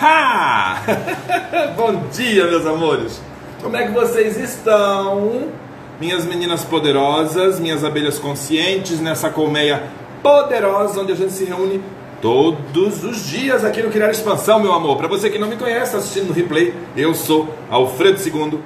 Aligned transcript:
Ha! 0.00 0.80
Bom 1.76 2.04
dia, 2.12 2.46
meus 2.46 2.64
amores! 2.64 3.20
Como 3.60 3.76
é 3.76 3.84
que 3.84 3.92
vocês 3.92 4.36
estão? 4.38 5.48
Minhas 6.00 6.24
meninas 6.24 6.62
poderosas, 6.62 7.58
minhas 7.58 7.82
abelhas 7.82 8.16
conscientes, 8.16 9.00
nessa 9.00 9.28
colmeia 9.28 9.88
poderosa 10.22 11.00
onde 11.00 11.10
a 11.10 11.16
gente 11.16 11.32
se 11.32 11.44
reúne 11.44 11.82
todos 12.22 13.02
os 13.02 13.26
dias 13.26 13.64
aqui 13.64 13.82
no 13.82 13.90
Criar 13.90 14.10
Expansão, 14.10 14.60
meu 14.60 14.72
amor. 14.72 14.98
Para 14.98 15.08
você 15.08 15.28
que 15.30 15.38
não 15.38 15.48
me 15.48 15.56
conhece, 15.56 15.96
assistindo 15.96 16.28
no 16.28 16.32
replay, 16.32 16.72
eu 16.96 17.12
sou 17.12 17.52
Alfredo 17.68 18.20
II, 18.24 18.60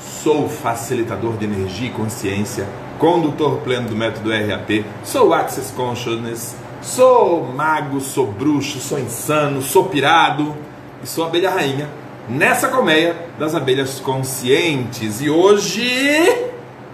sou 0.00 0.48
facilitador 0.48 1.36
de 1.36 1.44
energia 1.44 1.86
e 1.86 1.92
consciência, 1.92 2.66
condutor 2.98 3.58
pleno 3.58 3.88
do 3.90 3.94
método 3.94 4.30
RAP, 4.30 4.84
sou 5.04 5.32
Access 5.32 5.72
Consciousness 5.72 6.56
Sou 6.80 7.44
mago, 7.44 8.00
sou 8.00 8.26
bruxo, 8.26 8.78
sou 8.78 8.98
insano, 8.98 9.60
sou 9.60 9.86
pirado 9.86 10.56
e 11.02 11.06
sou 11.06 11.24
abelha 11.24 11.50
rainha 11.50 11.88
nessa 12.28 12.68
colmeia 12.68 13.16
das 13.38 13.54
abelhas 13.54 13.98
conscientes. 14.00 15.20
E 15.20 15.28
hoje. 15.30 15.82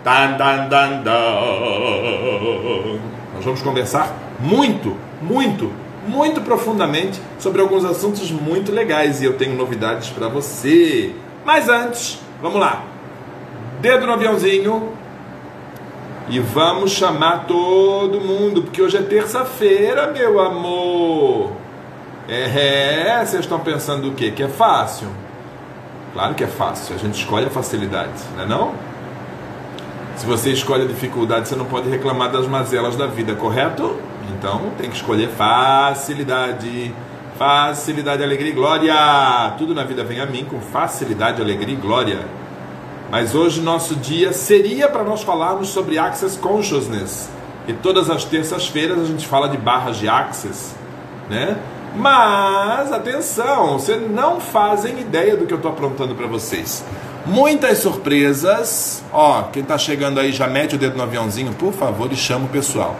Dan, 0.02 0.36
dan, 0.36 0.68
dan, 0.68 1.02
dan, 1.02 1.14
nós 3.34 3.44
vamos 3.44 3.62
conversar 3.62 4.14
muito, 4.38 4.94
muito, 5.22 5.72
muito 6.06 6.42
profundamente 6.42 7.20
sobre 7.38 7.62
alguns 7.62 7.86
assuntos 7.86 8.30
muito 8.30 8.70
legais 8.70 9.22
e 9.22 9.24
eu 9.24 9.38
tenho 9.38 9.56
novidades 9.56 10.10
para 10.10 10.28
você. 10.28 11.14
Mas 11.44 11.68
antes, 11.70 12.20
vamos 12.42 12.60
lá. 12.60 12.84
Dedo 13.80 14.06
no 14.06 14.12
aviãozinho, 14.12 14.93
e 16.28 16.40
vamos 16.40 16.92
chamar 16.92 17.44
todo 17.46 18.20
mundo, 18.20 18.62
porque 18.62 18.80
hoje 18.80 18.96
é 18.96 19.02
terça-feira, 19.02 20.06
meu 20.08 20.40
amor. 20.40 21.52
É, 22.28 23.22
vocês 23.24 23.42
estão 23.42 23.60
pensando 23.60 24.08
o 24.08 24.14
quê? 24.14 24.30
Que 24.30 24.42
é 24.42 24.48
fácil? 24.48 25.08
Claro 26.14 26.34
que 26.34 26.44
é 26.44 26.46
fácil, 26.46 26.94
a 26.94 26.98
gente 26.98 27.18
escolhe 27.18 27.46
a 27.46 27.50
facilidade, 27.50 28.12
não 28.36 28.42
é 28.42 28.46
não? 28.46 28.74
Se 30.16 30.24
você 30.24 30.50
escolhe 30.50 30.84
a 30.84 30.86
dificuldade, 30.86 31.48
você 31.48 31.56
não 31.56 31.66
pode 31.66 31.90
reclamar 31.90 32.30
das 32.30 32.46
mazelas 32.46 32.96
da 32.96 33.06
vida, 33.06 33.34
correto? 33.34 33.98
Então 34.38 34.70
tem 34.78 34.88
que 34.88 34.96
escolher 34.96 35.28
facilidade. 35.28 36.94
Facilidade, 37.36 38.22
alegria 38.22 38.50
e 38.50 38.54
glória. 38.54 38.94
Tudo 39.58 39.74
na 39.74 39.82
vida 39.82 40.04
vem 40.04 40.20
a 40.20 40.26
mim 40.26 40.44
com 40.44 40.60
facilidade, 40.60 41.42
alegria 41.42 41.74
e 41.74 41.76
glória. 41.76 42.20
Mas 43.10 43.34
hoje 43.34 43.60
nosso 43.60 43.94
dia 43.94 44.32
seria 44.32 44.88
para 44.88 45.04
nós 45.04 45.22
falarmos 45.22 45.68
sobre 45.68 45.98
Access 45.98 46.38
Consciousness. 46.38 47.28
E 47.66 47.72
todas 47.72 48.10
as 48.10 48.24
terças-feiras 48.24 48.98
a 48.98 49.04
gente 49.04 49.26
fala 49.26 49.48
de 49.48 49.56
barras 49.56 49.96
de 49.96 50.08
Access, 50.08 50.74
né? 51.30 51.56
Mas 51.96 52.92
atenção, 52.92 53.78
vocês 53.78 54.10
não 54.10 54.40
fazem 54.40 54.98
ideia 55.00 55.36
do 55.36 55.46
que 55.46 55.52
eu 55.52 55.58
estou 55.58 55.70
aprontando 55.70 56.14
para 56.14 56.26
vocês. 56.26 56.84
Muitas 57.24 57.78
surpresas. 57.78 59.02
Ó, 59.12 59.44
quem 59.44 59.62
está 59.62 59.78
chegando 59.78 60.18
aí 60.18 60.32
já 60.32 60.48
mete 60.48 60.74
o 60.74 60.78
dedo 60.78 60.96
no 60.96 61.02
aviãozinho, 61.04 61.54
por 61.54 61.72
favor, 61.72 62.12
e 62.12 62.16
chama 62.16 62.46
o 62.46 62.48
pessoal. 62.48 62.96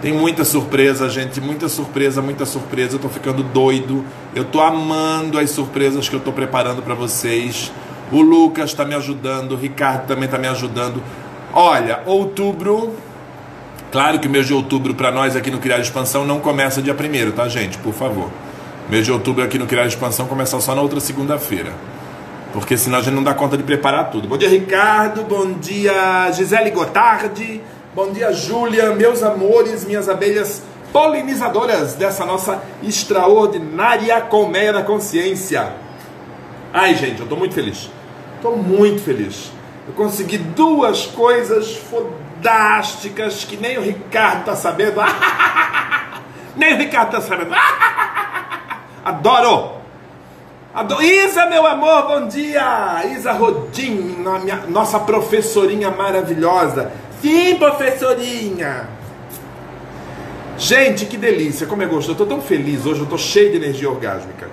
Tem 0.00 0.14
muita 0.14 0.46
surpresa, 0.46 1.10
gente, 1.10 1.40
muita 1.42 1.68
surpresa, 1.68 2.22
muita 2.22 2.46
surpresa. 2.46 2.94
Eu 2.94 3.00
tô 3.00 3.08
ficando 3.10 3.42
doido. 3.42 4.02
Eu 4.34 4.44
tô 4.44 4.60
amando 4.60 5.38
as 5.38 5.50
surpresas 5.50 6.08
que 6.08 6.16
eu 6.16 6.20
tô 6.20 6.32
preparando 6.32 6.80
para 6.80 6.94
vocês. 6.94 7.70
O 8.12 8.20
Lucas 8.20 8.70
está 8.70 8.84
me 8.84 8.94
ajudando, 8.94 9.52
o 9.52 9.56
Ricardo 9.56 10.06
também 10.06 10.24
está 10.24 10.38
me 10.38 10.48
ajudando. 10.48 11.02
Olha, 11.52 12.00
outubro. 12.06 12.94
Claro 13.92 14.18
que 14.18 14.28
o 14.28 14.30
mês 14.30 14.46
de 14.46 14.54
outubro 14.54 14.94
para 14.94 15.10
nós 15.10 15.34
aqui 15.34 15.50
no 15.50 15.58
Criar 15.58 15.78
Expansão 15.78 16.24
não 16.24 16.40
começa 16.40 16.80
dia 16.80 16.94
1 16.94 17.32
tá, 17.32 17.48
gente? 17.48 17.78
Por 17.78 17.92
favor. 17.92 18.30
O 18.88 18.90
mês 18.90 19.04
de 19.04 19.12
outubro 19.12 19.44
aqui 19.44 19.58
no 19.58 19.66
Criar 19.66 19.86
Expansão 19.86 20.26
começa 20.26 20.58
só 20.60 20.74
na 20.74 20.82
outra 20.82 21.00
segunda-feira. 21.00 21.72
Porque 22.52 22.76
senão 22.76 22.98
a 22.98 23.02
gente 23.02 23.14
não 23.14 23.22
dá 23.22 23.34
conta 23.34 23.56
de 23.56 23.62
preparar 23.62 24.10
tudo. 24.10 24.26
Bom 24.26 24.36
dia, 24.36 24.48
Ricardo. 24.48 25.22
Bom 25.22 25.52
dia, 25.52 26.30
Gisele 26.32 26.70
Gotardi. 26.70 27.60
Bom 27.94 28.10
dia, 28.12 28.32
Júlia. 28.32 28.94
Meus 28.94 29.22
amores, 29.22 29.84
minhas 29.84 30.08
abelhas 30.08 30.62
polinizadoras 30.92 31.94
dessa 31.94 32.24
nossa 32.24 32.60
extraordinária 32.82 34.20
colmeia 34.22 34.72
da 34.72 34.82
consciência. 34.82 35.72
Ai, 36.72 36.94
gente, 36.94 37.18
eu 37.18 37.24
estou 37.24 37.38
muito 37.38 37.54
feliz. 37.54 37.90
Estou 38.40 38.56
muito 38.56 39.02
feliz. 39.02 39.52
Eu 39.86 39.92
consegui 39.92 40.38
duas 40.38 41.04
coisas 41.04 41.76
fodásticas 41.76 43.44
que 43.44 43.54
nem 43.54 43.76
o 43.76 43.82
Ricardo 43.82 44.40
está 44.40 44.56
sabendo. 44.56 44.98
nem 46.56 46.72
o 46.72 46.78
Ricardo 46.78 47.18
está 47.18 47.20
sabendo. 47.20 47.50
Adoro! 49.04 49.72
Adoro! 50.72 51.02
Isa, 51.02 51.44
meu 51.50 51.66
amor, 51.66 52.06
bom 52.06 52.28
dia! 52.28 53.04
Isa 53.14 53.32
Rodim, 53.32 54.24
nossa 54.68 54.98
professorinha 55.00 55.90
maravilhosa. 55.90 56.90
Sim, 57.20 57.56
professorinha! 57.56 58.88
Gente, 60.56 61.04
que 61.04 61.18
delícia, 61.18 61.66
como 61.66 61.82
é 61.82 61.86
gostoso. 61.86 62.12
Eu 62.12 62.24
estou 62.24 62.26
tão 62.26 62.40
feliz 62.40 62.86
hoje, 62.86 63.00
eu 63.00 63.04
estou 63.04 63.18
cheio 63.18 63.50
de 63.50 63.58
energia 63.58 63.90
orgásmica. 63.90 64.48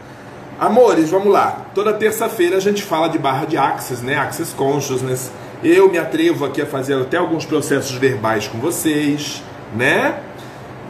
Amores, 0.59 1.11
vamos 1.11 1.31
lá. 1.31 1.67
Toda 1.75 1.93
terça-feira 1.93 2.57
a 2.57 2.59
gente 2.59 2.81
fala 2.81 3.07
de 3.09 3.19
barra 3.19 3.45
de 3.45 3.55
Access, 3.55 4.03
né? 4.03 4.17
Access 4.17 4.55
Consciousness. 4.55 5.31
Eu 5.63 5.87
me 5.91 5.99
atrevo 5.99 6.45
aqui 6.45 6.59
a 6.59 6.65
fazer 6.65 6.99
até 6.99 7.17
alguns 7.17 7.45
processos 7.45 7.91
verbais 7.91 8.47
com 8.47 8.57
vocês, 8.57 9.43
né? 9.75 10.19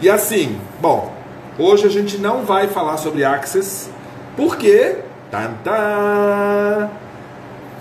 E 0.02 0.10
assim, 0.10 0.58
bom, 0.80 1.12
hoje 1.60 1.86
a 1.86 1.90
gente 1.90 2.18
não 2.18 2.46
vai 2.46 2.70
falar 2.70 2.96
sobre 2.96 3.26
Access, 3.26 3.90
porque 4.38 5.00
tantã, 5.30 6.90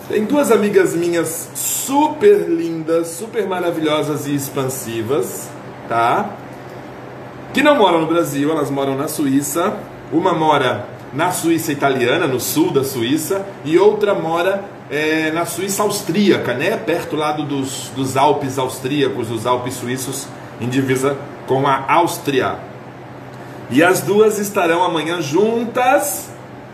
tem 0.08 0.24
duas 0.24 0.50
amigas 0.50 0.92
minhas 0.92 1.50
super 1.54 2.48
lindas, 2.48 3.08
super 3.08 3.46
maravilhosas 3.46 4.26
e 4.26 4.34
expansivas, 4.34 5.48
tá? 5.88 6.30
Que 7.54 7.62
não 7.62 7.76
moram 7.76 8.00
no 8.00 8.08
Brasil, 8.08 8.50
elas 8.50 8.72
moram 8.72 8.96
na 8.96 9.06
Suíça. 9.06 9.76
Uma 10.12 10.32
mora 10.32 10.95
na 11.16 11.32
Suíça 11.32 11.72
italiana, 11.72 12.26
no 12.26 12.38
sul 12.38 12.70
da 12.70 12.84
Suíça, 12.84 13.44
e 13.64 13.78
outra 13.78 14.14
mora 14.14 14.62
é, 14.90 15.30
na 15.30 15.46
Suíça 15.46 15.82
austríaca, 15.82 16.52
né? 16.52 16.76
perto 16.76 17.16
lá 17.16 17.32
dos, 17.32 17.90
dos 17.96 18.18
Alpes 18.18 18.58
austríacos, 18.58 19.28
dos 19.28 19.46
Alpes 19.46 19.74
suíços, 19.74 20.28
em 20.60 20.68
divisa 20.68 21.16
com 21.46 21.66
a 21.66 21.90
Áustria. 21.90 22.58
E 23.70 23.82
as 23.82 24.02
duas 24.02 24.38
estarão 24.38 24.84
amanhã 24.84 25.22
juntas. 25.22 26.28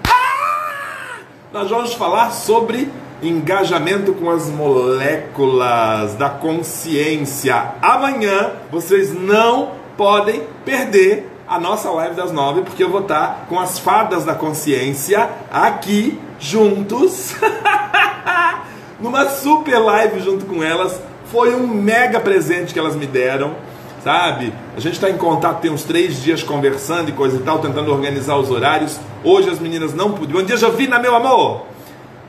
Ah! 0.05 1.21
Nós 1.53 1.71
vamos 1.71 1.95
falar 1.95 2.33
sobre 2.33 2.91
engajamento 3.23 4.13
com 4.13 4.29
as 4.29 4.49
moléculas 4.49 6.17
da 6.17 6.29
consciência. 6.29 7.75
Amanhã 7.81 8.55
vocês 8.73 9.15
não 9.15 9.71
podem 9.97 10.43
perder 10.65 11.32
a 11.53 11.61
nossa 11.61 11.91
live 11.91 12.15
das 12.15 12.33
nove, 12.33 12.63
porque 12.63 12.83
eu 12.83 12.89
vou 12.89 13.03
estar 13.03 13.45
com 13.47 13.61
as 13.61 13.79
fadas 13.79 14.25
da 14.25 14.35
consciência 14.35 15.29
aqui 15.53 16.19
juntos, 16.41 17.35
numa 18.99 19.29
super 19.29 19.79
live 19.79 20.21
junto 20.21 20.47
com 20.47 20.63
elas. 20.63 20.99
Foi 21.27 21.55
um 21.55 21.67
mega 21.67 22.19
presente 22.21 22.73
que 22.73 22.79
elas 22.79 22.97
me 22.97 23.07
deram, 23.07 23.55
sabe? 24.03 24.51
A 24.75 24.81
gente 24.81 24.95
está 24.95 25.11
em 25.11 25.19
contato, 25.19 25.61
tem 25.61 25.71
uns 25.71 25.83
três 25.83 26.23
dias 26.23 26.43
conversando 26.43 27.11
e 27.11 27.13
coisa 27.13 27.37
e 27.37 27.41
tal, 27.41 27.59
tentando 27.59 27.93
organizar 27.93 28.37
os 28.37 28.51
horários. 28.51 28.99
Hoje 29.23 29.51
as 29.51 29.59
meninas 29.59 29.93
não 29.93 30.13
podiam. 30.13 30.41
Bom 30.41 30.47
dia, 30.47 30.57
Jovina, 30.57 30.99
meu 30.99 31.15
amor! 31.15 31.67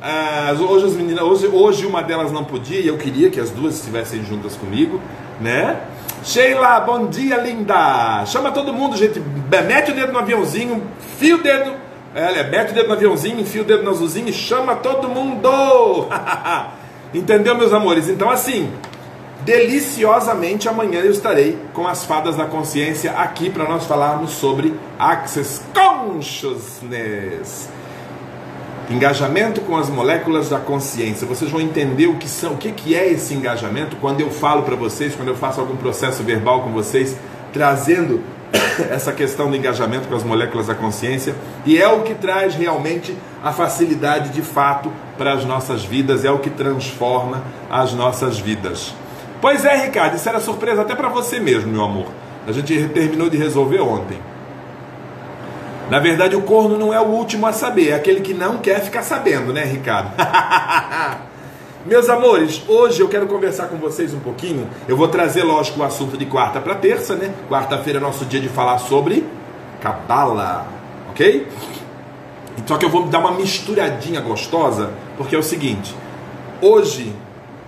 Ah, 0.02 0.54
hoje 0.60 0.88
as 0.88 0.94
meninas, 0.96 1.24
hoje, 1.24 1.48
hoje 1.48 1.86
uma 1.86 2.04
delas 2.04 2.30
não 2.30 2.44
podia 2.44 2.82
e 2.82 2.88
eu 2.88 2.98
queria 2.98 3.30
que 3.30 3.40
as 3.40 3.50
duas 3.52 3.76
estivessem 3.76 4.22
juntas 4.26 4.58
comigo, 4.58 5.00
né? 5.40 5.80
Sheila, 6.24 6.80
bom 6.80 7.08
dia, 7.08 7.38
linda. 7.38 8.26
Chama 8.26 8.50
todo 8.52 8.74
mundo, 8.74 8.96
gente. 8.96 9.20
Mete 9.20 9.92
o 9.92 9.96
dedo 9.96 10.14
no 10.14 10.20
aviãozinho, 10.20 10.82
fio 11.18 11.36
o 11.38 11.44
dedo. 11.44 11.74
É, 12.16 12.44
mete 12.50 12.72
o 12.72 12.74
dedo 12.74 12.88
no 12.88 12.94
aviãozinho, 12.94 13.42
enfia 13.42 13.62
o 13.62 13.66
dedo 13.66 13.84
no 13.84 13.92
azulzinho 13.92 14.30
e 14.30 14.34
chama 14.34 14.78
todo 14.78 15.10
mundo. 15.10 15.50
Entendeu, 17.14 17.58
meus 17.58 17.74
amores? 17.74 18.08
Então, 18.08 18.30
assim, 18.30 18.72
deliciosamente 19.42 20.70
amanhã 20.70 21.02
eu 21.02 21.12
estarei 21.12 21.58
com 21.74 21.86
as 21.88 22.06
fadas 22.06 22.38
da 22.38 22.46
consciência 22.46 23.12
aqui 23.12 23.50
para 23.50 23.68
nós 23.68 23.86
falarmos 23.86 24.31
sobre 24.31 24.74
Access 24.98 25.62
Consciousness. 25.74 27.68
Engajamento 28.89 29.62
com 29.62 29.77
as 29.77 29.89
moléculas 29.89 30.50
da 30.50 30.59
consciência. 30.59 31.25
Vocês 31.25 31.50
vão 31.50 31.62
entender 31.62 32.07
o 32.07 32.15
que 32.15 32.27
são, 32.27 32.53
o 32.53 32.57
que, 32.57 32.71
que 32.71 32.95
é 32.95 33.09
esse 33.09 33.33
engajamento 33.33 33.95
quando 33.95 34.19
eu 34.19 34.30
falo 34.30 34.63
para 34.63 34.75
vocês, 34.75 35.15
quando 35.15 35.30
eu 35.30 35.38
faço 35.38 35.62
algum 35.62 35.77
processo 35.77 36.21
verbal 36.21 36.62
com 36.63 36.71
vocês, 36.71 37.15
trazendo 37.53 38.21
essa 38.91 39.13
questão 39.13 39.50
do 39.50 39.56
engajamento 39.56 40.07
com 40.09 40.15
as 40.15 40.24
moléculas 40.24 40.68
da 40.68 40.75
consciência, 40.75 41.33
e 41.65 41.77
é 41.77 41.88
o 41.88 42.01
que 42.01 42.13
traz 42.13 42.56
realmente 42.56 43.15
a 43.41 43.53
facilidade 43.53 44.30
de 44.30 44.41
fato 44.41 44.91
para 45.18 45.33
as 45.33 45.45
nossas 45.45 45.85
vidas, 45.85 46.25
é 46.25 46.31
o 46.31 46.39
que 46.39 46.50
transforma 46.50 47.41
as 47.69 47.94
nossas 47.94 48.38
vidas. 48.38 48.94
Pois 49.39 49.63
é, 49.63 49.85
Ricardo, 49.85 50.18
isso 50.18 50.27
era 50.27 50.41
surpresa 50.41 50.81
até 50.81 50.94
para 50.94 51.07
você 51.07 51.39
mesmo, 51.39 51.71
meu 51.71 51.83
amor. 51.83 52.07
A 52.45 52.51
gente 52.51 52.89
terminou 52.89 53.30
de 53.30 53.38
resolver 53.38 53.80
ontem. 53.80 54.18
Na 55.89 56.00
verdade, 56.00 56.35
o 56.35 56.41
corno 56.41 56.77
não 56.77 56.94
é 56.94 57.00
o 57.00 57.06
último 57.06 57.45
a 57.45 57.53
saber, 57.53 57.89
é 57.89 57.94
aquele 57.94 58.21
que 58.21 58.33
não 58.33 58.57
quer 58.57 58.81
ficar 58.81 59.03
sabendo, 59.03 59.51
né, 59.51 59.63
Ricardo? 59.63 60.12
Meus 61.85 62.09
amores, 62.09 62.63
hoje 62.65 63.01
eu 63.01 63.09
quero 63.09 63.27
conversar 63.27 63.68
com 63.68 63.75
vocês 63.75 64.13
um 64.13 64.19
pouquinho. 64.19 64.69
Eu 64.88 64.95
vou 64.95 65.09
trazer, 65.09 65.44
lógico, 65.44 65.81
o 65.81 65.83
assunto 65.83 66.18
de 66.18 66.25
quarta 66.25 66.62
para 66.62 66.75
terça, 66.75 67.13
né? 67.13 67.33
Quarta-feira 67.50 68.00
é 68.00 68.01
nosso 68.01 68.24
dia 68.24 68.39
de 68.39 68.47
falar 68.47 68.77
sobre 68.77 69.25
Cabala, 69.81 70.65
ok? 71.09 71.45
Só 72.65 72.77
que 72.77 72.85
eu 72.85 72.89
vou 72.89 73.07
dar 73.07 73.19
uma 73.19 73.33
misturadinha 73.33 74.21
gostosa, 74.21 74.91
porque 75.18 75.35
é 75.35 75.39
o 75.39 75.44
seguinte: 75.44 75.94
hoje 76.62 77.13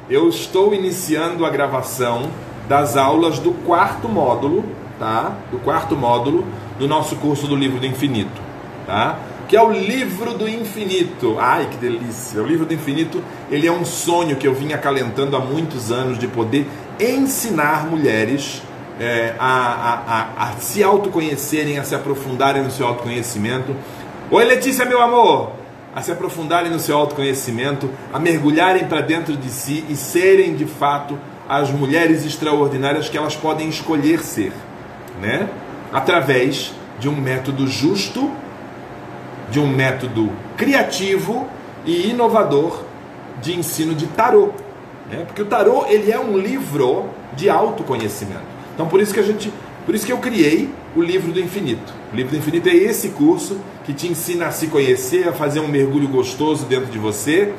eu 0.09 0.29
estou 0.29 0.73
iniciando 0.73 1.45
a 1.45 1.49
gravação 1.49 2.29
das 2.69 2.95
aulas 2.95 3.37
do 3.37 3.51
quarto 3.65 4.07
módulo, 4.07 4.63
tá? 4.97 5.33
Do 5.51 5.59
quarto 5.59 5.93
módulo 5.93 6.45
do 6.77 6.87
nosso 6.87 7.15
curso 7.17 7.47
do 7.47 7.55
Livro 7.55 7.79
do 7.79 7.85
Infinito, 7.85 8.41
tá? 8.85 9.17
que 9.47 9.55
é 9.55 9.61
o 9.61 9.71
livro 9.71 10.33
do 10.33 10.47
infinito. 10.47 11.37
Ai, 11.39 11.67
que 11.69 11.77
delícia! 11.77 12.41
O 12.41 12.45
livro 12.45 12.65
do 12.65 12.73
infinito, 12.73 13.23
ele 13.49 13.67
é 13.67 13.71
um 13.71 13.85
sonho 13.85 14.35
que 14.35 14.47
eu 14.47 14.53
vim 14.53 14.73
acalentando 14.73 15.35
há 15.35 15.39
muitos 15.39 15.91
anos 15.91 16.17
de 16.17 16.27
poder 16.27 16.67
ensinar 16.99 17.85
mulheres 17.85 18.61
é, 18.99 19.35
a, 19.37 19.45
a, 19.47 20.45
a, 20.45 20.49
a, 20.49 20.51
se 20.53 20.83
autoconhecerem, 20.83 21.77
a 21.77 21.83
se 21.83 21.93
aprofundarem 21.93 22.63
no 22.63 22.71
seu 22.71 22.87
autoconhecimento. 22.87 23.75
Oi, 24.31 24.45
Letícia, 24.45 24.85
meu 24.85 25.01
amor! 25.01 25.51
A 25.93 26.01
se 26.01 26.11
aprofundarem 26.11 26.71
no 26.71 26.79
seu 26.79 26.97
autoconhecimento, 26.97 27.89
a 28.11 28.19
mergulharem 28.19 28.85
para 28.85 29.01
dentro 29.01 29.37
de 29.37 29.49
si 29.49 29.85
e 29.87 29.95
serem 29.95 30.55
de 30.55 30.65
fato 30.65 31.17
as 31.47 31.69
mulheres 31.69 32.25
extraordinárias 32.25 33.07
que 33.07 33.17
elas 33.17 33.35
podem 33.35 33.69
escolher 33.69 34.19
ser, 34.19 34.51
né? 35.21 35.47
Através 35.91 36.73
de 36.99 37.09
um 37.09 37.15
método 37.15 37.67
justo 37.67 38.31
de 39.49 39.59
um 39.59 39.67
método 39.67 40.31
criativo 40.57 41.47
e 41.85 42.09
inovador 42.09 42.81
de 43.41 43.57
ensino 43.57 43.93
de 43.93 44.07
tarô. 44.07 44.51
Né? 45.09 45.23
Porque 45.25 45.41
o 45.41 45.45
tarô 45.45 45.85
ele 45.87 46.11
é 46.11 46.19
um 46.19 46.37
livro 46.37 47.05
de 47.35 47.49
autoconhecimento. 47.49 48.43
Então 48.73 48.87
por 48.87 48.99
isso 48.99 49.13
que 49.13 49.19
a 49.19 49.23
gente, 49.23 49.53
por 49.85 49.93
isso 49.93 50.05
que 50.05 50.11
eu 50.11 50.17
criei 50.17 50.69
o 50.95 51.01
livro 51.01 51.31
do 51.31 51.39
infinito. 51.39 51.93
O 52.11 52.15
livro 52.15 52.31
do 52.31 52.37
infinito 52.37 52.69
é 52.69 52.75
esse 52.75 53.09
curso 53.09 53.59
que 53.85 53.93
te 53.93 54.07
ensina 54.07 54.47
a 54.47 54.51
se 54.51 54.67
conhecer, 54.67 55.27
a 55.27 55.33
fazer 55.33 55.59
um 55.59 55.67
mergulho 55.67 56.07
gostoso 56.07 56.65
dentro 56.65 56.87
de 56.87 56.97
você 56.97 57.53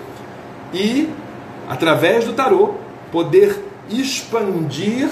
e 0.73 1.09
através 1.69 2.25
do 2.25 2.33
tarô 2.33 2.75
poder 3.13 3.63
expandir 3.89 5.09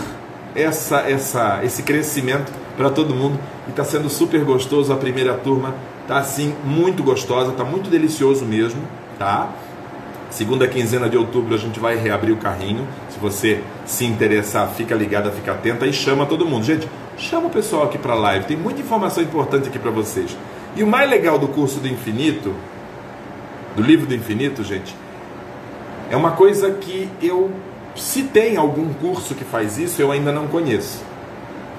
essa, 0.54 1.00
essa, 1.00 1.60
esse 1.64 1.82
crescimento 1.82 2.52
para 2.76 2.90
todo 2.90 3.14
mundo. 3.14 3.38
E 3.66 3.70
está 3.70 3.84
sendo 3.84 4.08
super 4.08 4.44
gostoso 4.44 4.92
a 4.92 4.96
primeira 4.96 5.34
turma 5.34 5.74
Tá 6.06 6.18
assim 6.18 6.54
muito 6.64 7.02
gostosa, 7.02 7.52
tá 7.52 7.64
muito 7.64 7.88
delicioso 7.88 8.44
mesmo, 8.44 8.82
tá? 9.18 9.50
Segunda 10.28 10.68
quinzena 10.68 11.08
de 11.08 11.16
outubro 11.16 11.54
a 11.54 11.58
gente 11.58 11.80
vai 11.80 11.96
reabrir 11.96 12.32
o 12.32 12.36
carrinho. 12.36 12.86
Se 13.08 13.18
você 13.18 13.62
se 13.86 14.04
interessar, 14.04 14.68
fica 14.68 14.94
ligada, 14.94 15.30
fica 15.30 15.52
atenta 15.52 15.86
e 15.86 15.92
chama 15.94 16.26
todo 16.26 16.44
mundo. 16.44 16.64
Gente, 16.64 16.86
chama 17.16 17.46
o 17.46 17.50
pessoal 17.50 17.84
aqui 17.84 17.96
para 17.96 18.14
live. 18.14 18.44
Tem 18.44 18.56
muita 18.56 18.82
informação 18.82 19.22
importante 19.22 19.68
aqui 19.68 19.78
para 19.78 19.90
vocês. 19.90 20.36
E 20.76 20.82
o 20.82 20.86
mais 20.86 21.08
legal 21.08 21.38
do 21.38 21.48
curso 21.48 21.80
do 21.80 21.88
infinito, 21.88 22.54
do 23.74 23.82
livro 23.82 24.06
do 24.06 24.14
infinito, 24.14 24.62
gente, 24.62 24.94
é 26.10 26.16
uma 26.16 26.32
coisa 26.32 26.70
que 26.72 27.08
eu 27.22 27.50
se 27.94 28.24
tem 28.24 28.56
algum 28.56 28.92
curso 28.94 29.34
que 29.34 29.44
faz 29.44 29.78
isso, 29.78 30.00
eu 30.00 30.10
ainda 30.10 30.32
não 30.32 30.46
conheço. 30.48 31.02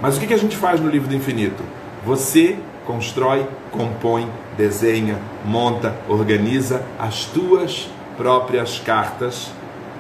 Mas 0.02 0.18
o 0.18 0.20
que 0.20 0.34
a 0.34 0.38
gente 0.38 0.56
faz 0.56 0.80
no 0.80 0.90
livro 0.90 1.08
do 1.08 1.16
infinito? 1.16 1.64
Você 2.06 2.58
constrói, 2.86 3.48
compõe, 3.72 4.30
desenha, 4.56 5.20
monta, 5.44 5.96
organiza 6.08 6.84
as 7.00 7.26
tuas 7.26 7.90
próprias 8.16 8.80
cartas 8.80 9.52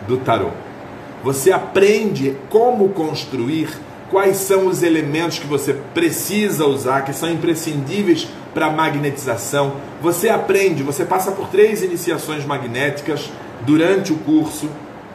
do 0.08 0.18
tarô. 0.18 0.50
Você 1.24 1.52
aprende 1.52 2.38
como 2.50 2.90
construir, 2.90 3.70
quais 4.12 4.38
são 4.38 4.68
os 4.68 4.84
elementos 4.84 5.40
que 5.40 5.48
você 5.48 5.74
precisa 5.94 6.66
usar, 6.66 7.02
que 7.04 7.12
são 7.12 7.30
imprescindíveis 7.30 8.28
para 8.54 8.68
a 8.68 8.72
magnetização. 8.72 9.74
Você 10.02 10.30
aprende, 10.30 10.84
você 10.84 11.04
passa 11.04 11.32
por 11.32 11.48
três 11.48 11.82
iniciações 11.82 12.46
magnéticas 12.46 13.30
durante 13.66 14.14
o 14.14 14.18
curso. 14.18 14.70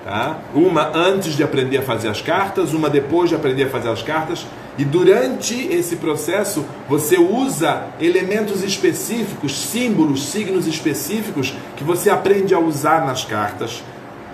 Tá? 0.04 0.38
Uma 0.54 0.96
antes 0.96 1.34
de 1.34 1.42
aprender 1.42 1.78
a 1.78 1.82
fazer 1.82 2.08
as 2.08 2.22
cartas, 2.22 2.72
uma 2.72 2.88
depois 2.88 3.28
de 3.28 3.36
aprender 3.36 3.64
a 3.64 3.68
fazer 3.68 3.90
as 3.90 4.02
cartas, 4.02 4.46
e 4.78 4.84
durante 4.84 5.54
esse 5.54 5.96
processo, 5.96 6.64
você 6.88 7.18
usa 7.18 7.88
elementos 8.00 8.62
específicos, 8.62 9.58
símbolos, 9.58 10.30
signos 10.30 10.66
específicos 10.66 11.54
que 11.76 11.84
você 11.84 12.08
aprende 12.08 12.54
a 12.54 12.58
usar 12.58 13.04
nas 13.04 13.24
cartas, 13.24 13.82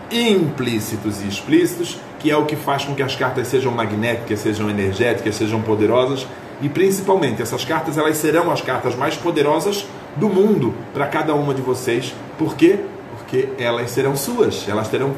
implícitos 0.08 1.20
e 1.20 1.26
explícitos, 1.26 1.98
que 2.20 2.30
é 2.30 2.36
o 2.36 2.46
que 2.46 2.54
faz 2.54 2.84
com 2.84 2.94
que 2.94 3.02
as 3.02 3.16
cartas 3.16 3.48
sejam 3.48 3.72
magnéticas, 3.72 4.38
sejam 4.38 4.70
energéticas, 4.70 5.34
sejam 5.34 5.60
poderosas. 5.62 6.26
E 6.62 6.68
principalmente, 6.68 7.42
essas 7.42 7.64
cartas 7.64 7.98
elas 7.98 8.16
serão 8.16 8.50
as 8.50 8.60
cartas 8.60 8.94
mais 8.94 9.16
poderosas 9.16 9.84
do 10.14 10.28
mundo 10.28 10.72
para 10.94 11.06
cada 11.06 11.34
uma 11.34 11.52
de 11.52 11.60
vocês. 11.60 12.14
Por 12.38 12.54
quê? 12.54 12.78
Porque 13.18 13.48
elas 13.58 13.90
serão 13.90 14.16
suas, 14.16 14.68
elas 14.68 14.88
terão 14.88 15.12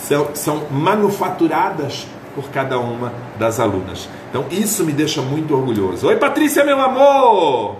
são, 0.00 0.34
são 0.34 0.66
manufaturadas 0.70 2.06
por 2.34 2.50
cada 2.50 2.78
uma 2.78 3.12
das 3.38 3.60
alunas. 3.60 4.08
Então 4.28 4.46
isso 4.50 4.84
me 4.84 4.92
deixa 4.92 5.20
muito 5.20 5.54
orgulhoso. 5.54 6.06
Oi, 6.06 6.16
Patrícia, 6.16 6.64
meu 6.64 6.80
amor! 6.80 7.76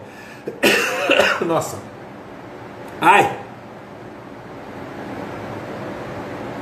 Nossa. 1.46 1.78
Ai! 3.00 3.38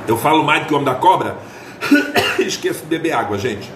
Eu 0.07 0.17
falo 0.17 0.43
mais 0.43 0.61
do 0.61 0.67
que 0.67 0.73
o 0.73 0.77
homem 0.77 0.91
da 0.91 0.95
cobra. 0.95 1.37
Esqueço 2.39 2.81
de 2.81 2.87
beber 2.87 3.11
água, 3.11 3.37
gente. 3.37 3.71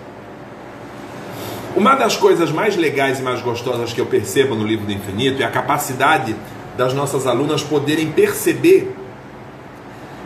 Uma 1.75 1.95
das 1.95 2.15
coisas 2.15 2.51
mais 2.51 2.75
legais 2.75 3.19
e 3.19 3.23
mais 3.23 3.41
gostosas 3.41 3.91
que 3.91 3.99
eu 3.99 4.05
percebo 4.05 4.55
no 4.55 4.65
livro 4.65 4.85
do 4.85 4.91
infinito 4.91 5.41
é 5.41 5.45
a 5.45 5.49
capacidade 5.49 6.35
das 6.77 6.93
nossas 6.93 7.25
alunas 7.25 7.63
poderem 7.63 8.11
perceber 8.11 8.95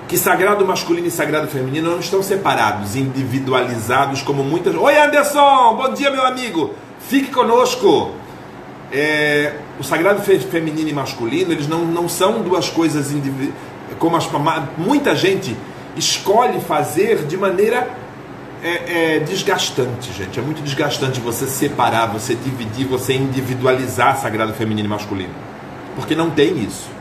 que 0.08 0.18
sagrado 0.18 0.66
masculino 0.66 1.08
e 1.08 1.12
sagrado 1.12 1.48
feminino 1.48 1.92
não 1.92 2.00
estão 2.00 2.24
separados, 2.24 2.96
individualizados 2.96 4.22
como 4.22 4.42
muitas. 4.42 4.74
Oi, 4.74 4.98
Anderson! 4.98 5.76
Bom 5.76 5.94
dia, 5.94 6.10
meu 6.10 6.26
amigo! 6.26 6.74
Fique 7.00 7.32
conosco! 7.32 8.12
É, 8.92 9.54
o 9.78 9.84
sagrado 9.84 10.22
feminino 10.22 10.88
e 10.88 10.94
masculino, 10.94 11.52
eles 11.52 11.68
não, 11.68 11.84
não 11.84 12.08
são 12.08 12.42
duas 12.42 12.70
coisas. 12.70 13.14
Como 14.00 14.16
as, 14.16 14.30
muita 14.78 15.14
gente 15.14 15.58
escolhe 15.98 16.62
fazer 16.62 17.26
de 17.26 17.36
maneira 17.36 17.90
é, 18.64 19.16
é, 19.16 19.20
desgastante, 19.20 20.14
gente. 20.14 20.40
É 20.40 20.42
muito 20.42 20.64
desgastante 20.64 21.20
você 21.20 21.46
separar, 21.48 22.06
você 22.06 22.34
dividir, 22.34 22.88
você 22.88 23.14
individualizar 23.14 24.18
sagrado 24.18 24.54
feminino 24.54 24.88
e 24.88 24.90
masculino. 24.90 25.34
Porque 25.98 26.16
não 26.16 26.30
tem 26.30 26.64
isso. 26.64 26.97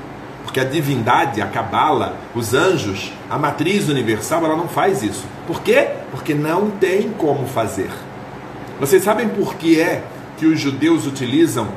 Porque 0.57 0.69
a 0.69 0.73
divindade, 0.73 1.43
a 1.43 1.47
cabala, 1.49 2.17
os 2.35 2.55
anjos, 2.55 3.13
a 3.29 3.37
matriz 3.37 3.91
universal, 3.91 4.43
ela 4.43 4.57
não 4.57 4.67
faz 4.67 5.03
isso. 5.03 5.23
Por 5.47 5.61
quê? 5.61 5.89
Porque 6.11 6.33
não 6.33 6.71
tem 6.71 7.11
como 7.11 7.47
fazer. 7.47 7.91
Vocês 8.81 9.05
sabem 9.05 9.29
por 9.29 9.57
que 9.57 9.79
é 9.79 10.03
que 10.39 10.47
os 10.47 10.59
judeus 10.59 11.07
utilizam 11.07 11.69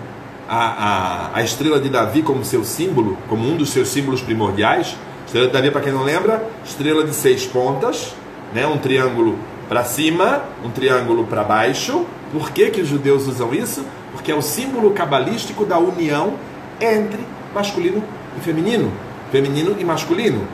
a, 0.47 0.55
a, 0.55 1.29
a 1.39 1.43
estrela 1.43 1.77
de 1.77 1.89
Davi 1.89 2.21
como 2.21 2.45
seu 2.45 2.63
símbolo, 2.63 3.17
como 3.27 3.45
um 3.51 3.57
dos 3.57 3.69
seus 3.71 3.89
símbolos 3.89 4.21
primordiais? 4.21 4.95
Estrela 5.25 5.47
de 5.47 5.51
Davi, 5.51 5.71
para 5.71 5.81
quem 5.81 5.91
não 5.91 6.03
lembra, 6.03 6.41
estrela 6.63 7.03
de 7.03 7.13
seis 7.13 7.45
pontas, 7.45 8.15
né? 8.53 8.65
um 8.65 8.77
triângulo 8.77 9.37
para 9.67 9.83
cima, 9.83 10.43
um 10.63 10.69
triângulo 10.69 11.25
para 11.25 11.43
baixo. 11.43 12.05
Por 12.31 12.49
que, 12.51 12.69
que 12.69 12.79
os 12.79 12.87
judeus 12.87 13.27
usam 13.27 13.53
isso? 13.53 13.83
Porque 14.13 14.31
é 14.31 14.35
o 14.35 14.41
símbolo 14.41 14.91
cabalístico 14.91 15.65
da 15.65 15.77
união 15.77 16.35
entre 16.79 17.19
masculino 17.53 18.01
e 18.39 18.41
feminino, 18.41 18.91
feminino 19.31 19.75
e 19.77 19.85
masculino. 19.85 20.47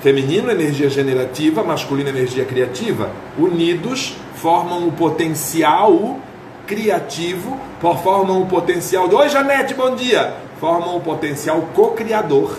Feminino, 0.00 0.50
energia 0.50 0.90
generativa, 0.90 1.62
masculino, 1.62 2.08
energia 2.08 2.44
criativa. 2.44 3.10
Unidos 3.38 4.16
formam 4.34 4.88
o 4.88 4.92
potencial 4.92 6.18
criativo, 6.66 7.58
formam 8.02 8.42
o 8.42 8.46
potencial. 8.46 9.08
Oi, 9.12 9.28
Janete, 9.28 9.74
bom 9.74 9.94
dia! 9.94 10.34
Formam 10.60 10.96
o 10.96 11.00
potencial 11.00 11.68
co-criador 11.74 12.56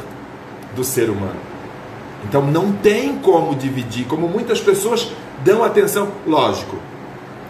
do 0.76 0.84
ser 0.84 1.10
humano. 1.10 1.40
Então 2.24 2.42
não 2.46 2.72
tem 2.72 3.18
como 3.18 3.56
dividir, 3.56 4.06
como 4.06 4.28
muitas 4.28 4.60
pessoas 4.60 5.12
dão 5.44 5.64
atenção. 5.64 6.10
Lógico, 6.26 6.78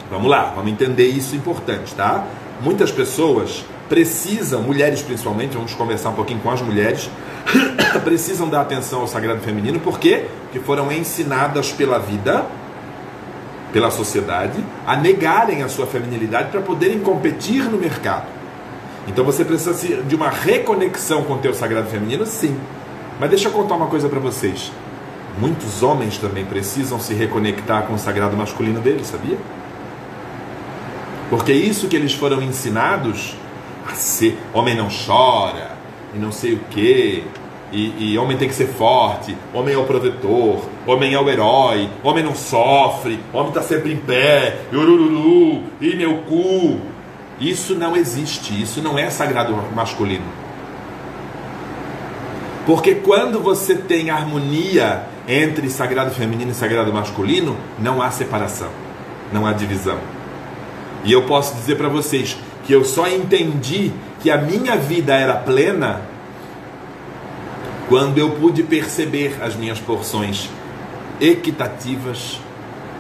vamos 0.09 0.29
lá, 0.29 0.53
vamos 0.55 0.71
entender 0.71 1.07
isso 1.07 1.35
importante, 1.35 1.93
tá? 1.93 2.25
Muitas 2.61 2.91
pessoas 2.91 3.63
precisam, 3.89 4.61
mulheres 4.61 5.01
principalmente, 5.01 5.55
vamos 5.55 5.73
conversar 5.73 6.09
um 6.09 6.13
pouquinho 6.13 6.39
com 6.39 6.49
as 6.49 6.61
mulheres, 6.61 7.09
precisam 8.03 8.47
dar 8.49 8.61
atenção 8.61 9.01
ao 9.01 9.07
sagrado 9.07 9.41
feminino, 9.41 9.79
por 9.79 9.99
quê? 9.99 10.25
Porque 10.43 10.59
foram 10.59 10.91
ensinadas 10.91 11.71
pela 11.71 11.99
vida, 11.99 12.45
pela 13.71 13.91
sociedade, 13.91 14.63
a 14.85 14.95
negarem 14.95 15.63
a 15.63 15.69
sua 15.69 15.85
feminilidade 15.85 16.49
para 16.49 16.61
poderem 16.61 16.99
competir 16.99 17.63
no 17.65 17.77
mercado. 17.77 18.27
Então 19.07 19.25
você 19.25 19.43
precisa 19.43 19.73
de 20.03 20.15
uma 20.15 20.29
reconexão 20.29 21.23
com 21.23 21.33
o 21.33 21.37
teu 21.39 21.53
sagrado 21.53 21.89
feminino, 21.89 22.25
sim. 22.25 22.57
Mas 23.19 23.29
deixa 23.29 23.49
eu 23.49 23.51
contar 23.51 23.75
uma 23.75 23.87
coisa 23.87 24.07
para 24.07 24.19
vocês. 24.19 24.71
Muitos 25.39 25.81
homens 25.81 26.17
também 26.17 26.45
precisam 26.45 26.99
se 26.99 27.13
reconectar 27.13 27.83
com 27.83 27.93
o 27.93 27.99
sagrado 27.99 28.37
masculino 28.37 28.79
deles, 28.79 29.07
sabia? 29.07 29.37
Porque 31.29 31.51
isso 31.51 31.87
que 31.87 31.95
eles 31.95 32.13
foram 32.13 32.41
ensinados 32.41 33.35
a 33.85 33.93
ser 33.93 34.37
homem 34.53 34.75
não 34.75 34.87
chora 34.89 35.77
e 36.13 36.17
não 36.17 36.31
sei 36.31 36.53
o 36.53 36.59
que, 36.69 37.23
e, 37.73 38.11
e, 38.13 38.17
homem 38.19 38.37
tem 38.37 38.47
que 38.47 38.53
ser 38.53 38.67
forte, 38.67 39.35
homem 39.51 39.73
é 39.73 39.77
o 39.77 39.83
protetor, 39.83 40.61
homem 40.85 41.15
é 41.15 41.19
o 41.19 41.27
herói, 41.27 41.89
homem 42.03 42.23
não 42.23 42.35
sofre, 42.35 43.19
homem 43.33 43.47
está 43.47 43.63
sempre 43.63 43.91
em 43.91 43.97
pé, 43.97 44.59
urururu, 44.71 45.63
e 45.81 45.95
meu 45.95 46.17
cu. 46.19 46.79
Isso 47.39 47.73
não 47.73 47.95
existe, 47.95 48.61
isso 48.61 48.79
não 48.79 48.95
é 48.95 49.09
sagrado 49.09 49.57
masculino. 49.75 50.25
Porque 52.63 52.93
quando 52.93 53.39
você 53.39 53.75
tem 53.75 54.11
harmonia 54.11 55.07
entre 55.27 55.67
sagrado 55.69 56.11
feminino 56.11 56.51
e 56.51 56.53
sagrado 56.53 56.93
masculino, 56.93 57.57
não 57.79 58.03
há 58.03 58.11
separação, 58.11 58.69
não 59.31 59.47
há 59.47 59.51
divisão. 59.51 59.97
E 61.03 61.11
eu 61.11 61.23
posso 61.23 61.55
dizer 61.55 61.75
para 61.75 61.89
vocês 61.89 62.37
que 62.63 62.73
eu 62.73 62.83
só 62.83 63.07
entendi 63.07 63.91
que 64.21 64.31
a 64.31 64.37
minha 64.37 64.75
vida 64.77 65.13
era 65.13 65.35
plena 65.35 66.01
quando 67.89 68.17
eu 68.17 68.31
pude 68.31 68.63
perceber 68.63 69.37
as 69.41 69.55
minhas 69.55 69.79
porções 69.79 70.49
equitativas, 71.19 72.39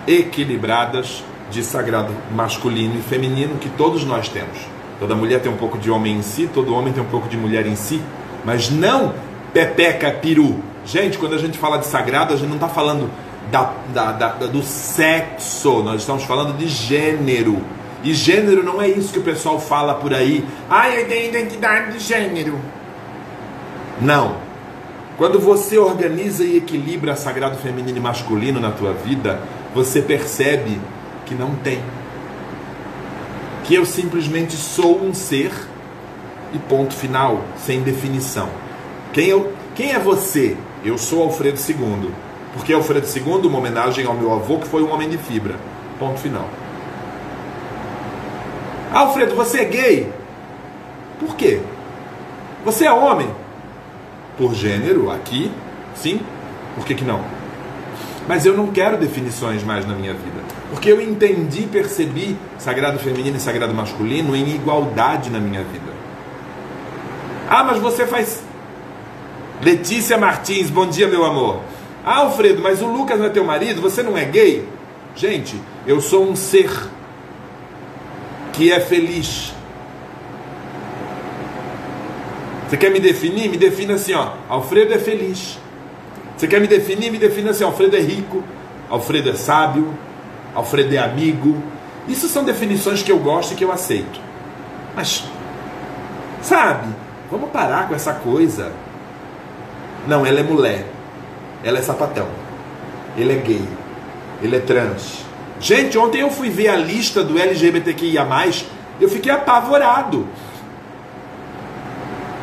equilibradas 0.07 1.23
de 1.49 1.63
sagrado 1.63 2.13
masculino 2.31 2.99
e 2.99 3.01
feminino 3.01 3.57
que 3.57 3.69
todos 3.69 4.03
nós 4.03 4.27
temos. 4.27 4.57
Toda 4.99 5.15
mulher 5.15 5.41
tem 5.41 5.51
um 5.51 5.57
pouco 5.57 5.77
de 5.77 5.89
homem 5.89 6.17
em 6.17 6.21
si, 6.21 6.49
todo 6.53 6.73
homem 6.73 6.93
tem 6.93 7.01
um 7.01 7.07
pouco 7.07 7.27
de 7.27 7.37
mulher 7.37 7.65
em 7.65 7.75
si, 7.75 8.01
mas 8.45 8.69
não 8.69 9.13
pepeca 9.53 10.11
peru. 10.11 10.61
Gente, 10.85 11.17
quando 11.17 11.35
a 11.35 11.37
gente 11.37 11.57
fala 11.57 11.77
de 11.77 11.85
sagrado, 11.85 12.33
a 12.33 12.37
gente 12.37 12.47
não 12.47 12.55
está 12.55 12.69
falando 12.69 13.09
da, 13.51 13.73
da, 13.93 14.11
da, 14.11 14.29
do 14.47 14.61
sexo, 14.63 15.83
nós 15.83 16.01
estamos 16.01 16.23
falando 16.23 16.57
de 16.57 16.67
gênero. 16.67 17.61
E 18.03 18.13
gênero 18.13 18.63
não 18.63 18.81
é 18.81 18.89
isso 18.89 19.13
que 19.13 19.19
o 19.19 19.23
pessoal 19.23 19.59
fala 19.59 19.95
por 19.95 20.13
aí. 20.13 20.45
Ah, 20.69 20.89
eu 20.89 21.07
tenho 21.07 21.29
identidade 21.29 21.93
de 21.93 21.99
gênero. 21.99 22.59
Não. 24.01 24.35
Quando 25.17 25.39
você 25.39 25.77
organiza 25.77 26.43
e 26.43 26.57
equilibra 26.57 27.15
sagrado 27.15 27.57
feminino 27.57 27.97
e 27.97 28.01
masculino 28.01 28.59
na 28.59 28.71
tua 28.71 28.93
vida, 28.93 29.39
você 29.73 30.01
percebe 30.01 30.79
que 31.25 31.33
não 31.33 31.55
tem. 31.55 31.79
Que 33.63 33.75
eu 33.75 33.85
simplesmente 33.85 34.53
sou 34.57 35.01
um 35.01 35.13
ser 35.13 35.51
e 36.53 36.59
ponto 36.59 36.93
final, 36.93 37.41
sem 37.57 37.81
definição. 37.81 38.49
Quem, 39.13 39.27
eu, 39.27 39.53
quem 39.75 39.93
é 39.93 39.99
você? 39.99 40.57
Eu 40.83 40.97
sou 40.97 41.23
Alfredo 41.23 41.57
II. 41.57 42.11
Porque 42.53 42.73
Alfredo 42.73 43.07
II, 43.07 43.47
uma 43.47 43.59
homenagem 43.59 44.05
ao 44.05 44.13
meu 44.13 44.33
avô, 44.33 44.57
que 44.59 44.67
foi 44.67 44.83
um 44.83 44.91
homem 44.91 45.09
de 45.09 45.17
fibra. 45.17 45.55
Ponto 45.97 46.19
final. 46.19 46.47
Alfredo, 48.93 49.35
você 49.35 49.61
é 49.61 49.65
gay? 49.65 50.13
Por 51.19 51.35
quê? 51.35 51.59
Você 52.63 52.85
é 52.85 52.93
homem? 52.93 53.27
Por 54.37 54.53
gênero, 54.53 55.09
aqui, 55.09 55.51
sim. 55.95 56.21
Por 56.75 56.85
que, 56.85 56.93
que 56.93 57.03
não? 57.03 57.21
Mas 58.27 58.45
eu 58.45 58.55
não 58.55 58.67
quero 58.67 58.97
definições 58.97 59.63
mais 59.63 59.85
na 59.87 59.95
minha 59.95 60.13
vida. 60.13 60.43
Porque 60.69 60.91
eu 60.91 61.01
entendi, 61.01 61.63
percebi 61.63 62.37
sagrado 62.59 62.99
feminino 62.99 63.35
e 63.35 63.39
sagrado 63.39 63.73
masculino 63.73 64.35
em 64.35 64.55
igualdade 64.55 65.31
na 65.31 65.39
minha 65.39 65.63
vida. 65.63 65.91
Ah, 67.49 67.63
mas 67.63 67.79
você 67.79 68.05
faz. 68.05 68.43
Letícia 69.61 70.17
Martins, 70.19 70.69
bom 70.69 70.85
dia, 70.85 71.07
meu 71.07 71.25
amor. 71.25 71.61
Ah, 72.05 72.19
Alfredo, 72.19 72.61
mas 72.61 72.81
o 72.81 72.87
Lucas 72.87 73.19
não 73.19 73.25
é 73.25 73.29
teu 73.29 73.43
marido? 73.43 73.81
Você 73.81 74.03
não 74.03 74.15
é 74.15 74.23
gay? 74.25 74.67
Gente, 75.15 75.59
eu 75.85 75.99
sou 75.99 76.29
um 76.29 76.35
ser 76.35 76.71
que 78.53 78.71
é 78.71 78.79
feliz. 78.79 79.53
Você 82.67 82.77
quer 82.77 82.91
me 82.91 82.99
definir? 82.99 83.49
Me 83.49 83.57
defina 83.57 83.95
assim, 83.95 84.13
ó. 84.13 84.33
Alfredo 84.47 84.93
é 84.93 84.99
feliz. 84.99 85.59
Você 86.37 86.47
quer 86.47 86.61
me 86.61 86.67
definir? 86.67 87.11
Me 87.11 87.17
defina 87.17 87.51
assim, 87.51 87.63
Alfredo 87.63 87.95
é 87.95 87.99
rico, 87.99 88.43
Alfredo 88.89 89.29
é 89.29 89.33
sábio, 89.33 89.93
Alfredo 90.55 90.95
é 90.95 90.97
amigo. 90.97 91.61
Isso 92.07 92.27
são 92.27 92.43
definições 92.43 93.01
que 93.01 93.11
eu 93.11 93.19
gosto 93.19 93.53
e 93.53 93.55
que 93.55 93.63
eu 93.63 93.71
aceito. 93.71 94.19
Mas, 94.95 95.23
sabe, 96.41 96.87
vamos 97.29 97.49
parar 97.49 97.87
com 97.87 97.95
essa 97.95 98.13
coisa. 98.13 98.71
Não, 100.07 100.25
ela 100.25 100.39
é 100.39 100.43
mulher. 100.43 100.85
Ela 101.63 101.79
é 101.79 101.81
sapatão. 101.81 102.27
Ele 103.17 103.33
é 103.33 103.37
gay. 103.37 103.67
Ele 104.41 104.55
é 104.55 104.59
trans. 104.59 105.23
Gente, 105.63 105.97
ontem 105.97 106.19
eu 106.19 106.29
fui 106.29 106.49
ver 106.49 106.67
a 106.67 106.75
lista 106.75 107.23
do 107.23 107.39
LGBTQIA, 107.39 108.27
eu 108.99 109.07
fiquei 109.07 109.31
apavorado. 109.31 110.27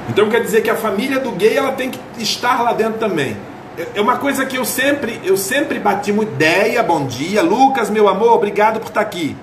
Então 0.09 0.31
quer 0.31 0.41
dizer 0.41 0.62
que 0.62 0.71
a 0.71 0.75
família 0.75 1.21
do 1.21 1.31
gay 1.33 1.55
ela 1.55 1.73
tem 1.73 1.91
que 1.91 2.00
estar 2.17 2.62
lá 2.62 2.73
dentro 2.73 2.99
também. 2.99 3.37
É, 3.77 3.99
é 3.99 4.00
uma 4.00 4.17
coisa 4.17 4.47
que 4.47 4.57
eu 4.57 4.65
sempre, 4.65 5.21
eu 5.23 5.37
sempre 5.37 5.79
bati 5.79 6.11
uma 6.11 6.23
ideia, 6.23 6.83
bom 6.83 7.07
dia, 7.07 7.43
Lucas, 7.43 7.91
meu 7.91 8.09
amor, 8.09 8.33
obrigado 8.33 8.81
por 8.81 8.89
estar 8.89 9.03
aqui. 9.03 9.37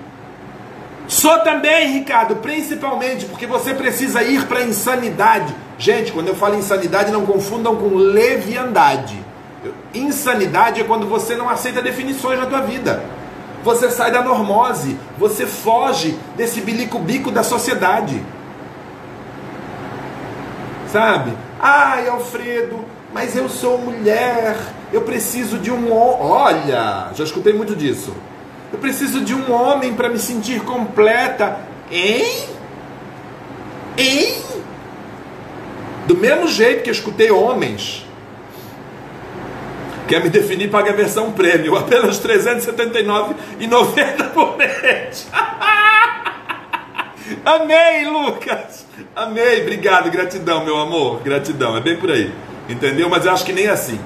Sou 1.06 1.38
também, 1.44 1.92
Ricardo, 1.92 2.34
principalmente 2.34 3.26
porque 3.26 3.46
você 3.46 3.72
precisa 3.74 4.24
ir 4.24 4.44
para 4.46 4.58
a 4.58 4.64
insanidade. 4.64 5.54
Gente, 5.78 6.10
quando 6.10 6.26
eu 6.26 6.34
falo 6.34 6.56
insanidade, 6.56 7.12
não 7.12 7.24
confundam 7.24 7.76
com 7.76 7.94
leviandade. 7.94 9.16
Insanidade 9.94 10.80
é 10.80 10.84
quando 10.84 11.06
você 11.06 11.36
não 11.36 11.48
aceita 11.48 11.80
definições 11.80 12.40
na 12.40 12.46
tua 12.46 12.62
vida. 12.62 13.17
Você 13.68 13.90
sai 13.90 14.10
da 14.10 14.22
normose, 14.22 14.98
você 15.18 15.46
foge 15.46 16.18
desse 16.38 16.62
bilico-bico 16.62 17.30
da 17.30 17.42
sociedade. 17.42 18.24
Sabe? 20.90 21.36
Ai, 21.60 22.08
Alfredo, 22.08 22.82
mas 23.12 23.36
eu 23.36 23.46
sou 23.46 23.76
mulher, 23.76 24.56
eu 24.90 25.02
preciso 25.02 25.58
de 25.58 25.70
um 25.70 25.92
homem. 25.92 26.18
Olha, 26.18 27.10
já 27.14 27.22
escutei 27.22 27.52
muito 27.52 27.76
disso. 27.76 28.14
Eu 28.72 28.78
preciso 28.78 29.20
de 29.20 29.34
um 29.34 29.52
homem 29.52 29.92
para 29.92 30.08
me 30.08 30.18
sentir 30.18 30.62
completa. 30.62 31.60
Hein? 31.92 32.48
Hein? 33.98 34.42
Do 36.06 36.16
mesmo 36.16 36.48
jeito 36.48 36.84
que 36.84 36.88
eu 36.88 36.94
escutei 36.94 37.30
homens 37.30 38.07
Quer 40.08 40.24
me 40.24 40.30
definir, 40.30 40.70
paga 40.70 40.90
a 40.90 40.94
versão 40.94 41.32
prêmio, 41.32 41.76
apenas 41.76 42.18
R$ 42.18 42.34
379,90 42.34 44.30
por 44.32 44.56
mês. 44.56 45.28
Amei, 47.44 48.06
Lucas! 48.06 48.86
Amei, 49.14 49.60
obrigado, 49.60 50.10
gratidão, 50.10 50.64
meu 50.64 50.78
amor, 50.78 51.20
gratidão, 51.22 51.76
é 51.76 51.80
bem 51.82 51.98
por 51.98 52.10
aí, 52.10 52.32
entendeu? 52.70 53.10
Mas 53.10 53.26
eu 53.26 53.32
acho 53.32 53.44
que 53.44 53.52
nem 53.52 53.68
assim, 53.68 54.00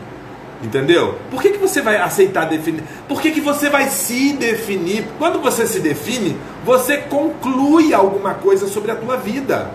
entendeu? 0.61 1.21
Por 1.31 1.41
que, 1.41 1.51
que 1.51 1.59
você 1.59 1.81
vai 1.81 1.99
aceitar 1.99 2.47
definir? 2.47 2.83
Por 3.07 3.23
que, 3.23 3.31
que 3.31 3.41
você 3.41 3.71
vai 3.71 3.89
se 3.89 4.33
definir? 4.33 5.07
Quando 5.19 5.39
você 5.41 5.69
se 5.69 5.79
define, 5.79 6.37
você 6.65 6.97
conclui 6.97 7.95
alguma 7.95 8.35
coisa 8.35 8.67
sobre 8.67 8.91
a 8.91 8.97
tua 8.97 9.17
vida. 9.17 9.71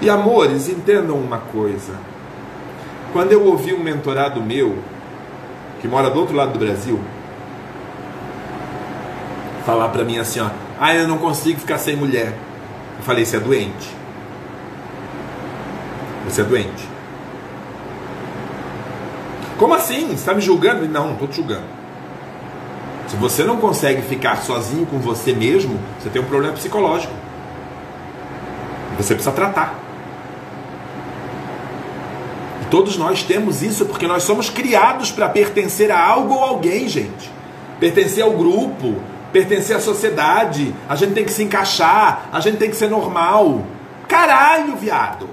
E 0.00 0.08
amores, 0.08 0.68
entendam 0.68 1.16
uma 1.16 1.38
coisa. 1.38 1.94
Quando 3.12 3.32
eu 3.32 3.44
ouvi 3.44 3.72
um 3.72 3.82
mentorado 3.82 4.42
meu, 4.42 4.78
que 5.80 5.88
mora 5.88 6.10
do 6.10 6.18
outro 6.18 6.36
lado 6.36 6.52
do 6.52 6.58
Brasil, 6.58 7.00
falar 9.64 9.88
para 9.88 10.04
mim 10.04 10.18
assim, 10.18 10.40
ó, 10.40 10.50
ah, 10.80 10.94
eu 10.94 11.08
não 11.08 11.18
consigo 11.18 11.60
ficar 11.60 11.78
sem 11.78 11.96
mulher. 11.96 12.34
Eu 12.98 13.04
falei, 13.04 13.24
você 13.24 13.36
é 13.36 13.40
doente. 13.40 13.96
Você 16.24 16.40
é 16.40 16.44
doente. 16.44 16.88
Como 19.58 19.74
assim? 19.74 20.08
Você 20.08 20.14
está 20.14 20.34
me 20.34 20.40
julgando? 20.40 20.86
Não, 20.88 21.06
não 21.06 21.12
estou 21.14 21.28
te 21.28 21.36
julgando. 21.36 21.78
Se 23.08 23.16
você 23.16 23.42
não 23.42 23.56
consegue 23.56 24.02
ficar 24.02 24.36
sozinho 24.36 24.86
com 24.86 24.98
você 24.98 25.32
mesmo, 25.32 25.78
você 25.98 26.10
tem 26.10 26.20
um 26.20 26.26
problema 26.26 26.54
psicológico. 26.54 27.12
Você 28.98 29.14
precisa 29.14 29.34
tratar. 29.34 29.87
Todos 32.70 32.96
nós 32.98 33.22
temos 33.22 33.62
isso 33.62 33.86
porque 33.86 34.06
nós 34.06 34.22
somos 34.22 34.50
criados 34.50 35.10
para 35.10 35.28
pertencer 35.28 35.90
a 35.90 36.02
algo 36.02 36.34
ou 36.34 36.44
alguém, 36.44 36.86
gente. 36.88 37.30
Pertencer 37.80 38.22
ao 38.22 38.32
grupo, 38.32 38.96
pertencer 39.32 39.76
à 39.76 39.80
sociedade. 39.80 40.74
A 40.88 40.94
gente 40.94 41.14
tem 41.14 41.24
que 41.24 41.32
se 41.32 41.42
encaixar, 41.42 42.28
a 42.32 42.40
gente 42.40 42.58
tem 42.58 42.68
que 42.68 42.76
ser 42.76 42.90
normal. 42.90 43.62
Caralho, 44.06 44.76
viado. 44.76 45.28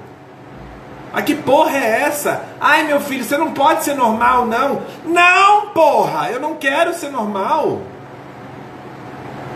A 1.13 1.22
que 1.22 1.36
porra 1.36 1.77
é 1.77 2.01
essa? 2.01 2.44
Ai, 2.60 2.84
meu 2.84 3.00
filho, 3.00 3.24
você 3.24 3.38
não 3.38 3.51
pode 3.51 3.84
ser 3.84 3.96
normal, 3.96 4.46
não. 4.46 4.82
Não, 5.06 5.68
porra, 5.68 6.30
eu 6.30 6.39
não 6.39 6.56
quero 6.56 6.94
ser 6.94 7.10
normal. 7.10 7.82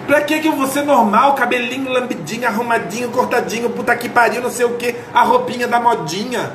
Pra 0.08 0.22
que 0.22 0.40
que 0.40 0.48
eu 0.48 0.56
vou 0.56 0.68
ser 0.68 0.84
normal, 0.84 1.36
cabelinho 1.36 1.92
lambidinho, 1.92 2.48
arrumadinho, 2.48 3.12
cortadinho, 3.12 3.70
puta 3.70 3.96
que 3.96 4.10
pariu, 4.10 4.42
não 4.42 4.50
sei 4.50 4.66
o 4.66 4.76
que, 4.76 4.96
a 5.14 5.22
roupinha 5.22 5.68
da 5.68 5.80
modinha? 5.80 6.52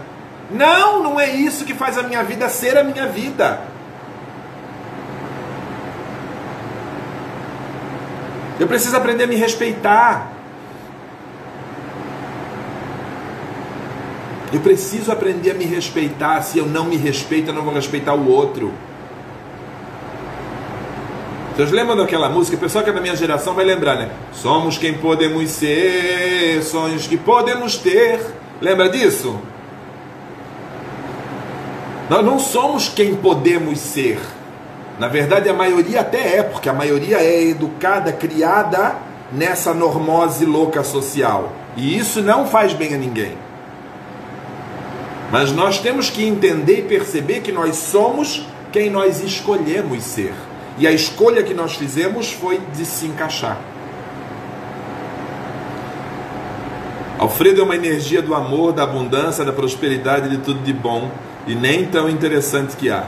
Não, 0.55 1.03
não 1.03 1.19
é 1.19 1.35
isso 1.35 1.65
que 1.65 1.75
faz 1.75 1.99
a 1.99 2.05
minha 2.05 2.23
vida 2.23 2.49
ser 2.49 2.79
a 2.79 2.85
minha 2.85 3.09
vida. 3.09 3.61
Eu 8.61 8.69
preciso 8.69 8.97
aprender 8.97 9.25
a 9.25 9.27
me 9.27 9.35
respeitar. 9.35 10.31
Eu 14.53 14.61
preciso 14.61 15.11
aprender 15.11 15.51
a 15.51 15.55
me 15.55 15.65
respeitar. 15.65 16.41
Se 16.43 16.59
eu 16.59 16.67
não 16.67 16.85
me 16.85 16.97
respeito, 16.97 17.51
eu 17.51 17.55
não 17.55 17.63
vou 17.63 17.75
respeitar 17.75 18.15
o 18.15 18.29
outro. 18.29 18.73
Vocês 21.57 21.73
lembram 21.73 21.97
daquela 21.97 22.29
música? 22.29 22.57
O 22.57 22.61
pessoal 22.61 22.85
que 22.85 22.91
é 22.91 22.93
da 22.93 23.01
minha 23.01 23.17
geração 23.17 23.55
vai 23.55 23.65
lembrar, 23.65 23.97
né? 23.97 24.11
Somos 24.33 24.79
quem 24.79 24.95
podemos 24.95 25.51
ser, 25.51 26.63
sonhos 26.63 27.09
que 27.09 27.17
podemos 27.17 27.77
ter. 27.77 28.21
Lembra 28.61 28.89
disso? 28.89 29.41
Nós 32.09 32.25
não 32.25 32.39
somos 32.39 32.89
quem 32.89 33.15
podemos 33.17 33.79
ser. 33.79 34.21
Na 34.99 35.09
verdade, 35.09 35.49
a 35.49 35.55
maioria 35.55 36.01
até 36.03 36.39
é, 36.39 36.43
porque 36.43 36.69
a 36.69 36.73
maioria 36.73 37.19
é 37.19 37.45
educada, 37.45 38.13
criada 38.13 38.97
nessa 39.33 39.73
normose 39.73 40.45
louca 40.45 40.85
social. 40.85 41.53
E 41.77 41.97
isso 41.97 42.21
não 42.23 42.47
faz 42.47 42.75
bem 42.75 42.95
a 42.95 42.99
ninguém. 42.99 43.37
Mas 45.33 45.51
nós 45.51 45.79
temos 45.79 46.11
que 46.11 46.25
entender 46.25 46.81
e 46.81 46.83
perceber 46.83 47.41
que 47.41 47.51
nós 47.51 47.77
somos 47.77 48.47
quem 48.71 48.91
nós 48.91 49.23
escolhemos 49.23 50.05
ser. 50.05 50.35
E 50.77 50.87
a 50.87 50.93
escolha 50.93 51.43
que 51.43 51.55
nós 51.55 51.75
fizemos 51.75 52.31
foi 52.31 52.61
de 52.77 52.85
se 52.85 53.07
encaixar. 53.07 53.59
Alfredo 57.19 57.63
é 57.63 57.65
uma 57.65 57.75
energia 57.75 58.21
do 58.21 58.35
amor, 58.35 58.73
da 58.73 58.83
abundância, 58.83 59.45
da 59.45 59.53
prosperidade, 59.53 60.29
de 60.29 60.39
tudo 60.39 60.61
de 60.61 60.73
bom 60.73 61.11
e 61.47 61.55
nem 61.55 61.87
tão 61.87 62.09
interessante 62.09 62.77
que 62.77 62.91
há. 62.91 63.05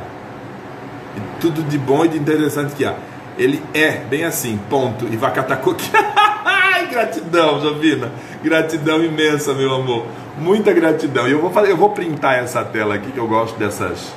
E 1.16 1.40
tudo 1.40 1.62
de 1.62 1.78
bom 1.78 2.04
e 2.04 2.08
de 2.08 2.18
interessante 2.18 2.74
que 2.74 2.84
há. 2.84 2.94
Ele 3.38 3.62
é 3.74 3.92
bem 3.92 4.24
assim, 4.24 4.58
ponto. 4.70 5.06
E 5.10 5.16
vacatacoque. 5.16 5.90
Gratidão, 6.90 7.60
Jovina. 7.60 8.10
Gratidão 8.42 9.02
imensa, 9.02 9.52
meu 9.52 9.74
amor. 9.74 10.06
Muita 10.38 10.72
gratidão. 10.72 11.28
E 11.28 11.32
eu 11.32 11.40
vou 11.40 11.50
fazer, 11.50 11.70
eu 11.70 11.76
vou 11.76 11.90
printar 11.90 12.38
essa 12.38 12.64
tela 12.64 12.94
aqui 12.94 13.10
que 13.10 13.18
eu 13.18 13.26
gosto 13.26 13.58
dessas 13.58 14.12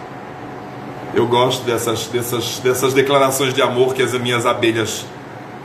eu 1.14 1.26
gosto 1.26 1.66
dessas, 1.66 2.08
dessas, 2.08 2.60
dessas 2.60 2.94
declarações 2.94 3.54
de 3.54 3.62
amor 3.62 3.94
que 3.94 4.02
as 4.02 4.14
minhas 4.14 4.46
abelhas 4.46 5.06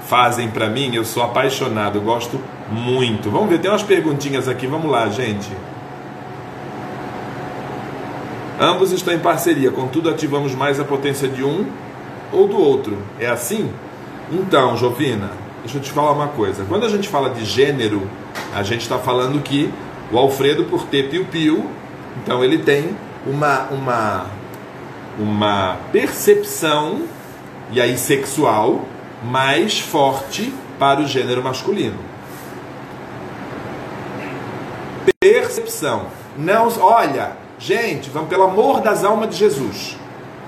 fazem 0.09 0.49
para 0.49 0.69
mim. 0.69 0.95
Eu 0.95 1.05
sou 1.05 1.23
apaixonado, 1.23 1.99
eu 1.99 2.03
gosto 2.03 2.41
muito. 2.71 3.31
Vamos 3.31 3.51
ver, 3.51 3.59
tem 3.59 3.71
umas 3.71 3.83
perguntinhas 3.83 4.49
aqui. 4.49 4.67
Vamos 4.67 4.91
lá, 4.91 5.09
gente. 5.09 5.49
Ambos 8.65 8.93
estão 8.93 9.13
em 9.13 9.19
parceria, 9.19 9.71
contudo 9.71 10.09
ativamos 10.09 10.55
mais 10.55 10.81
a 10.81 10.85
potência 10.85 11.29
de 11.29 11.45
um 11.45 11.67
ou 12.33 12.49
do 12.49 12.57
outro. 12.57 12.97
É 13.21 13.27
assim? 13.27 13.71
Então, 14.33 14.75
Jovina, 14.75 15.33
deixa 15.63 15.77
eu 15.77 15.83
te 15.83 15.93
falar 15.93 16.13
uma 16.13 16.29
coisa. 16.29 16.65
Quando 16.67 16.87
a 16.87 16.89
gente 16.89 17.07
fala 17.07 17.29
de 17.29 17.45
gênero, 17.45 18.09
a 18.55 18.63
gente 18.63 18.81
está 18.81 18.99
falando 18.99 19.43
que 19.43 19.71
o 20.11 20.17
Alfredo, 20.17 20.65
por 20.65 20.87
ter 20.87 21.11
piu-piu, 21.11 21.69
então 22.23 22.43
ele 22.43 22.57
tem 22.57 22.97
uma, 23.27 23.65
uma 23.65 24.27
uma 25.19 25.77
percepção, 25.93 27.03
e 27.71 27.83
aí 27.83 27.99
sexual, 27.99 28.87
mais 29.23 29.79
forte 29.79 30.55
para 30.79 31.03
o 31.03 31.07
gênero 31.07 31.43
masculino. 31.43 31.99
Percepção. 35.21 36.07
Não, 36.37 36.69
olha, 36.81 37.44
gente, 37.67 38.11
vamos 38.11 38.29
pelo 38.29 38.45
amor 38.45 38.81
das 38.81 39.05
almas 39.05 39.31
de 39.31 39.37
Jesus. 39.37 39.97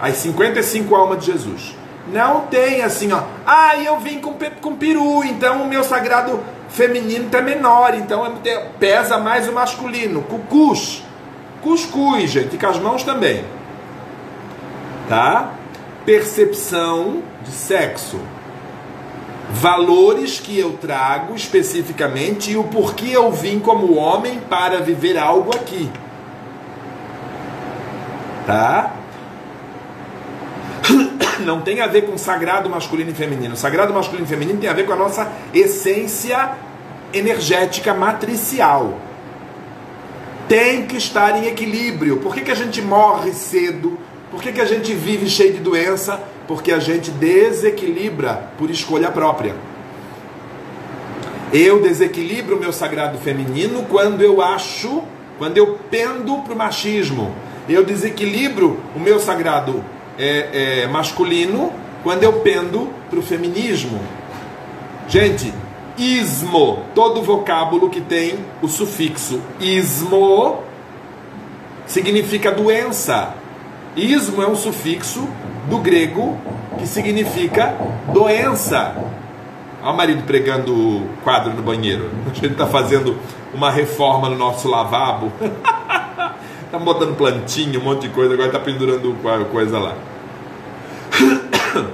As 0.00 0.16
55 0.16 0.94
almas 0.94 1.24
de 1.24 1.32
Jesus. 1.32 1.74
Não 2.12 2.42
tem 2.42 2.82
assim, 2.82 3.12
ó. 3.12 3.22
Ah, 3.44 3.76
eu 3.76 3.98
vim 3.98 4.20
com, 4.20 4.34
com 4.60 4.76
peru, 4.76 5.24
então 5.24 5.62
o 5.62 5.66
meu 5.66 5.82
sagrado 5.82 6.40
feminino 6.68 7.26
está 7.26 7.40
menor, 7.40 7.94
então 7.94 8.34
pesa 8.78 9.18
mais 9.18 9.48
o 9.48 9.52
masculino. 9.52 10.22
Cucus. 10.22 11.02
Cuscuz, 11.62 12.30
gente, 12.30 12.54
e 12.54 12.58
com 12.58 12.66
as 12.66 12.78
mãos 12.78 13.02
também 13.02 13.44
tá? 15.08 15.54
Percepção 16.04 17.22
de 17.44 17.50
sexo. 17.50 18.20
Valores 19.50 20.40
que 20.40 20.58
eu 20.58 20.72
trago 20.72 21.34
especificamente 21.34 22.50
e 22.50 22.56
o 22.56 22.64
porquê 22.64 23.10
eu 23.12 23.30
vim 23.30 23.60
como 23.60 23.94
homem 23.94 24.40
para 24.40 24.80
viver 24.80 25.16
algo 25.16 25.54
aqui. 25.54 25.90
Tá? 28.46 28.94
Não 31.44 31.60
tem 31.60 31.80
a 31.80 31.86
ver 31.86 32.02
com 32.02 32.16
sagrado 32.16 32.70
masculino 32.70 33.10
e 33.10 33.14
feminino. 33.14 33.56
Sagrado 33.56 33.92
masculino 33.92 34.24
e 34.24 34.28
feminino 34.28 34.60
tem 34.60 34.70
a 34.70 34.72
ver 34.72 34.86
com 34.86 34.92
a 34.92 34.96
nossa 34.96 35.30
essência 35.52 36.52
energética 37.12 37.92
matricial. 37.92 38.98
Tem 40.48 40.86
que 40.86 40.96
estar 40.96 41.36
em 41.36 41.46
equilíbrio. 41.46 42.18
Por 42.18 42.34
que, 42.34 42.42
que 42.42 42.50
a 42.52 42.54
gente 42.54 42.80
morre 42.80 43.32
cedo? 43.32 43.98
Por 44.30 44.40
que, 44.40 44.52
que 44.52 44.60
a 44.60 44.64
gente 44.64 44.94
vive 44.94 45.28
cheio 45.28 45.52
de 45.52 45.60
doença? 45.60 46.20
Porque 46.46 46.70
a 46.70 46.78
gente 46.78 47.10
desequilibra 47.10 48.50
por 48.56 48.70
escolha 48.70 49.10
própria. 49.10 49.56
Eu 51.52 51.80
desequilibro 51.82 52.56
o 52.56 52.60
meu 52.60 52.72
sagrado 52.72 53.18
feminino 53.18 53.84
quando 53.88 54.20
eu 54.22 54.42
acho, 54.42 55.02
quando 55.38 55.56
eu 55.56 55.78
pendo 55.90 56.38
para 56.42 56.52
o 56.52 56.56
machismo. 56.56 57.34
Eu 57.68 57.84
desequilibro 57.84 58.80
o 58.94 59.00
meu 59.00 59.18
sagrado 59.18 59.84
é, 60.18 60.82
é, 60.82 60.86
masculino 60.86 61.72
quando 62.02 62.22
eu 62.22 62.34
pendo 62.34 62.88
para 63.10 63.18
o 63.18 63.22
feminismo. 63.22 64.00
Gente, 65.08 65.52
ismo, 65.98 66.84
todo 66.94 67.22
vocábulo 67.22 67.90
que 67.90 68.00
tem 68.00 68.38
o 68.62 68.68
sufixo 68.68 69.40
ismo 69.60 70.62
significa 71.86 72.52
doença. 72.52 73.34
Ismo 73.96 74.42
é 74.42 74.46
um 74.46 74.56
sufixo 74.56 75.26
do 75.68 75.78
grego 75.78 76.38
que 76.78 76.86
significa 76.86 77.74
doença. 78.12 78.94
Olha 79.82 79.92
o 79.92 79.96
marido 79.96 80.22
pregando 80.24 81.02
quadro 81.22 81.54
no 81.54 81.62
banheiro. 81.62 82.10
A 82.30 82.34
gente 82.34 82.52
está 82.52 82.66
fazendo 82.66 83.16
uma 83.54 83.70
reforma 83.70 84.28
no 84.28 84.36
nosso 84.36 84.68
lavabo. 84.68 85.32
Está 86.66 86.78
botando 86.78 87.16
plantinha, 87.16 87.78
um 87.78 87.82
monte 87.82 88.02
de 88.02 88.08
coisa, 88.10 88.34
agora 88.34 88.48
está 88.48 88.60
pendurando 88.60 89.16
coisa 89.50 89.78
lá. 89.78 89.94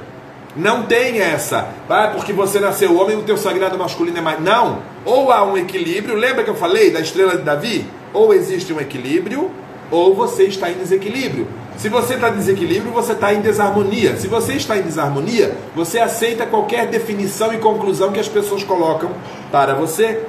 Não 0.57 0.83
tem 0.83 1.21
essa. 1.21 1.69
Ah, 1.89 2.13
porque 2.15 2.33
você 2.33 2.61
nasceu 2.61 2.97
homem, 2.99 3.17
o 3.17 3.23
teu 3.23 3.37
sagrado 3.37 3.79
masculino 3.79 4.19
é 4.19 4.21
mais. 4.21 4.41
Não. 4.41 4.81
Ou 5.05 5.31
há 5.31 5.45
um 5.45 5.57
equilíbrio, 5.57 6.17
lembra 6.17 6.45
que 6.45 6.51
eu 6.51 6.55
falei 6.55 6.91
da 6.91 7.01
estrela 7.01 7.37
de 7.37 7.43
Davi? 7.43 7.87
Ou 8.13 8.35
existe 8.35 8.73
um 8.73 8.81
equilíbrio, 8.81 9.51
ou 9.91 10.15
você 10.15 10.45
está 10.45 10.71
em 10.71 10.75
desequilíbrio. 10.75 11.47
Se 11.77 11.89
você 11.89 12.15
está 12.15 12.31
em 12.31 12.37
desequilíbrio, 12.37 12.93
você 12.93 13.13
está 13.13 13.33
em 13.33 13.41
desarmonia. 13.41 14.17
Se 14.17 14.29
você 14.29 14.55
está 14.55 14.77
em 14.77 14.83
desarmonia, 14.83 15.57
você 15.75 15.99
aceita 15.99 16.47
qualquer 16.47 16.87
definição 16.87 17.53
e 17.53 17.59
conclusão 17.59 18.13
que 18.13 18.21
as 18.21 18.29
pessoas 18.29 18.63
colocam 18.63 19.11
para 19.51 19.75
você 19.75 20.21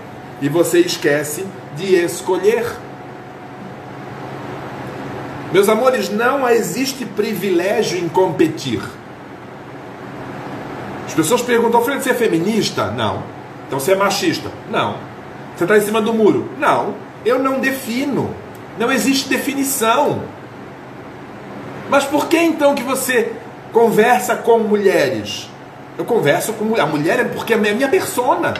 e 0.41 0.49
você 0.49 0.79
esquece 0.79 1.45
de 1.75 1.95
escolher. 1.95 2.65
Meus 5.53 5.69
amores, 5.69 6.09
não 6.09 6.49
existe 6.49 7.05
privilégio 7.05 7.99
em 7.99 8.09
competir. 8.09 8.81
As 11.05 11.13
pessoas 11.13 11.43
perguntam, 11.43 11.79
Alfredo, 11.79 12.01
você 12.01 12.09
é 12.09 12.15
feminista? 12.15 12.87
Não. 12.89 13.21
Então 13.67 13.79
você 13.79 13.91
é 13.91 13.95
machista? 13.95 14.49
Não. 14.71 14.95
Você 15.55 15.65
está 15.65 15.77
em 15.77 15.81
cima 15.81 16.01
do 16.01 16.11
muro? 16.11 16.49
Não. 16.57 16.95
Eu 17.23 17.37
não 17.37 17.59
defino. 17.59 18.33
Não 18.79 18.91
existe 18.91 19.29
definição. 19.29 20.23
Mas 21.87 22.03
por 22.03 22.25
que 22.25 22.39
então 22.39 22.73
que 22.73 22.81
você 22.81 23.33
conversa 23.71 24.35
com 24.35 24.57
mulheres? 24.57 25.47
Eu 25.99 26.03
converso 26.03 26.53
com. 26.53 26.81
A 26.81 26.87
mulher 26.87 27.19
é 27.19 27.25
porque 27.25 27.53
é 27.53 27.57
minha 27.57 27.89
persona. 27.89 28.55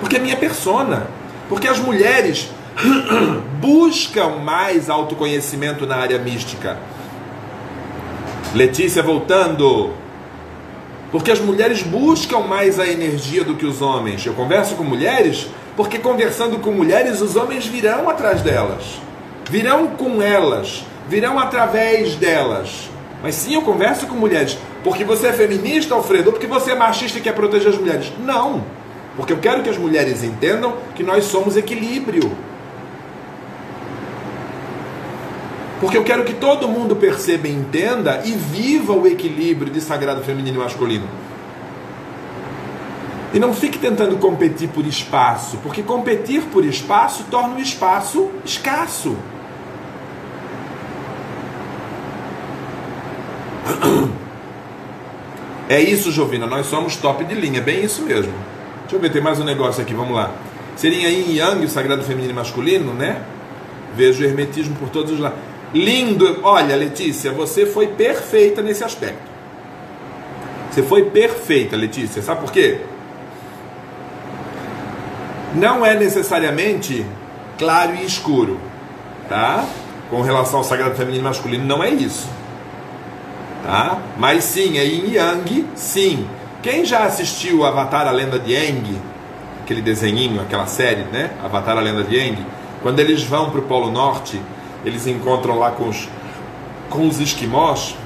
Porque 0.00 0.16
é 0.16 0.18
minha 0.18 0.36
persona. 0.36 1.06
Porque 1.48 1.68
as 1.68 1.78
mulheres 1.78 2.50
buscam 3.60 4.40
mais 4.40 4.90
autoconhecimento 4.90 5.86
na 5.86 5.96
área 5.96 6.18
mística. 6.18 6.78
Letícia 8.54 9.02
voltando. 9.02 9.92
Porque 11.10 11.30
as 11.30 11.40
mulheres 11.40 11.82
buscam 11.82 12.40
mais 12.40 12.80
a 12.80 12.86
energia 12.86 13.44
do 13.44 13.54
que 13.54 13.66
os 13.66 13.80
homens. 13.80 14.24
Eu 14.26 14.34
converso 14.34 14.74
com 14.74 14.84
mulheres 14.84 15.48
porque 15.76 15.98
conversando 15.98 16.58
com 16.58 16.70
mulheres 16.70 17.20
os 17.20 17.36
homens 17.36 17.66
virão 17.66 18.08
atrás 18.08 18.42
delas. 18.42 19.00
Virão 19.48 19.88
com 19.88 20.20
elas 20.20 20.84
virão 21.08 21.38
através 21.38 22.16
delas. 22.16 22.90
Mas 23.22 23.34
sim, 23.34 23.54
eu 23.54 23.62
converso 23.62 24.06
com 24.06 24.14
mulheres. 24.14 24.58
Porque 24.82 25.04
você 25.04 25.28
é 25.28 25.32
feminista, 25.32 25.94
Alfredo, 25.94 26.26
ou 26.26 26.32
porque 26.32 26.46
você 26.46 26.72
é 26.72 26.74
machista 26.74 27.18
e 27.18 27.22
quer 27.22 27.32
proteger 27.32 27.68
as 27.68 27.78
mulheres? 27.78 28.12
Não. 28.18 28.64
Porque 29.16 29.32
eu 29.32 29.38
quero 29.38 29.62
que 29.62 29.70
as 29.70 29.78
mulheres 29.78 30.22
entendam 30.22 30.76
que 30.94 31.02
nós 31.02 31.24
somos 31.24 31.56
equilíbrio. 31.56 32.32
Porque 35.80 35.96
eu 35.96 36.04
quero 36.04 36.24
que 36.24 36.34
todo 36.34 36.68
mundo 36.68 36.96
perceba 36.96 37.48
entenda 37.48 38.22
e 38.24 38.32
viva 38.32 38.92
o 38.92 39.06
equilíbrio 39.06 39.72
de 39.72 39.80
sagrado 39.80 40.22
feminino 40.22 40.58
e 40.58 40.62
masculino. 40.62 41.08
E 43.32 43.38
não 43.38 43.52
fique 43.52 43.78
tentando 43.78 44.16
competir 44.16 44.68
por 44.68 44.86
espaço, 44.86 45.58
porque 45.62 45.82
competir 45.82 46.42
por 46.44 46.64
espaço 46.64 47.24
torna 47.30 47.56
o 47.56 47.60
espaço 47.60 48.30
escasso. 48.44 49.16
É 55.68 55.80
isso, 55.80 56.12
Jovina, 56.12 56.46
nós 56.46 56.66
somos 56.66 56.94
top 56.96 57.24
de 57.24 57.34
linha, 57.34 57.60
bem 57.60 57.82
isso 57.82 58.02
mesmo. 58.02 58.32
Deixa 58.82 58.96
eu 58.96 59.00
ver, 59.00 59.10
tem 59.10 59.22
mais 59.22 59.40
um 59.40 59.44
negócio 59.44 59.82
aqui, 59.82 59.94
vamos 59.94 60.14
lá. 60.14 60.30
Seria 60.76 61.10
em 61.10 61.34
Yang, 61.36 61.64
o 61.64 61.68
sagrado 61.68 62.04
feminino 62.04 62.32
e 62.32 62.36
masculino, 62.36 62.92
né? 62.92 63.22
Vejo 63.96 64.22
o 64.22 64.26
hermetismo 64.26 64.76
por 64.76 64.90
todos 64.90 65.10
os 65.10 65.18
lados. 65.18 65.53
Lindo! 65.74 66.38
Olha, 66.44 66.76
Letícia, 66.76 67.32
você 67.32 67.66
foi 67.66 67.88
perfeita 67.88 68.62
nesse 68.62 68.84
aspecto. 68.84 69.34
Você 70.70 70.84
foi 70.84 71.10
perfeita, 71.10 71.76
Letícia. 71.76 72.22
Sabe 72.22 72.40
por 72.42 72.52
quê? 72.52 72.80
Não 75.54 75.84
é 75.84 75.94
necessariamente 75.94 77.04
claro 77.58 77.94
e 77.96 78.04
escuro, 78.04 78.60
tá? 79.28 79.64
Com 80.10 80.20
relação 80.20 80.58
ao 80.58 80.64
sagrado 80.64 80.94
feminino 80.94 81.22
e 81.22 81.24
masculino, 81.24 81.64
não 81.64 81.82
é 81.82 81.90
isso. 81.90 82.28
Tá? 83.64 83.98
Mas 84.16 84.44
sim, 84.44 84.78
é 84.78 84.84
yin 84.84 85.12
yang, 85.12 85.66
sim. 85.74 86.26
Quem 86.62 86.84
já 86.84 87.04
assistiu 87.04 87.64
Avatar 87.64 88.06
a 88.06 88.10
Lenda 88.10 88.38
de 88.38 88.56
Aang, 88.56 88.98
aquele 89.62 89.82
desenhinho, 89.82 90.40
aquela 90.40 90.66
série, 90.66 91.04
né? 91.04 91.30
Avatar 91.42 91.76
a 91.78 91.80
Lenda 91.80 92.02
de 92.04 92.18
Aang, 92.18 92.44
quando 92.82 93.00
eles 93.00 93.22
vão 93.22 93.50
para 93.50 93.60
o 93.60 93.62
Polo 93.62 93.90
Norte, 93.90 94.40
eles 94.84 95.06
encontram 95.06 95.58
lá 95.58 95.70
com 95.70 95.88
os, 95.88 96.08
com 96.90 97.08
os 97.08 97.20
esquimós 97.20 97.96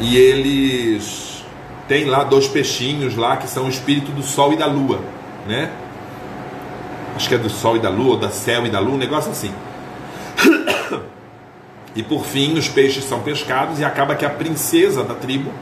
e 0.00 0.16
eles 0.16 1.44
têm 1.88 2.04
lá 2.04 2.24
dois 2.24 2.48
peixinhos 2.48 3.16
lá 3.16 3.36
que 3.36 3.48
são 3.48 3.66
o 3.66 3.68
espírito 3.68 4.10
do 4.10 4.22
sol 4.22 4.52
e 4.52 4.56
da 4.56 4.66
lua, 4.66 5.00
né? 5.46 5.70
Acho 7.16 7.28
que 7.28 7.34
é 7.34 7.38
do 7.38 7.48
sol 7.48 7.76
e 7.76 7.78
da 7.78 7.88
lua, 7.88 8.14
ou 8.14 8.18
da 8.18 8.30
céu 8.30 8.66
e 8.66 8.70
da 8.70 8.80
lua, 8.80 8.94
um 8.94 8.98
negócio 8.98 9.30
assim. 9.30 9.52
E 11.96 12.02
por 12.02 12.24
fim, 12.24 12.58
os 12.58 12.66
peixes 12.66 13.04
são 13.04 13.20
pescados 13.20 13.78
e 13.78 13.84
acaba 13.84 14.16
que 14.16 14.26
a 14.26 14.30
princesa 14.30 15.04
da 15.04 15.14
tribo 15.14 15.52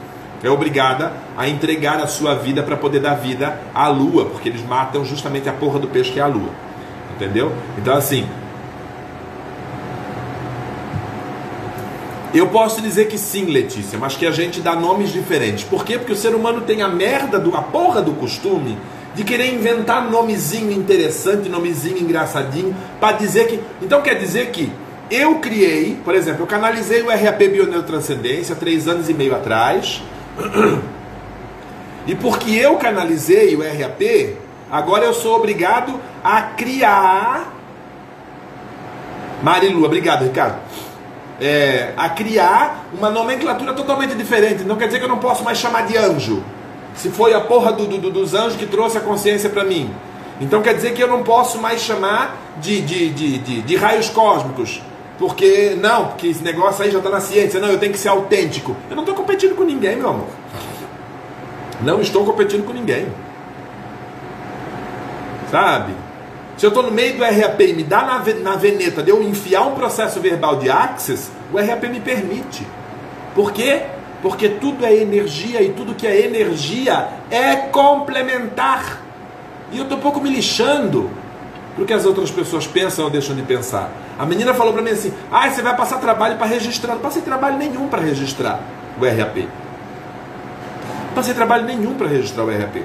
é 0.43 0.49
obrigada 0.49 1.12
a 1.37 1.47
entregar 1.47 2.01
a 2.01 2.07
sua 2.07 2.35
vida 2.35 2.62
para 2.62 2.75
poder 2.75 3.01
dar 3.01 3.17
vida 3.17 3.61
à 3.75 3.87
lua, 3.88 4.25
porque 4.25 4.49
eles 4.49 4.67
matam 4.67 5.05
justamente 5.05 5.47
a 5.51 5.53
porra 5.53 5.79
do 5.79 5.88
peixe 5.88 6.11
que 6.11 6.19
é 6.19 6.23
a 6.23 6.27
lua. 6.27 6.49
Entendeu? 7.15 7.53
Então 7.77 7.95
assim, 7.95 8.27
Eu 12.35 12.47
posso 12.49 12.81
dizer 12.81 13.09
que 13.09 13.18
sim, 13.18 13.45
Letícia, 13.45 13.99
mas 13.99 14.16
que 14.16 14.27
a 14.27 14.31
gente 14.31 14.61
dá 14.61 14.75
nomes 14.75 15.12
diferentes. 15.12 15.64
Por 15.64 15.85
quê? 15.85 15.99
Porque 15.99 16.12
o 16.12 16.16
ser 16.16 16.35
humano 16.35 16.62
tem 16.62 16.81
a 16.81 16.88
merda, 16.88 17.38
do, 17.38 17.55
a 17.55 17.61
porra 17.61 18.01
do 18.01 18.12
costume 18.12 18.79
de 19.14 19.23
querer 19.23 19.53
inventar 19.53 20.11
nomezinho 20.11 20.73
interessante, 20.73 21.49
nomezinho 21.49 21.99
engraçadinho, 21.99 22.75
para 22.99 23.16
dizer 23.18 23.49
que. 23.49 23.61
Então 23.83 24.01
quer 24.01 24.14
dizer 24.14 24.51
que 24.51 24.73
eu 25.11 25.40
criei, 25.40 25.99
por 26.03 26.14
exemplo, 26.14 26.42
eu 26.42 26.47
canalizei 26.47 27.03
o 27.03 27.09
RAP 27.09 27.38
Bioneurotranscendência 27.38 28.57
três 28.57 28.88
anos 28.88 29.11
e 29.11 29.14
meio 29.14 29.35
atrás. 29.35 30.03
E 32.05 32.16
porque 32.16 32.51
eu 32.51 32.75
canalizei 32.79 33.55
o 33.55 33.61
RAP, 33.61 34.35
agora 34.68 35.05
eu 35.05 35.14
sou 35.14 35.37
obrigado 35.37 36.01
a 36.25 36.42
criar. 36.42 37.55
Marilu, 39.40 39.85
obrigado, 39.85 40.25
Ricardo. 40.25 40.57
É, 41.44 41.92
a 41.96 42.09
criar 42.09 42.87
uma 42.96 43.11
nomenclatura 43.11 43.72
totalmente 43.72 44.14
diferente. 44.14 44.62
Não 44.62 44.76
quer 44.76 44.87
dizer 44.87 45.00
que 45.00 45.05
eu 45.05 45.09
não 45.09 45.18
posso 45.18 45.42
mais 45.42 45.59
chamar 45.59 45.87
de 45.87 45.96
anjo. 45.96 46.42
Se 46.94 47.09
foi 47.11 47.35
a 47.35 47.40
porra 47.40 47.72
do, 47.72 47.87
do, 47.87 48.11
dos 48.11 48.33
anjos 48.33 48.57
que 48.57 48.66
trouxe 48.66 48.96
a 48.96 49.00
consciência 49.00 49.50
para 49.50 49.64
mim. 49.64 49.92
Então 50.40 50.62
quer 50.62 50.74
dizer 50.74 50.94
que 50.94 51.02
eu 51.02 51.09
não 51.09 51.22
posso 51.22 51.59
mais 51.59 51.81
chamar 51.81 52.37
de, 52.61 52.81
de, 52.81 53.11
de, 53.11 53.38
de, 53.38 53.62
de 53.62 53.76
raios 53.76 54.09
cósmicos. 54.09 54.81
Porque, 55.18 55.76
não, 55.81 56.09
porque 56.09 56.28
esse 56.28 56.42
negócio 56.42 56.85
aí 56.85 56.90
já 56.90 56.98
está 56.98 57.11
na 57.11 57.20
ciência. 57.20 57.61
Não, 57.61 57.68
eu 57.68 57.78
tenho 57.78 57.92
que 57.92 57.98
ser 57.98 58.09
autêntico. 58.09 58.76
Eu 58.88 58.96
não 58.96 59.02
estou 59.02 59.16
competindo 59.16 59.55
com 59.55 59.64
ninguém, 59.64 59.96
meu 59.96 60.11
amor. 60.11 60.28
Não 61.81 62.00
estou 62.00 62.24
competindo 62.24 62.64
com 62.64 62.72
ninguém. 62.72 63.07
Sabe? 65.50 65.92
Se 66.57 66.67
eu 66.67 66.69
estou 66.69 66.83
no 66.83 66.91
meio 66.91 67.17
do 67.17 67.25
RAP 67.25 67.61
e 67.61 67.73
me 67.73 67.83
dá 67.83 68.03
na, 68.03 68.19
na 68.35 68.57
veneta 68.57 69.03
de 69.03 69.11
eu 69.11 69.23
enfiar 69.23 69.62
um 69.67 69.75
processo 69.75 70.21
verbal 70.21 70.57
de 70.57 70.71
Access, 70.71 71.31
o 71.53 71.57
RAP 71.57 71.85
me 71.85 72.01
permite. 72.01 72.67
Por 73.35 73.53
quê? 73.53 73.83
Porque 74.21 74.49
tudo 74.49 74.85
é 74.85 74.95
energia 74.95 75.62
e 75.62 75.71
tudo 75.73 75.95
que 75.95 76.07
é 76.07 76.25
energia 76.25 77.09
é 77.31 77.57
complementar. 77.57 79.01
E 79.73 79.79
eu 79.79 79.85
estou 79.85 79.99
pouco 79.99 80.21
me 80.21 80.31
lixando 80.31 81.11
para 81.75 81.85
que 81.87 81.93
as 81.93 82.05
outras 82.05 82.31
pessoas 82.31 82.67
pensam 82.67 83.07
ou 83.07 83.11
deixam 83.11 83.35
de 83.35 83.43
pensar. 83.43 83.91
A 84.19 84.27
menina 84.27 84.53
falou 84.53 84.73
para 84.73 84.83
mim 84.83 84.91
assim: 84.91 85.12
ah, 85.31 85.51
você 85.51 85.62
vai 85.62 85.75
passar 85.75 85.99
trabalho 85.99 86.37
para 86.37 86.47
registrar. 86.47 86.95
Não 86.95 87.01
passei 87.01 87.23
trabalho 87.23 87.57
nenhum 87.57 87.88
para 87.88 88.03
registrar 88.03 88.61
o 89.01 89.05
RAP. 89.05 89.37
Não 91.07 91.15
passei 91.15 91.35
trabalho 91.35 91.65
nenhum 91.65 91.95
para 91.95 92.07
registrar 92.07 92.45
o 92.45 92.51
RAP. 92.51 92.85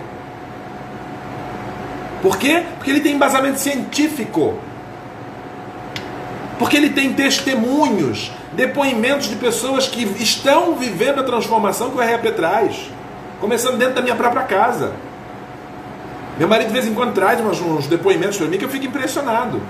Por 2.22 2.38
quê? 2.38 2.64
Porque 2.78 2.90
ele 2.90 3.02
tem 3.02 3.14
embasamento 3.14 3.60
científico. 3.60 4.58
Porque 6.58 6.76
ele 6.76 6.90
tem 6.90 7.14
testemunhos, 7.14 8.32
depoimentos 8.54 9.30
de 9.30 9.36
pessoas 9.36 9.88
que 9.88 10.04
estão 10.22 10.76
vivendo 10.76 11.20
a 11.20 11.24
transformação 11.24 11.92
que 11.92 11.98
o 11.98 12.00
RAP 12.00 12.26
traz. 12.36 12.92
Começando 13.40 13.78
dentro 13.78 13.96
da 13.96 14.02
minha 14.02 14.16
própria 14.16 14.44
casa. 14.44 14.94
Meu 16.40 16.48
marido 16.48 16.68
de 16.68 16.74
vez 16.74 16.88
em 16.88 16.94
quando 16.94 17.14
traz 17.14 17.40
uns, 17.40 17.62
uns 17.62 17.88
depoimentos 17.88 18.38
para 18.38 18.48
mim 18.48 18.58
que 18.58 18.66
eu 18.66 18.70
fico 18.70 18.86
impressionado. 18.86 19.62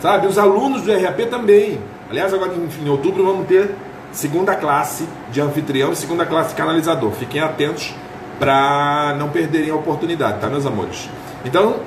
Sabe? 0.00 0.26
Os 0.26 0.38
alunos 0.38 0.82
do 0.82 0.92
RAP 0.92 1.20
também. 1.28 1.78
Aliás, 2.08 2.32
agora 2.32 2.52
em, 2.54 2.84
em 2.84 2.88
outubro 2.88 3.24
vamos 3.24 3.46
ter 3.46 3.74
segunda 4.12 4.54
classe 4.54 5.06
de 5.30 5.40
anfitrião 5.40 5.92
e 5.92 5.96
segunda 5.96 6.24
classe 6.24 6.50
de 6.50 6.54
canalizador. 6.54 7.12
Fiquem 7.12 7.40
atentos 7.40 7.94
para 8.38 9.14
não 9.18 9.28
perderem 9.28 9.70
a 9.70 9.74
oportunidade, 9.74 10.40
tá, 10.40 10.48
meus 10.48 10.64
amores? 10.64 11.08
Então, 11.44 11.80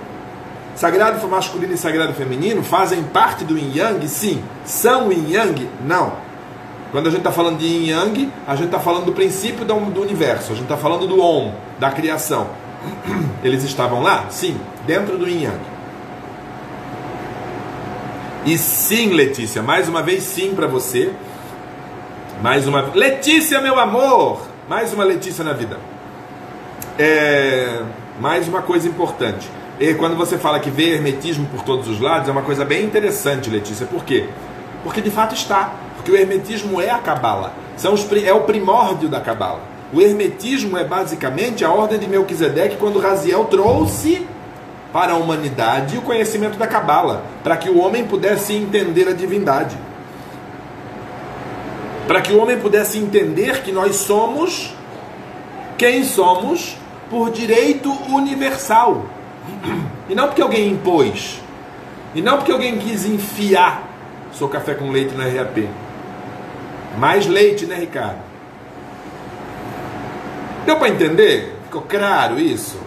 sagrado 0.75 1.25
masculino 1.27 1.73
e 1.73 1.77
sagrado 1.77 2.13
feminino 2.13 2.63
fazem 2.63 3.03
parte 3.03 3.43
do 3.43 3.57
yin 3.57 3.71
yang? 3.75 4.07
Sim. 4.07 4.43
São 4.65 5.11
yin 5.11 5.31
yang? 5.31 5.69
Não. 5.85 6.13
Quando 6.91 7.07
a 7.07 7.09
gente 7.09 7.19
está 7.19 7.31
falando 7.31 7.57
de 7.57 7.65
yin 7.65 7.89
yang, 7.89 8.31
a 8.47 8.55
gente 8.55 8.67
está 8.67 8.79
falando 8.79 9.05
do 9.05 9.13
princípio 9.13 9.65
do, 9.65 10.01
universo, 10.01 10.51
a 10.51 10.55
gente 10.55 10.65
está 10.65 10.77
falando 10.77 11.07
do 11.07 11.19
Om, 11.19 11.53
da 11.79 11.89
criação. 11.91 12.47
Eles 13.43 13.63
estavam 13.63 14.01
lá? 14.01 14.27
Sim, 14.29 14.59
dentro 14.85 15.17
do 15.17 15.27
yin 15.27 15.43
yang. 15.43 15.73
E 18.45 18.57
sim, 18.57 19.13
Letícia, 19.13 19.61
mais 19.61 19.87
uma 19.87 20.03
vez 20.03 20.23
sim 20.23 20.53
para 20.53 20.67
você. 20.67 21.13
Mais 22.41 22.67
uma 22.67 22.91
Letícia, 22.93 23.61
meu 23.61 23.79
amor! 23.79 24.41
Mais 24.67 24.93
uma 24.93 25.03
Letícia 25.03 25.43
na 25.43 25.53
vida. 25.53 25.79
É... 26.99 27.81
Mais 28.19 28.47
uma 28.47 28.61
coisa 28.61 28.87
importante. 28.87 29.49
E 29.79 29.93
quando 29.95 30.15
você 30.15 30.37
fala 30.37 30.59
que 30.59 30.69
vê 30.69 30.93
hermetismo 30.93 31.47
por 31.47 31.63
todos 31.63 31.87
os 31.87 31.99
lados, 31.99 32.29
é 32.29 32.31
uma 32.31 32.43
coisa 32.43 32.63
bem 32.63 32.85
interessante, 32.85 33.49
Letícia. 33.49 33.85
Por 33.85 34.05
quê? 34.05 34.29
Porque 34.83 35.01
de 35.01 35.09
fato 35.09 35.33
está. 35.33 35.73
Porque 35.95 36.11
o 36.11 36.15
hermetismo 36.15 36.79
é 36.79 36.89
a 36.89 36.99
cabala. 36.99 37.53
São 37.75 37.93
os, 37.93 38.07
é 38.11 38.33
o 38.33 38.41
primórdio 38.41 39.09
da 39.09 39.19
cabala. 39.19 39.61
O 39.91 40.01
hermetismo 40.01 40.77
é 40.77 40.83
basicamente 40.83 41.65
a 41.65 41.71
ordem 41.71 41.99
de 41.99 42.07
Melquisedeque 42.07 42.77
quando 42.77 42.99
Raziel 42.99 43.45
trouxe 43.45 44.27
para 44.91 45.13
a 45.13 45.15
humanidade 45.15 45.97
o 45.97 46.01
conhecimento 46.01 46.57
da 46.57 46.67
cabala, 46.67 47.23
para 47.43 47.57
que 47.57 47.69
o 47.69 47.79
homem 47.79 48.05
pudesse 48.05 48.53
entender 48.53 49.07
a 49.07 49.13
divindade. 49.13 49.75
Para 52.07 52.21
que 52.21 52.31
o 52.31 52.39
homem 52.39 52.59
pudesse 52.59 52.99
entender 52.99 53.63
que 53.63 53.71
nós 53.71 53.95
somos 53.95 54.75
quem 55.77 56.03
somos 56.03 56.77
por 57.13 57.29
direito 57.29 57.91
universal. 58.11 59.05
E 60.09 60.15
não 60.15 60.25
porque 60.25 60.41
alguém 60.41 60.71
impôs. 60.71 61.39
E 62.15 62.23
não 62.23 62.37
porque 62.37 62.51
alguém 62.51 62.79
quis 62.79 63.05
enfiar 63.05 63.87
seu 64.33 64.49
café 64.49 64.73
com 64.73 64.89
leite 64.89 65.13
no 65.13 65.21
RAP. 65.21 65.69
Mais 66.97 67.27
leite, 67.27 67.67
né, 67.67 67.75
Ricardo? 67.75 68.17
Deu 70.65 70.75
para 70.77 70.89
entender? 70.89 71.55
Ficou 71.65 71.83
claro 71.83 72.39
isso? 72.39 72.79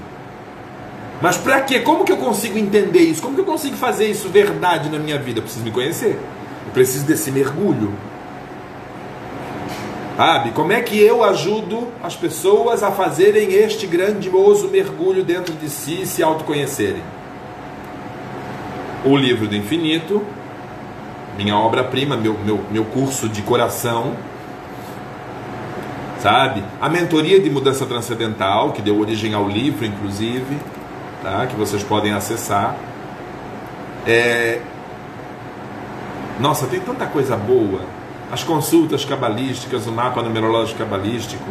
Mas 1.22 1.36
para 1.36 1.60
quê? 1.60 1.78
Como 1.78 2.04
que 2.04 2.10
eu 2.10 2.16
consigo 2.16 2.58
entender 2.58 3.02
isso? 3.02 3.22
Como 3.22 3.36
que 3.36 3.42
eu 3.42 3.46
consigo 3.46 3.76
fazer 3.76 4.08
isso 4.08 4.28
verdade 4.28 4.90
na 4.90 4.98
minha 4.98 5.20
vida? 5.20 5.38
Eu 5.38 5.44
preciso 5.44 5.64
me 5.64 5.70
conhecer. 5.70 6.18
Eu 6.66 6.72
preciso 6.72 7.06
desse 7.06 7.30
mergulho. 7.30 7.92
Sabe? 10.16 10.52
Como 10.52 10.72
é 10.72 10.80
que 10.80 10.98
eu 10.98 11.22
ajudo 11.22 11.88
as 12.02 12.16
pessoas 12.16 12.82
a 12.82 12.90
fazerem 12.90 13.52
este 13.52 13.86
grandioso 13.86 14.68
mergulho 14.68 15.22
dentro 15.22 15.52
de 15.52 15.68
si 15.68 16.02
e 16.02 16.06
se 16.06 16.22
autoconhecerem? 16.22 17.02
O 19.04 19.14
livro 19.14 19.46
do 19.46 19.54
infinito, 19.54 20.24
minha 21.36 21.54
obra-prima, 21.54 22.16
meu, 22.16 22.34
meu, 22.42 22.60
meu 22.70 22.84
curso 22.86 23.28
de 23.28 23.42
coração, 23.42 24.16
sabe? 26.18 26.64
A 26.80 26.88
mentoria 26.88 27.38
de 27.38 27.50
mudança 27.50 27.84
transcendental, 27.84 28.72
que 28.72 28.80
deu 28.80 28.98
origem 28.98 29.34
ao 29.34 29.46
livro, 29.46 29.84
inclusive, 29.84 30.56
tá? 31.22 31.46
que 31.46 31.54
vocês 31.54 31.84
podem 31.84 32.14
acessar. 32.14 32.74
É... 34.06 34.62
Nossa, 36.40 36.66
tem 36.66 36.80
tanta 36.80 37.04
coisa 37.06 37.36
boa 37.36 37.95
as 38.30 38.42
consultas 38.42 39.04
cabalísticas, 39.04 39.86
o 39.86 39.92
mapa 39.92 40.22
numerológico 40.22 40.78
cabalístico, 40.78 41.44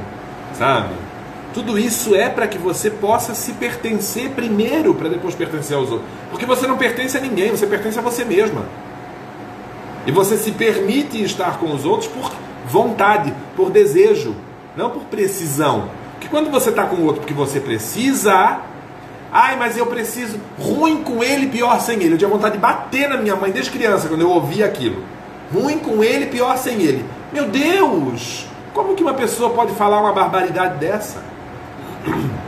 sabe? 0.54 0.94
Tudo 1.54 1.80
isso 1.80 2.14
é 2.14 2.28
para 2.28 2.48
que 2.48 2.58
você 2.58 2.90
possa 2.90 3.34
se 3.34 3.54
pertencer 3.54 4.32
primeiro, 4.32 4.94
para 4.94 5.08
depois 5.08 5.34
pertencer 5.34 5.78
aos 5.78 5.90
outros. 5.90 6.10
Porque 6.30 6.46
você 6.46 6.68
não 6.68 6.78
pertence 6.78 7.18
a 7.18 7.22
ninguém, 7.22 7.52
você 7.52 7.66
pertence 7.66 7.98
a 7.98 8.02
você 8.02 8.26
mesma. 8.26 8.66
E 10.06 10.12
você 10.12 10.36
se 10.38 10.52
permite 10.52 11.24
estar 11.24 11.58
com 11.58 11.74
os 11.74 11.86
outros 11.86 12.12
por 12.12 12.30
vontade, 12.68 13.34
por 13.56 13.70
desejo, 13.70 14.36
não 14.76 14.90
por 14.90 15.04
precisão. 15.04 15.90
Porque 16.12 16.28
quando 16.28 16.52
você 16.52 16.72
está 16.72 16.84
com 16.84 16.98
o 16.98 17.06
outro 17.06 17.22
porque 17.22 17.34
você 17.34 17.62
precisa, 17.62 18.60
ai, 19.32 19.56
mas 19.56 19.78
eu 19.78 19.86
preciso, 19.86 20.38
ruim 20.60 21.04
com 21.04 21.24
ele, 21.24 21.48
pior 21.48 21.80
sem 21.80 22.04
ele. 22.04 22.16
Eu 22.16 22.18
tinha 22.18 22.30
vontade 22.30 22.56
de 22.56 22.62
bater 22.62 23.08
na 23.08 23.16
minha 23.16 23.36
mãe 23.38 23.52
desde 23.52 23.72
criança 23.72 24.10
quando 24.10 24.22
eu 24.22 24.30
ouvia 24.30 24.66
aquilo. 24.66 25.15
Ruim 25.54 25.80
com 25.80 26.04
ele, 26.04 26.26
pior 26.28 26.58
sem 26.58 26.82
ele. 26.82 27.06
Meu 27.32 27.48
Deus! 27.50 28.48
Como 28.74 28.96
que 28.96 29.04
uma 29.04 29.14
pessoa 29.14 29.52
pode 29.52 29.74
falar 29.74 30.02
uma 30.02 30.12
barbaridade 30.12 30.78
dessa? 30.78 31.24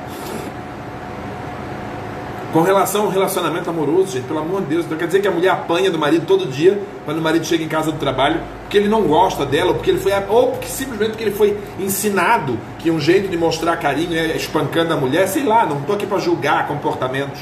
Com 2.51 2.61
relação 2.61 3.03
ao 3.03 3.09
relacionamento 3.09 3.69
amoroso, 3.69 4.13
gente, 4.13 4.25
pelo 4.25 4.39
amor 4.39 4.61
de 4.61 4.67
Deus, 4.67 4.85
então 4.85 4.97
quer 4.97 5.05
dizer 5.05 5.21
que 5.21 5.27
a 5.27 5.31
mulher 5.31 5.49
apanha 5.49 5.91
do 5.91 5.99
marido 5.99 6.25
todo 6.25 6.45
dia, 6.47 6.81
quando 7.03 7.17
o 7.17 7.21
marido 7.21 7.45
chega 7.45 7.63
em 7.63 7.67
casa 7.67 7.91
do 7.91 7.99
trabalho, 7.99 8.41
porque 8.61 8.77
ele 8.77 8.87
não 8.87 9.03
gosta 9.03 9.45
dela, 9.45 9.71
ou 9.71 9.75
porque 9.75 9.91
ele 9.91 9.99
foi, 9.99 10.13
ou 10.29 10.51
porque 10.51 10.67
simplesmente 10.67 11.09
porque 11.11 11.25
ele 11.25 11.35
foi 11.35 11.57
ensinado 11.77 12.57
que 12.79 12.89
um 12.89 12.99
jeito 12.99 13.27
de 13.27 13.37
mostrar 13.37 13.75
carinho 13.77 14.17
é 14.17 14.35
espancando 14.35 14.93
a 14.93 14.97
mulher, 14.97 15.27
sei 15.27 15.43
lá, 15.43 15.65
não 15.65 15.79
estou 15.79 15.93
aqui 15.95 16.05
para 16.05 16.19
julgar 16.19 16.67
comportamentos. 16.67 17.39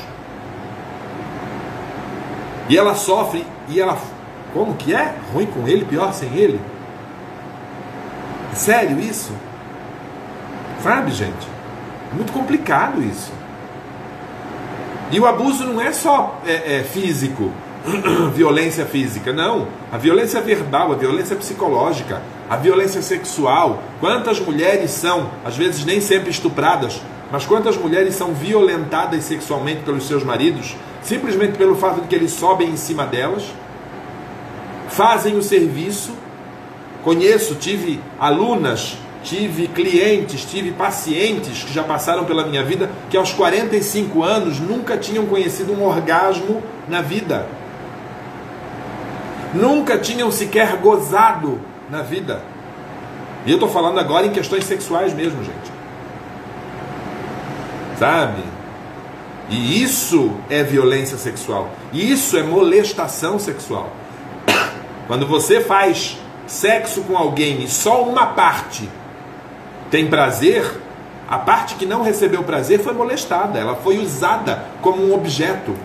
E 2.67 2.75
ela 2.75 2.95
sofre, 2.95 3.45
e 3.69 3.79
ela 3.79 3.97
como 4.55 4.73
que 4.75 4.93
é? 4.95 5.13
Ruim 5.33 5.47
com 5.47 5.67
ele, 5.67 5.83
pior 5.83 6.13
sem 6.13 6.33
ele? 6.33 6.61
Sério 8.53 8.97
isso? 9.01 9.33
Sabe, 10.81 11.11
gente? 11.11 11.45
Muito 12.13 12.31
complicado 12.31 13.03
isso. 13.03 13.33
E 15.11 15.19
o 15.19 15.25
abuso 15.25 15.65
não 15.65 15.81
é 15.81 15.91
só 15.91 16.39
é, 16.47 16.77
é, 16.77 16.83
físico, 16.83 17.51
violência 18.33 18.85
física, 18.85 19.33
não. 19.33 19.67
A 19.91 19.97
violência 19.97 20.39
verbal, 20.39 20.93
a 20.93 20.95
violência 20.95 21.35
psicológica, 21.35 22.21
a 22.49 22.55
violência 22.55 23.01
sexual. 23.01 23.83
Quantas 23.99 24.39
mulheres 24.39 24.91
são, 24.91 25.31
às 25.43 25.57
vezes 25.57 25.83
nem 25.83 25.99
sempre 25.99 26.29
estupradas, 26.29 27.01
mas 27.29 27.45
quantas 27.45 27.75
mulheres 27.75 28.15
são 28.15 28.33
violentadas 28.33 29.25
sexualmente 29.25 29.81
pelos 29.81 30.07
seus 30.07 30.23
maridos, 30.23 30.77
simplesmente 31.03 31.57
pelo 31.57 31.75
fato 31.75 31.99
de 31.99 32.07
que 32.07 32.15
eles 32.15 32.31
sobem 32.31 32.69
em 32.69 32.77
cima 32.77 33.05
delas? 33.05 33.43
Fazem 34.95 35.37
o 35.37 35.43
serviço. 35.43 36.11
Conheço, 37.03 37.55
tive 37.55 38.01
alunas, 38.19 38.97
tive 39.23 39.67
clientes, 39.67 40.45
tive 40.45 40.71
pacientes 40.71 41.63
que 41.63 41.73
já 41.73 41.83
passaram 41.83 42.25
pela 42.25 42.45
minha 42.45 42.63
vida 42.63 42.89
que 43.09 43.17
aos 43.17 43.31
45 43.33 44.23
anos 44.23 44.59
nunca 44.59 44.97
tinham 44.97 45.25
conhecido 45.25 45.73
um 45.73 45.83
orgasmo 45.83 46.63
na 46.87 47.01
vida. 47.01 47.45
Nunca 49.53 49.97
tinham 49.97 50.31
sequer 50.31 50.77
gozado 50.77 51.59
na 51.89 52.01
vida. 52.01 52.41
E 53.45 53.51
eu 53.51 53.55
estou 53.55 53.69
falando 53.69 53.99
agora 53.99 54.25
em 54.25 54.31
questões 54.31 54.65
sexuais 54.65 55.13
mesmo, 55.13 55.43
gente. 55.43 55.75
Sabe? 57.99 58.43
E 59.49 59.83
isso 59.83 60.31
é 60.49 60.63
violência 60.63 61.17
sexual. 61.17 61.69
Isso 61.93 62.35
é 62.35 62.43
molestação 62.43 63.37
sexual. 63.37 63.91
Quando 65.07 65.27
você 65.27 65.61
faz 65.61 66.17
sexo 66.47 67.01
com 67.03 67.17
alguém 67.17 67.63
e 67.63 67.67
só 67.67 68.03
uma 68.03 68.27
parte 68.27 68.89
tem 69.89 70.07
prazer, 70.07 70.79
a 71.27 71.37
parte 71.37 71.75
que 71.75 71.85
não 71.85 72.01
recebeu 72.01 72.43
prazer 72.43 72.79
foi 72.79 72.93
molestada, 72.93 73.59
ela 73.59 73.75
foi 73.75 73.97
usada 73.97 74.65
como 74.81 75.03
um 75.03 75.13
objeto. 75.13 75.75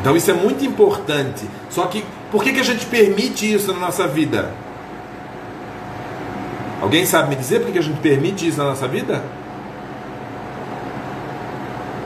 Então 0.00 0.16
isso 0.16 0.30
é 0.30 0.34
muito 0.34 0.64
importante. 0.64 1.48
Só 1.70 1.86
que 1.86 2.04
por 2.30 2.42
que, 2.42 2.52
que 2.52 2.60
a 2.60 2.64
gente 2.64 2.86
permite 2.86 3.52
isso 3.52 3.72
na 3.72 3.78
nossa 3.78 4.06
vida? 4.06 4.50
Alguém 6.80 7.06
sabe 7.06 7.30
me 7.30 7.36
dizer 7.36 7.60
por 7.60 7.72
que 7.72 7.78
a 7.78 7.82
gente 7.82 8.00
permite 8.00 8.46
isso 8.46 8.58
na 8.58 8.64
nossa 8.64 8.86
vida? 8.86 9.24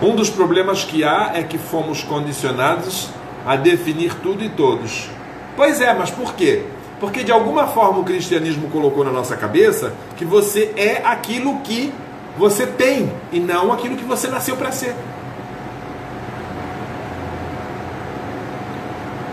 Um 0.01 0.15
dos 0.15 0.31
problemas 0.31 0.85
que 0.85 1.03
há 1.03 1.33
é 1.35 1.43
que 1.43 1.59
fomos 1.59 2.05
condicionados 2.05 3.09
a 3.45 3.57
definir 3.57 4.15
tudo 4.15 4.45
e 4.45 4.49
todos. 4.49 5.09
Pois 5.57 5.81
é, 5.81 5.93
mas 5.93 6.11
por 6.11 6.35
quê? 6.35 6.63
Porque 7.01 7.25
de 7.25 7.33
alguma 7.33 7.67
forma 7.67 7.99
o 7.99 8.05
cristianismo 8.05 8.71
colocou 8.71 9.05
na 9.05 9.11
nossa 9.11 9.37
cabeça 9.37 9.93
que 10.17 10.25
você 10.25 10.73
é 10.77 11.03
aquilo 11.05 11.59
que 11.61 11.93
você 12.37 12.65
tem 12.67 13.13
e 13.33 13.41
não 13.41 13.73
aquilo 13.73 13.97
que 13.97 14.05
você 14.05 14.29
nasceu 14.29 14.57
para 14.57 14.71
ser. 14.71 14.95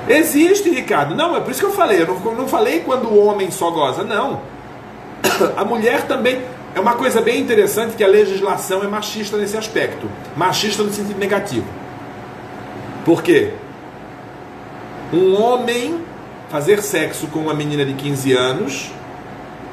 Existe, 0.07 0.69
Ricardo. 0.69 1.15
Não, 1.15 1.35
é 1.35 1.41
por 1.41 1.51
isso 1.51 1.59
que 1.59 1.65
eu 1.65 1.73
falei. 1.73 2.01
Eu 2.01 2.07
não, 2.07 2.35
não 2.35 2.47
falei 2.47 2.79
quando 2.81 3.07
o 3.07 3.23
homem 3.23 3.49
só 3.51 3.69
goza. 3.71 4.03
Não. 4.03 4.41
A 5.57 5.65
mulher 5.65 6.07
também. 6.07 6.41
É 6.75 6.79
uma 6.79 6.95
coisa 6.95 7.21
bem 7.21 7.39
interessante 7.39 7.95
que 7.95 8.03
a 8.03 8.07
legislação 8.07 8.83
é 8.83 8.87
machista 8.87 9.37
nesse 9.37 9.55
aspecto. 9.55 10.11
Machista 10.35 10.83
no 10.83 10.91
sentido 10.91 11.17
negativo. 11.17 11.65
Por 13.05 13.23
quê? 13.23 13.53
Um 15.13 15.41
homem 15.41 16.01
fazer 16.49 16.81
sexo 16.81 17.27
com 17.27 17.39
uma 17.39 17.53
menina 17.53 17.85
de 17.85 17.93
15 17.93 18.33
anos 18.33 18.91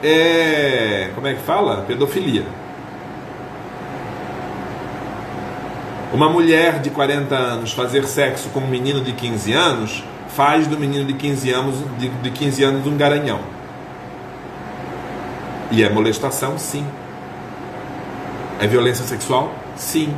é. 0.01 1.11
Como 1.17 1.27
é 1.27 1.35
que 1.35 1.43
fala? 1.43 1.83
Pedofilia. 1.83 2.45
Uma 6.12 6.29
mulher 6.29 6.79
de 6.79 6.91
40 6.91 7.35
anos 7.35 7.73
fazer 7.73 8.05
sexo 8.05 8.49
com 8.51 8.61
um 8.61 8.69
menino 8.69 9.01
de 9.01 9.12
15 9.12 9.53
anos 9.53 10.05
faz 10.29 10.69
do 10.69 10.79
menino 10.79 11.05
de 11.05 11.15
15 11.15 11.51
anos, 11.51 11.75
de, 11.99 12.09
de 12.09 12.31
15 12.31 12.62
anos 12.62 12.87
um 12.87 12.97
garanhão. 12.97 13.41
E 15.73 15.83
é 15.83 15.89
molestação? 15.89 16.59
Sim. 16.59 16.87
É 18.61 18.67
violência 18.67 19.07
sexual? 19.07 19.55
Sim. 19.75 20.15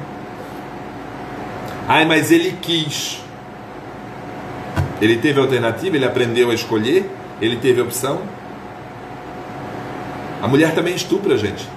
Ai, 1.86 2.04
mas 2.04 2.32
ele 2.32 2.58
quis. 2.60 3.20
Ele 5.00 5.16
teve 5.16 5.38
alternativa, 5.40 5.94
ele 5.94 6.04
aprendeu 6.04 6.50
a 6.50 6.54
escolher, 6.54 7.08
ele 7.40 7.56
teve 7.56 7.80
opção. 7.80 8.20
A 10.42 10.48
mulher 10.48 10.74
também 10.74 10.96
estupra, 10.96 11.38
gente. 11.38 11.68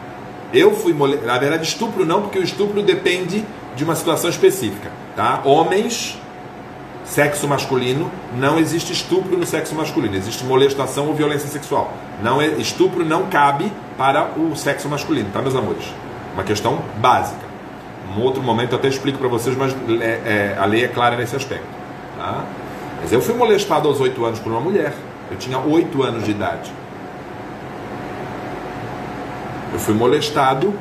Eu 0.51 0.73
fui, 0.73 0.95
na 1.23 1.37
verdade, 1.37 1.63
estupro 1.63 2.03
não, 2.03 2.23
porque 2.23 2.39
o 2.39 2.43
estupro 2.43 2.81
depende 2.81 3.45
de 3.75 3.83
uma 3.83 3.95
situação 3.95 4.29
específica, 4.29 4.91
tá? 5.15 5.41
Homens 5.45 6.19
sexo 7.07 7.47
masculino, 7.47 8.11
não 8.37 8.59
existe 8.59 8.91
estupro 8.91 9.37
no 9.37 9.45
sexo 9.45 9.73
masculino, 9.73 10.15
existe 10.15 10.43
molestação 10.43 11.07
ou 11.07 11.15
violência 11.15 11.47
sexual. 11.47 11.93
Não 12.21 12.41
é, 12.41 12.47
estupro 12.47 13.05
não 13.05 13.27
cabe 13.27 13.71
para 13.97 14.31
o 14.37 14.55
sexo 14.55 14.89
masculino, 14.89 15.29
tá, 15.31 15.41
meus 15.41 15.55
amores? 15.55 15.85
Uma 16.33 16.43
questão 16.43 16.81
básica. 16.97 17.47
Um 18.15 18.21
outro 18.21 18.41
momento 18.43 18.73
eu 18.73 18.77
até 18.77 18.87
explico 18.87 19.17
para 19.17 19.27
vocês, 19.27 19.55
mas 19.55 19.75
é, 20.01 20.05
é, 20.05 20.57
a 20.59 20.65
lei 20.65 20.83
é 20.83 20.87
clara 20.87 21.15
nesse 21.15 21.35
aspecto. 21.35 21.65
Tá? 22.17 22.45
Mas 23.01 23.11
eu 23.11 23.21
fui 23.21 23.35
molestado 23.35 23.87
aos 23.87 23.99
8 23.99 24.25
anos 24.25 24.39
por 24.39 24.51
uma 24.51 24.61
mulher. 24.61 24.93
Eu 25.29 25.37
tinha 25.37 25.59
8 25.59 26.03
anos 26.03 26.23
de 26.23 26.31
idade. 26.31 26.71
Eu 29.73 29.79
fui 29.79 29.93
molestado 29.93 30.73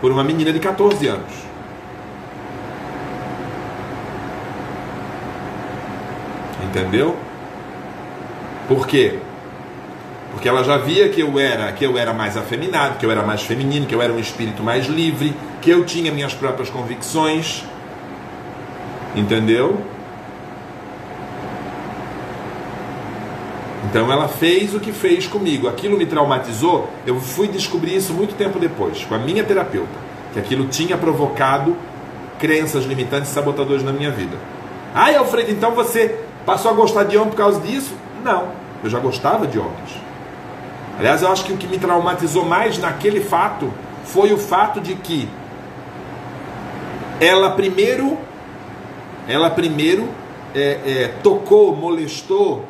por 0.00 0.10
uma 0.10 0.24
menina 0.24 0.52
de 0.52 0.58
14 0.58 1.06
anos. 1.06 1.32
Entendeu? 6.72 7.14
Por 8.66 8.86
quê? 8.86 9.18
Porque 10.30 10.48
ela 10.48 10.64
já 10.64 10.78
via 10.78 11.10
que 11.10 11.20
eu 11.20 11.38
era, 11.38 11.70
que 11.72 11.84
eu 11.84 11.98
era 11.98 12.14
mais 12.14 12.34
afeminado, 12.34 12.98
que 12.98 13.04
eu 13.04 13.10
era 13.10 13.22
mais 13.22 13.42
feminino, 13.42 13.84
que 13.84 13.94
eu 13.94 14.00
era 14.00 14.10
um 14.10 14.18
espírito 14.18 14.62
mais 14.62 14.86
livre, 14.86 15.36
que 15.60 15.68
eu 15.68 15.84
tinha 15.84 16.10
minhas 16.10 16.32
próprias 16.32 16.70
convicções. 16.70 17.62
Entendeu? 19.14 19.82
Então 23.90 24.10
ela 24.10 24.26
fez 24.26 24.74
o 24.74 24.80
que 24.80 24.92
fez 24.92 25.26
comigo. 25.26 25.68
Aquilo 25.68 25.98
me 25.98 26.06
traumatizou. 26.06 26.88
Eu 27.06 27.20
fui 27.20 27.48
descobrir 27.48 27.94
isso 27.94 28.14
muito 28.14 28.34
tempo 28.34 28.58
depois, 28.58 29.04
com 29.04 29.14
a 29.14 29.18
minha 29.18 29.44
terapeuta, 29.44 29.92
que 30.32 30.38
aquilo 30.38 30.66
tinha 30.68 30.96
provocado 30.96 31.76
crenças 32.38 32.86
limitantes 32.86 33.30
e 33.30 33.34
sabotadoras 33.34 33.82
na 33.82 33.92
minha 33.92 34.10
vida. 34.10 34.38
Ah, 34.94 35.14
Alfredo, 35.18 35.50
então 35.50 35.72
você 35.72 36.21
passou 36.44 36.70
a 36.70 36.74
gostar 36.74 37.04
de 37.04 37.16
homem 37.16 37.30
por 37.30 37.36
causa 37.36 37.60
disso? 37.60 37.94
Não, 38.24 38.48
eu 38.82 38.90
já 38.90 38.98
gostava 38.98 39.46
de 39.46 39.58
homens. 39.58 40.00
Aliás, 40.98 41.22
eu 41.22 41.32
acho 41.32 41.44
que 41.44 41.52
o 41.52 41.56
que 41.56 41.66
me 41.66 41.78
traumatizou 41.78 42.44
mais 42.44 42.78
naquele 42.78 43.20
fato 43.20 43.72
foi 44.04 44.32
o 44.32 44.38
fato 44.38 44.80
de 44.80 44.94
que 44.94 45.28
ela 47.20 47.50
primeiro, 47.52 48.18
ela 49.28 49.48
primeiro 49.50 50.08
é, 50.54 50.78
é, 50.84 51.08
tocou, 51.22 51.74
molestou 51.74 52.64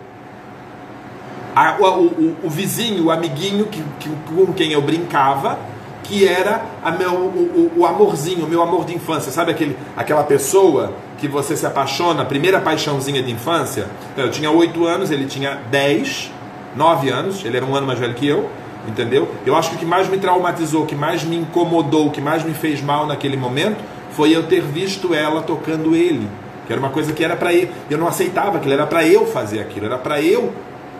a, 1.54 1.76
o, 1.78 2.06
o, 2.06 2.36
o, 2.44 2.50
vizinho, 2.50 3.06
o 3.06 3.10
amiguinho 3.10 3.66
que, 3.66 3.82
que, 3.98 4.08
com 4.34 4.52
quem 4.52 4.72
eu 4.72 4.80
brincava, 4.80 5.58
que 6.02 6.26
era 6.26 6.64
meu, 6.98 7.12
o, 7.12 7.72
o, 7.76 7.86
amorzinho, 7.86 8.44
o 8.44 8.48
meu 8.48 8.62
amor 8.62 8.84
de 8.84 8.94
infância. 8.94 9.30
Sabe 9.32 9.50
aquele, 9.50 9.76
aquela 9.96 10.24
pessoa 10.24 10.92
que 11.22 11.28
você 11.28 11.56
se 11.56 11.64
apaixona, 11.64 12.24
primeira 12.24 12.60
paixãozinha 12.60 13.22
de 13.22 13.30
infância? 13.30 13.86
Então, 14.12 14.24
eu 14.24 14.30
tinha 14.32 14.50
8 14.50 14.84
anos, 14.84 15.08
ele 15.12 15.26
tinha 15.26 15.54
10, 15.70 16.32
9 16.74 17.10
anos, 17.10 17.44
ele 17.44 17.56
era 17.56 17.64
um 17.64 17.76
ano 17.76 17.86
mais 17.86 18.00
velho 18.00 18.12
que 18.14 18.26
eu, 18.26 18.50
entendeu? 18.88 19.30
Eu 19.46 19.54
acho 19.54 19.70
que 19.70 19.76
o 19.76 19.78
que 19.78 19.86
mais 19.86 20.08
me 20.08 20.18
traumatizou, 20.18 20.82
o 20.82 20.86
que 20.86 20.96
mais 20.96 21.22
me 21.22 21.36
incomodou, 21.36 22.08
o 22.08 22.10
que 22.10 22.20
mais 22.20 22.42
me 22.42 22.52
fez 22.52 22.82
mal 22.82 23.06
naquele 23.06 23.36
momento 23.36 23.76
foi 24.10 24.34
eu 24.34 24.48
ter 24.48 24.62
visto 24.62 25.14
ela 25.14 25.42
tocando 25.42 25.94
ele. 25.94 26.28
Que 26.66 26.72
era 26.72 26.80
uma 26.80 26.90
coisa 26.90 27.12
que 27.12 27.22
era 27.22 27.36
para 27.36 27.52
ele. 27.52 27.70
Eu 27.88 27.98
não 27.98 28.08
aceitava 28.08 28.58
aquilo, 28.58 28.74
era 28.74 28.86
para 28.86 29.06
eu 29.06 29.24
fazer 29.24 29.60
aquilo, 29.60 29.86
era 29.86 29.98
para 29.98 30.20
eu 30.20 30.52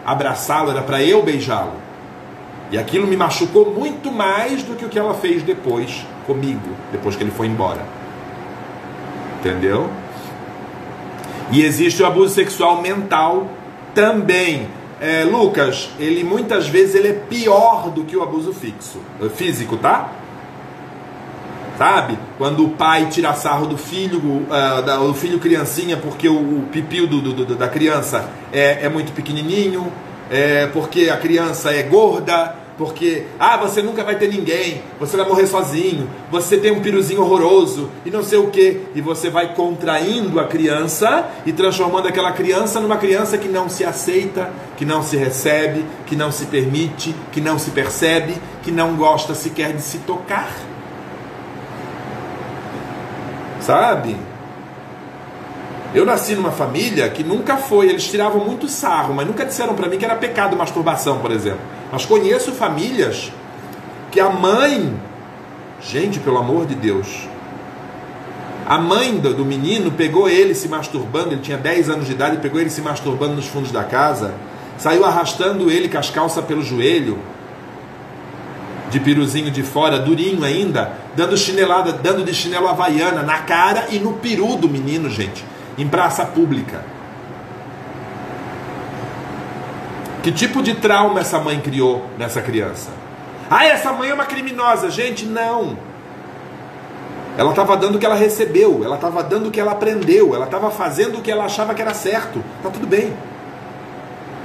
abraçá-lo, 0.07 0.71
era 0.71 0.83
para 0.83 1.03
eu 1.03 1.21
beijá-lo. 1.25 1.73
E 2.71 2.79
aquilo 2.79 3.09
me 3.09 3.17
machucou 3.17 3.75
muito 3.75 4.13
mais 4.13 4.63
do 4.63 4.77
que 4.77 4.85
o 4.85 4.89
que 4.89 5.01
ela 5.01 5.15
fez 5.15 5.43
depois 5.43 6.07
comigo, 6.29 6.71
depois 6.93 7.17
que 7.17 7.25
ele 7.25 7.33
foi 7.33 7.49
embora. 7.49 7.81
Entendeu? 9.41 9.91
E 11.53 11.63
existe 11.63 12.03
o 12.03 12.07
abuso 12.07 12.35
sexual 12.35 12.81
mental 12.81 13.47
também. 13.95 14.67
É, 14.99 15.23
Lucas, 15.25 15.91
ele 15.99 16.25
muitas 16.25 16.67
vezes 16.67 16.95
ele 16.95 17.09
é 17.09 17.13
pior 17.13 17.91
do 17.91 18.05
que 18.05 18.17
o 18.17 18.23
abuso 18.23 18.55
fixo, 18.55 18.99
físico, 19.35 19.77
tá? 19.77 20.13
Sabe? 21.77 22.19
Quando 22.39 22.65
o 22.65 22.71
pai 22.71 23.09
tira 23.11 23.35
sarro 23.35 23.67
do 23.67 23.77
filho, 23.77 24.19
uh, 24.19 24.83
da, 24.83 24.97
do 24.97 25.13
filho 25.13 25.39
criancinha, 25.39 25.97
porque 25.97 26.29
o, 26.29 26.37
o 26.37 26.69
pipio 26.71 27.07
do, 27.07 27.21
do, 27.21 27.45
do, 27.45 27.55
da 27.55 27.69
criança 27.69 28.31
é, 28.53 28.87
é 28.87 28.89
muito 28.89 29.13
pequenininho, 29.13 29.93
é, 30.31 30.69
porque 30.69 31.11
a 31.11 31.17
criança 31.19 31.75
é 31.75 31.83
gorda, 31.83 32.55
porque, 32.79 33.25
ah, 33.39 33.57
você 33.57 33.83
nunca 33.83 34.03
vai 34.03 34.17
ter 34.17 34.29
ninguém, 34.29 34.83
você 34.99 35.17
vai 35.17 35.29
morrer 35.29 35.47
sozinho, 35.47 36.09
você 36.31 36.57
tem 36.57 36.73
um 36.73 36.81
piruzinho 36.81 37.21
horroroso 37.21 37.91
e 38.05 38.11
não 38.11 38.23
sei 38.23 38.39
o 38.39 38.49
que, 38.49 38.81
e 38.95 39.01
você 39.01 39.31
vai 39.31 39.55
contraindo 39.55 40.41
a 40.41 40.47
criança 40.47 41.29
e 41.45 41.53
transformando 41.53 42.09
aquela 42.09 42.33
criança 42.33 42.81
numa 42.81 42.97
criança 42.97 43.39
que 43.39 43.49
não 43.49 43.69
se 43.69 43.85
aceita, 43.85 44.51
que 44.77 44.85
não 44.85 45.03
se 45.03 45.17
recebe, 45.17 45.85
que 46.07 46.17
não 46.17 46.33
se 46.33 46.47
permite, 46.47 47.15
que 47.31 47.41
não 47.41 47.59
se 47.59 47.71
percebe, 47.71 48.35
que 48.63 48.71
não 48.71 48.97
gosta 48.97 49.35
sequer 49.35 49.73
de 49.73 49.83
se 49.83 49.99
tocar 49.99 50.49
sabe? 53.63 54.17
Eu 55.95 56.07
nasci 56.07 56.35
numa 56.35 56.51
família 56.51 57.09
que 57.11 57.23
nunca 57.23 57.59
foi, 57.59 57.89
eles 57.89 58.05
tiravam 58.05 58.45
muito 58.45 58.67
sarro, 58.67 59.13
mas 59.13 59.27
nunca 59.27 59.45
disseram 59.45 59.75
para 59.75 59.89
mim 59.89 59.99
que 59.99 60.05
era 60.05 60.17
pecado 60.17 60.57
masturbação, 60.57 61.19
por 61.19 61.31
exemplo. 61.31 61.61
Mas 61.91 62.07
conheço 62.07 62.53
famílias 62.53 63.31
que 64.11 64.19
a 64.19 64.31
mãe, 64.31 64.95
gente, 65.83 66.19
pelo 66.19 66.39
amor 66.39 66.65
de 66.65 66.75
Deus, 66.75 67.29
a 68.67 68.79
mãe 68.79 69.19
do, 69.19 69.45
menino 69.45 69.91
pegou 69.91 70.31
ele 70.31 70.55
se 70.55 70.67
masturbando, 70.67 71.33
ele 71.33 71.43
tinha 71.43 71.59
10 71.59 71.91
anos 71.91 72.07
de 72.07 72.13
idade, 72.13 72.39
pegou 72.39 72.59
ele 72.59 72.71
se 72.71 72.81
masturbando 72.81 73.35
nos 73.35 73.47
fundos 73.47 73.71
da 73.71 73.85
casa, 73.85 74.33
saiu 74.79 75.05
arrastando 75.05 75.71
ele 75.71 75.91
com 75.91 75.99
as 75.99 76.09
calças 76.09 76.43
pelo 76.45 76.63
joelho, 76.63 77.19
de 78.89 78.99
piruzinho 79.01 79.51
de 79.51 79.63
fora, 79.63 79.99
durinho 79.99 80.45
ainda, 80.45 80.93
dando 81.15 81.37
chinelada, 81.37 81.93
dando 81.93 82.25
de 82.25 82.33
chinelo 82.33 82.69
havaiana 82.69 83.23
na 83.23 83.39
cara 83.39 83.89
e 83.91 83.99
no 83.99 84.15
peru 84.15 84.57
do 84.57 84.69
menino, 84.69 85.11
gente, 85.11 85.45
em 85.79 85.89
praça 85.89 86.25
pública. 86.25 86.85
Que 90.23 90.31
tipo 90.31 90.63
de 90.63 90.75
trauma 90.75 91.21
essa 91.21 91.39
mãe 91.39 91.61
criou 91.61 92.07
nessa 92.17 92.41
criança? 92.41 92.91
Ah, 93.51 93.67
essa 93.67 93.93
mãe 93.93 94.11
é 94.11 94.15
uma 94.15 94.25
criminosa. 94.25 94.91
Gente, 94.91 95.27
não. 95.27 95.77
Ela 97.37 97.51
estava 97.51 97.77
dando 97.77 97.97
o 97.97 97.99
que 97.99 98.07
ela 98.07 98.15
recebeu, 98.15 98.85
ela 98.85 98.97
estava 98.97 99.23
dando 99.23 99.49
o 99.49 99.51
que 99.51 99.59
ela 99.59 99.73
aprendeu, 99.73 100.35
ela 100.35 100.45
estava 100.45 100.71
fazendo 100.71 101.19
o 101.19 101.23
que 101.23 101.31
ela 101.31 101.45
achava 101.45 101.75
que 101.75 101.83
era 101.83 101.95
certo. 101.95 102.45
Tá 102.63 102.71
tudo 102.71 102.87
bem. 102.87 103.13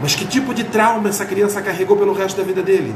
Mas 0.01 0.15
que 0.15 0.25
tipo 0.25 0.53
de 0.53 0.63
trauma 0.63 1.09
essa 1.09 1.25
criança 1.25 1.61
carregou 1.61 1.97
pelo 1.97 2.13
resto 2.13 2.37
da 2.37 2.43
vida 2.43 2.61
dele? 2.61 2.95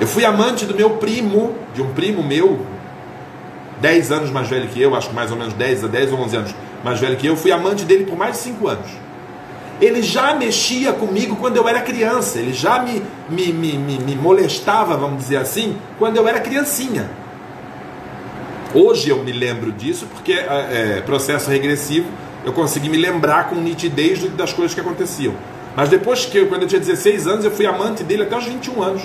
Eu 0.00 0.06
fui 0.06 0.24
amante 0.24 0.66
do 0.66 0.74
meu 0.74 0.90
primo, 0.90 1.54
de 1.74 1.82
um 1.82 1.92
primo 1.92 2.22
meu, 2.22 2.66
10 3.80 4.12
anos 4.12 4.30
mais 4.30 4.48
velho 4.48 4.68
que 4.68 4.80
eu, 4.80 4.94
acho 4.94 5.08
que 5.08 5.14
mais 5.14 5.30
ou 5.30 5.36
menos 5.36 5.54
10 5.54 5.84
a 5.84 5.86
10 5.88 6.12
ou 6.12 6.18
11 6.20 6.36
anos 6.36 6.54
mais 6.84 7.00
velho 7.00 7.16
que 7.16 7.26
eu, 7.26 7.36
fui 7.36 7.50
amante 7.50 7.84
dele 7.84 8.04
por 8.04 8.16
mais 8.16 8.32
de 8.32 8.38
5 8.38 8.68
anos. 8.68 8.90
Ele 9.80 10.02
já 10.02 10.34
mexia 10.34 10.92
comigo 10.92 11.34
quando 11.36 11.56
eu 11.56 11.66
era 11.66 11.80
criança, 11.80 12.38
ele 12.38 12.52
já 12.52 12.80
me, 12.80 13.02
me, 13.28 13.52
me, 13.52 13.72
me, 13.78 13.98
me 13.98 14.14
molestava, 14.14 14.96
vamos 14.96 15.18
dizer 15.18 15.36
assim, 15.36 15.76
quando 15.98 16.16
eu 16.16 16.28
era 16.28 16.40
criancinha. 16.40 17.10
Hoje 18.72 19.08
eu 19.08 19.24
me 19.24 19.32
lembro 19.32 19.72
disso 19.72 20.06
porque 20.12 20.32
é, 20.32 20.98
é, 20.98 21.00
processo 21.00 21.50
regressivo, 21.50 22.08
eu 22.44 22.52
consegui 22.52 22.88
me 22.88 22.98
lembrar 22.98 23.48
com 23.48 23.56
nitidez 23.56 24.22
das 24.34 24.52
coisas 24.52 24.74
que 24.74 24.80
aconteciam. 24.80 25.34
Mas 25.74 25.88
depois 25.88 26.24
que 26.26 26.44
quando 26.46 26.62
eu 26.62 26.68
tinha 26.68 26.80
16 26.80 27.26
anos, 27.26 27.44
eu 27.44 27.50
fui 27.50 27.66
amante 27.66 28.04
dele 28.04 28.24
até 28.24 28.36
os 28.36 28.44
21 28.44 28.82
anos. 28.82 29.02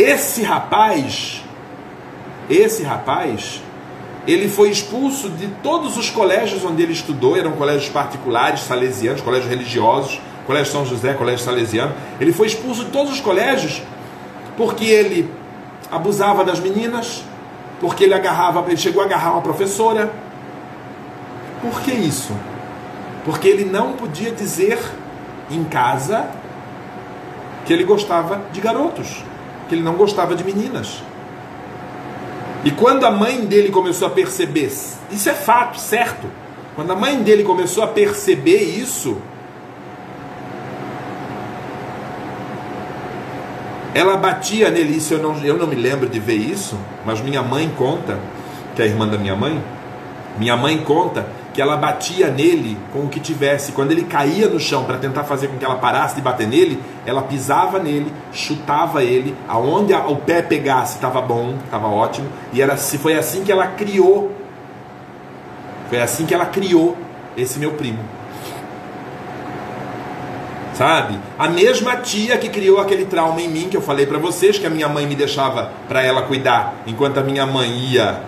Esse 0.00 0.42
rapaz, 0.42 1.44
esse 2.48 2.82
rapaz, 2.82 3.60
ele 4.26 4.48
foi 4.48 4.70
expulso 4.70 5.28
de 5.28 5.46
todos 5.62 5.98
os 5.98 6.08
colégios 6.08 6.64
onde 6.64 6.82
ele 6.82 6.94
estudou, 6.94 7.36
eram 7.36 7.52
colégios 7.52 7.90
particulares, 7.90 8.60
salesianos, 8.60 9.20
colégios 9.20 9.50
religiosos, 9.50 10.18
colégio 10.46 10.72
São 10.72 10.86
José, 10.86 11.12
colégio 11.12 11.44
salesiano. 11.44 11.92
Ele 12.18 12.32
foi 12.32 12.46
expulso 12.46 12.86
de 12.86 12.90
todos 12.90 13.12
os 13.12 13.20
colégios 13.20 13.82
porque 14.56 14.86
ele 14.86 15.30
abusava 15.92 16.46
das 16.46 16.60
meninas, 16.60 17.22
porque 17.78 18.04
ele 18.04 18.14
agarrava, 18.14 18.64
ele 18.68 18.78
chegou 18.78 19.02
a 19.02 19.04
agarrar 19.04 19.32
uma 19.32 19.42
professora. 19.42 20.10
Por 21.60 21.78
que 21.82 21.92
isso? 21.92 22.34
Porque 23.22 23.46
ele 23.46 23.66
não 23.66 23.92
podia 23.92 24.30
dizer 24.30 24.78
em 25.50 25.62
casa 25.64 26.26
que 27.66 27.72
ele 27.74 27.84
gostava 27.84 28.40
de 28.50 28.62
garotos 28.62 29.28
que 29.70 29.76
ele 29.76 29.82
não 29.82 29.94
gostava 29.94 30.34
de 30.34 30.42
meninas. 30.42 31.00
E 32.64 32.72
quando 32.72 33.06
a 33.06 33.10
mãe 33.10 33.46
dele 33.46 33.70
começou 33.70 34.08
a 34.08 34.10
perceber, 34.10 34.66
isso 35.10 35.30
é 35.30 35.32
fato, 35.32 35.78
certo? 35.78 36.26
Quando 36.74 36.90
a 36.90 36.96
mãe 36.96 37.22
dele 37.22 37.44
começou 37.44 37.84
a 37.84 37.86
perceber 37.86 38.58
isso, 38.58 39.16
ela 43.94 44.16
batia 44.16 44.70
nele. 44.70 44.96
Isso 44.96 45.14
eu 45.14 45.22
não, 45.22 45.38
eu 45.44 45.56
não 45.56 45.68
me 45.68 45.76
lembro 45.76 46.08
de 46.08 46.18
ver 46.18 46.34
isso, 46.34 46.76
mas 47.06 47.20
minha 47.20 47.42
mãe 47.42 47.72
conta, 47.78 48.18
que 48.74 48.82
é 48.82 48.86
a 48.86 48.88
irmã 48.88 49.06
da 49.06 49.16
minha 49.16 49.36
mãe, 49.36 49.62
minha 50.36 50.56
mãe 50.56 50.78
conta 50.78 51.26
que 51.60 51.62
ela 51.62 51.76
batia 51.76 52.30
nele 52.30 52.78
com 52.90 53.00
o 53.00 53.08
que 53.10 53.20
tivesse. 53.20 53.72
Quando 53.72 53.92
ele 53.92 54.04
caía 54.04 54.48
no 54.48 54.58
chão 54.58 54.84
para 54.84 54.96
tentar 54.96 55.24
fazer 55.24 55.48
com 55.48 55.58
que 55.58 55.64
ela 55.64 55.74
parasse 55.74 56.14
de 56.14 56.22
bater 56.22 56.48
nele, 56.48 56.80
ela 57.04 57.20
pisava 57.20 57.78
nele, 57.78 58.10
chutava 58.32 59.04
ele, 59.04 59.36
aonde 59.46 59.92
o 59.92 60.16
pé 60.16 60.40
pegasse 60.40 60.94
estava 60.94 61.20
bom, 61.20 61.58
estava 61.62 61.86
ótimo, 61.86 62.28
e 62.50 62.62
era 62.62 62.78
se 62.78 62.96
foi 62.96 63.12
assim 63.12 63.44
que 63.44 63.52
ela 63.52 63.66
criou. 63.66 64.34
Foi 65.90 66.00
assim 66.00 66.24
que 66.24 66.32
ela 66.32 66.46
criou 66.46 66.96
esse 67.36 67.58
meu 67.58 67.72
primo. 67.72 68.02
Sabe? 70.72 71.18
A 71.38 71.46
mesma 71.46 71.96
tia 71.96 72.38
que 72.38 72.48
criou 72.48 72.80
aquele 72.80 73.04
trauma 73.04 73.38
em 73.42 73.48
mim 73.50 73.68
que 73.68 73.76
eu 73.76 73.82
falei 73.82 74.06
para 74.06 74.16
vocês 74.16 74.56
que 74.56 74.66
a 74.66 74.70
minha 74.70 74.88
mãe 74.88 75.06
me 75.06 75.14
deixava 75.14 75.72
para 75.86 76.02
ela 76.02 76.22
cuidar, 76.22 76.76
enquanto 76.86 77.18
a 77.18 77.22
minha 77.22 77.44
mãe 77.44 77.68
ia 77.70 78.18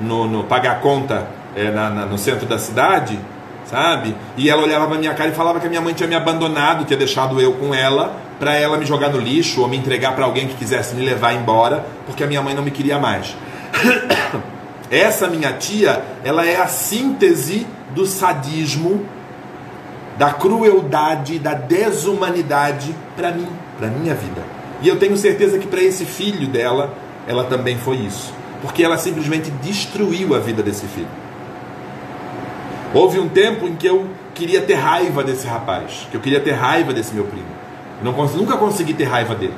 no, 0.00 0.26
no 0.26 0.42
pagar 0.42 0.80
conta 0.80 1.38
é, 1.54 1.70
na, 1.70 1.90
na, 1.90 2.06
no 2.06 2.18
centro 2.18 2.46
da 2.46 2.58
cidade, 2.58 3.18
sabe? 3.64 4.14
E 4.36 4.50
ela 4.50 4.62
olhava 4.62 4.86
pra 4.86 4.98
minha 4.98 5.14
cara 5.14 5.30
e 5.30 5.34
falava 5.34 5.60
que 5.60 5.66
a 5.66 5.68
minha 5.68 5.80
mãe 5.80 5.94
tinha 5.94 6.08
me 6.08 6.14
abandonado, 6.14 6.84
tinha 6.84 6.98
deixado 6.98 7.40
eu 7.40 7.52
com 7.54 7.74
ela, 7.74 8.16
para 8.38 8.54
ela 8.54 8.76
me 8.76 8.86
jogar 8.86 9.10
no 9.10 9.18
lixo 9.18 9.60
ou 9.60 9.68
me 9.68 9.76
entregar 9.76 10.14
para 10.14 10.24
alguém 10.24 10.48
que 10.48 10.54
quisesse 10.54 10.94
me 10.94 11.04
levar 11.04 11.34
embora, 11.34 11.84
porque 12.06 12.24
a 12.24 12.26
minha 12.26 12.42
mãe 12.42 12.54
não 12.54 12.62
me 12.62 12.70
queria 12.70 12.98
mais. 12.98 13.36
Essa 14.90 15.28
minha 15.28 15.52
tia, 15.52 16.02
ela 16.24 16.44
é 16.44 16.60
a 16.60 16.66
síntese 16.66 17.66
do 17.94 18.06
sadismo, 18.06 19.06
da 20.18 20.32
crueldade, 20.32 21.38
da 21.38 21.54
desumanidade 21.54 22.94
para 23.16 23.30
mim, 23.30 23.46
para 23.78 23.88
minha 23.88 24.14
vida. 24.14 24.42
E 24.82 24.88
eu 24.88 24.98
tenho 24.98 25.16
certeza 25.16 25.58
que 25.58 25.66
para 25.66 25.82
esse 25.82 26.04
filho 26.04 26.48
dela, 26.48 26.92
ela 27.26 27.44
também 27.44 27.78
foi 27.78 27.98
isso, 27.98 28.32
porque 28.62 28.82
ela 28.82 28.98
simplesmente 28.98 29.50
destruiu 29.62 30.34
a 30.34 30.38
vida 30.38 30.62
desse 30.62 30.86
filho. 30.86 31.08
Houve 32.92 33.20
um 33.20 33.28
tempo 33.28 33.66
em 33.68 33.76
que 33.76 33.86
eu 33.86 34.08
queria 34.34 34.60
ter 34.62 34.74
raiva 34.74 35.22
desse 35.22 35.46
rapaz, 35.46 36.08
que 36.10 36.16
eu 36.16 36.20
queria 36.20 36.40
ter 36.40 36.52
raiva 36.52 36.92
desse 36.92 37.14
meu 37.14 37.24
primo. 37.24 37.46
Não, 38.02 38.12
nunca 38.36 38.56
consegui 38.56 38.94
ter 38.94 39.04
raiva 39.04 39.34
dele. 39.34 39.54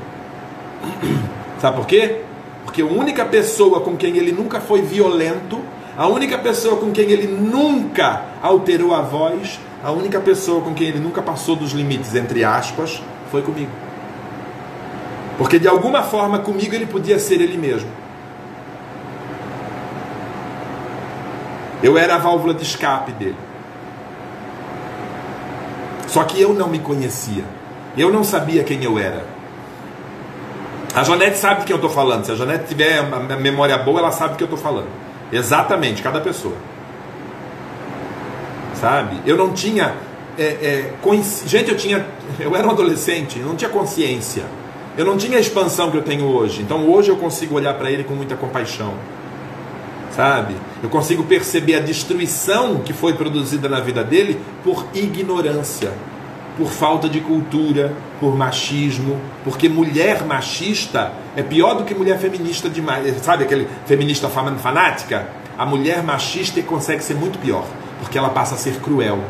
Sabe 1.59 1.77
por 1.77 1.87
quê? 1.87 2.21
Porque 2.65 2.83
a 2.83 2.87
única 2.87 3.25
pessoa 3.25 3.81
com 3.81 3.97
quem 3.97 4.17
ele 4.19 4.33
nunca 4.33 4.61
foi 4.61 4.83
violento, 4.83 5.61
a 5.97 6.07
única 6.09 6.37
pessoa 6.39 6.77
com 6.77 6.91
quem 6.91 7.11
ele 7.11 7.27
nunca 7.27 8.23
alterou 8.43 8.95
a 8.95 9.01
voz, 9.01 9.59
a 9.83 9.91
única 9.91 10.21
pessoa 10.21 10.61
com 10.61 10.75
quem 10.75 10.89
ele 10.89 10.99
nunca 10.99 11.23
passou 11.23 11.57
dos 11.57 11.73
limites, 11.73 12.15
entre 12.15 12.45
aspas, 12.45 13.03
foi 13.31 13.43
comigo. 13.43 13.71
Porque 15.39 15.59
de 15.59 15.69
alguma 15.69 16.03
forma 16.03 16.39
comigo 16.39 16.75
ele 16.75 16.87
podia 16.87 17.19
ser 17.19 17.41
ele 17.41 17.57
mesmo. 17.57 17.89
Eu 21.83 21.99
era 21.99 22.15
a 22.15 22.19
válvula 22.19 22.55
de 22.55 22.63
escape 22.63 23.13
dele. 23.13 23.37
Só 26.07 26.23
que 26.25 26.41
eu 26.41 26.55
não 26.55 26.69
me 26.69 26.79
conhecia. 26.79 27.45
Eu 27.97 28.13
não 28.13 28.23
sabia 28.23 28.63
quem 28.63 28.85
eu 28.85 28.99
era. 28.99 29.25
A 30.95 31.03
Janete 31.03 31.39
sabe 31.39 31.61
de 31.61 31.67
quem 31.67 31.73
eu 31.73 31.79
estou 31.79 31.91
falando. 31.91 32.25
Se 32.25 32.33
a 32.33 32.35
Janete 32.35 32.67
tiver 32.67 32.99
a 32.99 33.37
memória 33.37 33.77
boa, 33.79 33.99
ela 33.99 34.13
sabe 34.13 34.35
do 34.35 34.37
que 34.37 34.45
eu 34.45 34.47
estou 34.47 34.59
falando. 34.59 34.89
Exatamente, 35.33 36.03
cada 36.03 36.21
pessoa. 36.21 36.55
Sabe? 38.75 39.21
Eu 39.27 39.37
não 39.37 39.53
tinha. 39.53 39.95
É, 40.39 40.45
é, 40.45 40.93
Gente, 41.47 41.71
eu 41.71 41.77
tinha. 41.77 42.07
Eu 42.39 42.55
era 42.55 42.67
um 42.67 42.71
adolescente, 42.71 43.39
eu 43.41 43.47
não 43.47 43.57
tinha 43.57 43.71
consciência. 43.71 44.45
Eu 44.97 45.07
não 45.07 45.17
tinha 45.17 45.39
a 45.39 45.41
expansão 45.41 45.91
que 45.91 45.97
eu 45.97 46.03
tenho 46.03 46.27
hoje. 46.27 46.61
Então 46.63 46.89
hoje 46.91 47.09
eu 47.09 47.17
consigo 47.17 47.55
olhar 47.55 47.75
para 47.75 47.91
ele 47.91 48.05
com 48.05 48.15
muita 48.15 48.37
compaixão 48.37 48.95
sabe? 50.15 50.55
Eu 50.83 50.89
consigo 50.89 51.25
perceber 51.25 51.77
a 51.77 51.81
destruição 51.81 52.81
que 52.81 52.93
foi 52.93 53.15
produzida 53.15 53.69
na 53.69 53.81
vida 53.81 54.05
dele 54.05 54.41
por 54.63 54.87
ignorância, 54.95 55.93
por 56.57 56.69
falta 56.69 57.09
de 57.09 57.21
cultura, 57.21 57.95
por 58.21 58.37
machismo, 58.37 59.21
porque 59.43 59.69
mulher 59.69 60.25
machista 60.25 61.13
é 61.37 61.43
pior 61.43 61.75
do 61.75 61.85
que 61.85 61.95
mulher 61.95 62.19
feminista 62.19 62.69
demais, 62.69 63.17
sabe 63.23 63.45
aquele 63.45 63.67
feminista 63.87 64.29
fanática? 64.29 65.29
A 65.57 65.67
mulher 65.67 66.03
machista 66.03 66.61
consegue 66.63 67.03
ser 67.03 67.15
muito 67.15 67.39
pior, 67.39 67.65
porque 68.01 68.19
ela 68.19 68.31
passa 68.31 68.55
a 68.55 68.59
ser 68.59 68.81
cruel. 68.81 69.21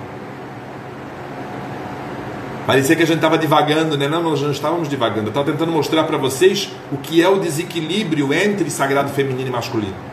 Parecia 2.67 2.95
que 2.95 3.03
a 3.03 3.07
gente 3.07 3.17
estava 3.17 3.37
divagando, 3.37 3.99
né? 3.99 4.07
Não, 4.07 4.23
nós 4.23 4.41
não 4.41 4.53
estávamos 4.53 4.89
divagando. 4.89 5.27
Eu 5.27 5.29
estava 5.31 5.51
tentando 5.51 5.73
mostrar 5.73 6.05
para 6.05 6.17
vocês 6.17 6.71
o 6.93 6.97
que 6.97 7.21
é 7.21 7.29
o 7.29 7.41
desequilíbrio 7.41 8.33
entre 8.33 8.71
sagrado 8.71 9.11
feminino 9.11 9.49
e 9.49 9.51
masculino. 9.51 10.12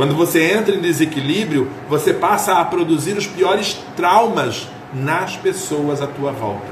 Quando 0.00 0.14
você 0.14 0.54
entra 0.54 0.74
em 0.74 0.80
desequilíbrio, 0.80 1.70
você 1.86 2.14
passa 2.14 2.54
a 2.54 2.64
produzir 2.64 3.18
os 3.18 3.26
piores 3.26 3.78
traumas 3.94 4.66
nas 4.94 5.36
pessoas 5.36 6.00
à 6.00 6.06
tua 6.06 6.32
volta. 6.32 6.64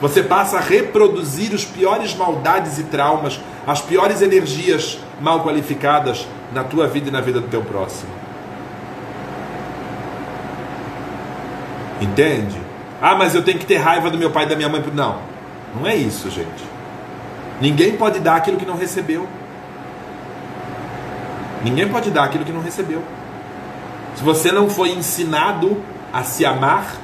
Você 0.00 0.22
passa 0.22 0.58
a 0.58 0.60
reproduzir 0.60 1.52
os 1.52 1.64
piores 1.64 2.14
maldades 2.14 2.78
e 2.78 2.84
traumas, 2.84 3.40
as 3.66 3.80
piores 3.80 4.22
energias 4.22 5.00
mal 5.20 5.42
qualificadas 5.42 6.28
na 6.52 6.62
tua 6.62 6.86
vida 6.86 7.08
e 7.08 7.10
na 7.10 7.20
vida 7.20 7.40
do 7.40 7.48
teu 7.48 7.60
próximo. 7.62 8.12
Entende? 12.00 12.56
Ah, 13.02 13.16
mas 13.16 13.34
eu 13.34 13.42
tenho 13.42 13.58
que 13.58 13.66
ter 13.66 13.78
raiva 13.78 14.10
do 14.10 14.16
meu 14.16 14.30
pai 14.30 14.44
e 14.44 14.48
da 14.48 14.54
minha 14.54 14.68
mãe. 14.68 14.80
Não, 14.94 15.18
não 15.74 15.84
é 15.88 15.96
isso, 15.96 16.30
gente. 16.30 16.62
Ninguém 17.60 17.96
pode 17.96 18.20
dar 18.20 18.36
aquilo 18.36 18.56
que 18.56 18.64
não 18.64 18.76
recebeu. 18.76 19.26
Ninguém 21.62 21.88
pode 21.88 22.10
dar 22.10 22.24
aquilo 22.24 22.44
que 22.44 22.52
não 22.52 22.60
recebeu. 22.60 23.02
Se 24.14 24.22
você 24.22 24.50
não 24.50 24.68
foi 24.68 24.90
ensinado 24.90 25.76
a 26.12 26.22
se 26.22 26.44
amar, 26.44 26.96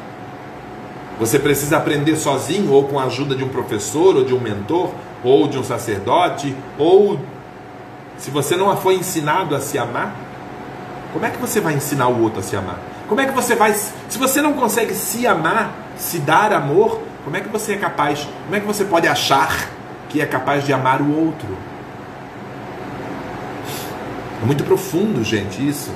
você 1.19 1.39
precisa 1.39 1.77
aprender 1.77 2.17
sozinho, 2.17 2.73
ou 2.73 2.85
com 2.85 2.99
a 2.99 3.05
ajuda 3.05 3.35
de 3.35 3.45
um 3.45 3.49
professor, 3.49 4.17
ou 4.17 4.25
de 4.25 4.35
um 4.35 4.41
mentor, 4.41 4.91
ou 5.23 5.47
de 5.47 5.59
um 5.59 5.63
sacerdote, 5.63 6.57
ou 6.79 7.19
se 8.19 8.31
você 8.31 8.57
não 8.57 8.77
foi 8.77 8.95
ensinado 8.95 9.55
a 9.55 9.61
se 9.61 9.79
amar, 9.79 10.15
como 11.13 11.27
é 11.27 11.31
que 11.31 11.39
você 11.39 11.61
vai 11.61 11.75
ensinar 11.75 12.09
o 12.09 12.23
outro 12.23 12.41
a 12.41 12.43
se 12.43 12.57
amar? 12.57 12.79
Como 13.09 13.21
é 13.21 13.27
que 13.27 13.33
você 13.33 13.55
vai. 13.55 13.75
Se 13.75 14.19
você 14.19 14.41
não 14.41 14.55
consegue 14.55 14.95
se 14.95 15.27
amar, 15.27 15.71
se 15.97 16.19
dar 16.19 16.53
amor, 16.53 17.01
como 17.25 17.37
é 17.37 17.41
que 17.41 17.49
você 17.49 17.75
é 17.75 17.77
capaz? 17.77 18.27
Como 18.45 18.57
é 18.57 18.61
que 18.61 18.67
você 18.67 18.85
pode 18.85 19.07
achar 19.07 19.69
que 20.09 20.21
é 20.21 20.27
capaz 20.27 20.65
de 20.65 20.73
amar 20.73 21.03
o 21.03 21.27
outro? 21.27 21.49
É 24.43 24.45
muito 24.45 24.65
profundo, 24.65 25.23
gente, 25.23 25.67
isso. 25.67 25.93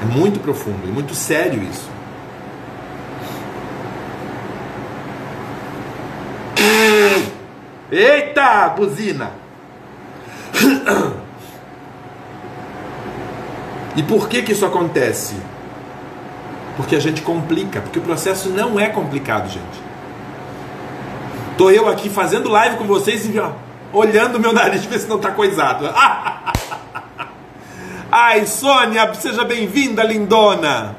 É 0.00 0.04
muito 0.04 0.38
profundo 0.38 0.86
e 0.86 0.90
muito 0.90 1.14
sério 1.14 1.62
isso. 1.62 1.90
Eita, 7.90 8.68
buzina! 8.68 9.32
E 13.96 14.02
por 14.04 14.28
que 14.28 14.42
que 14.42 14.52
isso 14.52 14.64
acontece? 14.64 15.34
Porque 16.76 16.94
a 16.94 17.00
gente 17.00 17.20
complica, 17.22 17.80
porque 17.80 17.98
o 17.98 18.02
processo 18.02 18.48
não 18.48 18.78
é 18.78 18.88
complicado, 18.88 19.48
gente. 19.50 19.90
Tô 21.58 21.68
eu 21.70 21.88
aqui 21.88 22.08
fazendo 22.08 22.48
live 22.48 22.76
com 22.76 22.84
vocês 22.84 23.26
e 23.26 23.34
olhando 23.92 24.38
meu 24.38 24.52
nariz 24.52 24.84
ver 24.84 25.00
se 25.00 25.08
não 25.08 25.18
tá 25.18 25.32
coisado. 25.32 25.86
Ai, 28.12 28.44
Sônia, 28.44 29.14
seja 29.14 29.44
bem-vinda, 29.44 30.02
lindona. 30.02 30.96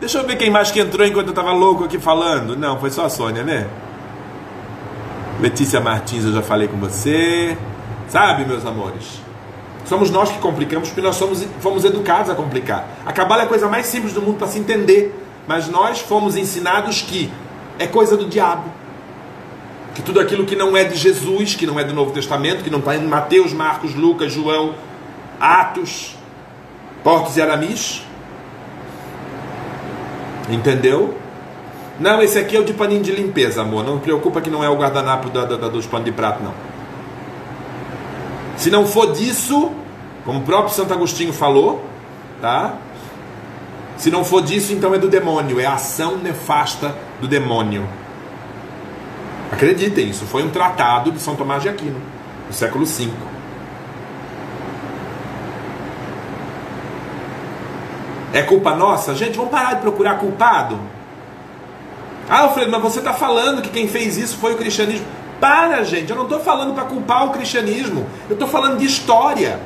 Deixa 0.00 0.16
eu 0.16 0.26
ver 0.26 0.36
quem 0.36 0.48
mais 0.48 0.70
que 0.70 0.80
entrou 0.80 1.06
enquanto 1.06 1.28
eu 1.28 1.34
tava 1.34 1.52
louco 1.52 1.84
aqui 1.84 1.98
falando. 1.98 2.56
Não, 2.56 2.80
foi 2.80 2.90
só 2.90 3.04
a 3.04 3.10
Sônia, 3.10 3.42
né? 3.42 3.68
Letícia 5.38 5.82
Martins, 5.82 6.24
eu 6.24 6.32
já 6.32 6.40
falei 6.40 6.66
com 6.66 6.78
você. 6.78 7.58
Sabe, 8.08 8.46
meus 8.46 8.64
amores? 8.64 9.20
Somos 9.84 10.10
nós 10.10 10.30
que 10.30 10.38
complicamos 10.38 10.88
porque 10.88 11.02
nós 11.02 11.16
somos, 11.16 11.46
fomos 11.60 11.84
educados 11.84 12.30
a 12.30 12.34
complicar. 12.34 12.88
A 13.04 13.12
cabala 13.12 13.42
é 13.42 13.44
a 13.44 13.48
coisa 13.48 13.68
mais 13.68 13.84
simples 13.84 14.14
do 14.14 14.22
mundo 14.22 14.38
para 14.38 14.46
se 14.46 14.58
entender. 14.58 15.14
Mas 15.46 15.68
nós 15.68 16.00
fomos 16.00 16.36
ensinados 16.36 17.02
que 17.02 17.30
é 17.78 17.86
coisa 17.86 18.16
do 18.16 18.24
diabo. 18.24 18.64
Que 19.94 20.00
tudo 20.00 20.18
aquilo 20.18 20.46
que 20.46 20.56
não 20.56 20.74
é 20.74 20.84
de 20.84 20.96
Jesus, 20.96 21.54
que 21.54 21.66
não 21.66 21.78
é 21.78 21.84
do 21.84 21.92
Novo 21.92 22.12
Testamento, 22.12 22.64
que 22.64 22.70
não 22.70 22.78
está 22.78 22.96
em 22.96 23.06
Mateus, 23.06 23.52
Marcos, 23.52 23.94
Lucas, 23.94 24.32
João, 24.32 24.74
Atos, 25.38 26.18
Portos 27.02 27.36
e 27.36 27.42
Aramis. 27.42 28.02
Entendeu? 30.48 31.16
Não, 31.98 32.22
esse 32.22 32.38
aqui 32.38 32.56
é 32.56 32.60
o 32.60 32.64
de 32.64 32.72
paninho 32.72 33.02
de 33.02 33.12
limpeza, 33.12 33.62
amor. 33.62 33.84
Não 33.84 33.98
preocupa 33.98 34.40
que 34.40 34.48
não 34.48 34.64
é 34.64 34.68
o 34.68 34.76
guardanapo 34.76 35.28
da, 35.28 35.44
da, 35.44 35.68
dos 35.68 35.86
panos 35.86 36.06
de 36.06 36.12
prato, 36.12 36.42
não. 36.42 36.54
Se 38.56 38.70
não 38.70 38.86
for 38.86 39.12
disso, 39.12 39.70
como 40.24 40.40
o 40.40 40.42
próprio 40.42 40.74
Santo 40.74 40.92
Agostinho 40.92 41.32
falou, 41.32 41.84
tá? 42.40 42.74
Se 43.96 44.10
não 44.10 44.24
for 44.24 44.42
disso, 44.42 44.72
então 44.72 44.94
é 44.94 44.98
do 44.98 45.08
demônio, 45.08 45.60
é 45.60 45.66
a 45.66 45.74
ação 45.74 46.16
nefasta 46.16 46.96
do 47.20 47.28
demônio. 47.28 47.86
Acreditem, 49.52 50.08
isso 50.08 50.24
foi 50.24 50.42
um 50.42 50.48
tratado 50.48 51.12
de 51.12 51.20
São 51.20 51.36
Tomás 51.36 51.62
de 51.62 51.68
Aquino, 51.68 52.00
do 52.48 52.54
século 52.54 52.86
V. 52.86 53.10
É 58.32 58.42
culpa 58.42 58.74
nossa? 58.74 59.14
Gente, 59.14 59.36
vamos 59.36 59.50
parar 59.50 59.74
de 59.74 59.80
procurar 59.80 60.18
culpado? 60.18 60.78
Ah, 62.28 62.42
Alfredo, 62.42 62.70
mas 62.70 62.80
você 62.80 63.00
está 63.00 63.12
falando 63.12 63.60
que 63.60 63.70
quem 63.70 63.88
fez 63.88 64.16
isso 64.16 64.36
foi 64.36 64.54
o 64.54 64.56
cristianismo. 64.56 65.06
Para, 65.40 65.82
gente, 65.82 66.10
eu 66.10 66.16
não 66.16 66.24
estou 66.24 66.38
falando 66.38 66.74
para 66.74 66.84
culpar 66.84 67.26
o 67.26 67.30
cristianismo. 67.30 68.06
Eu 68.28 68.34
estou 68.34 68.46
falando 68.46 68.78
de 68.78 68.86
história. 68.86 69.58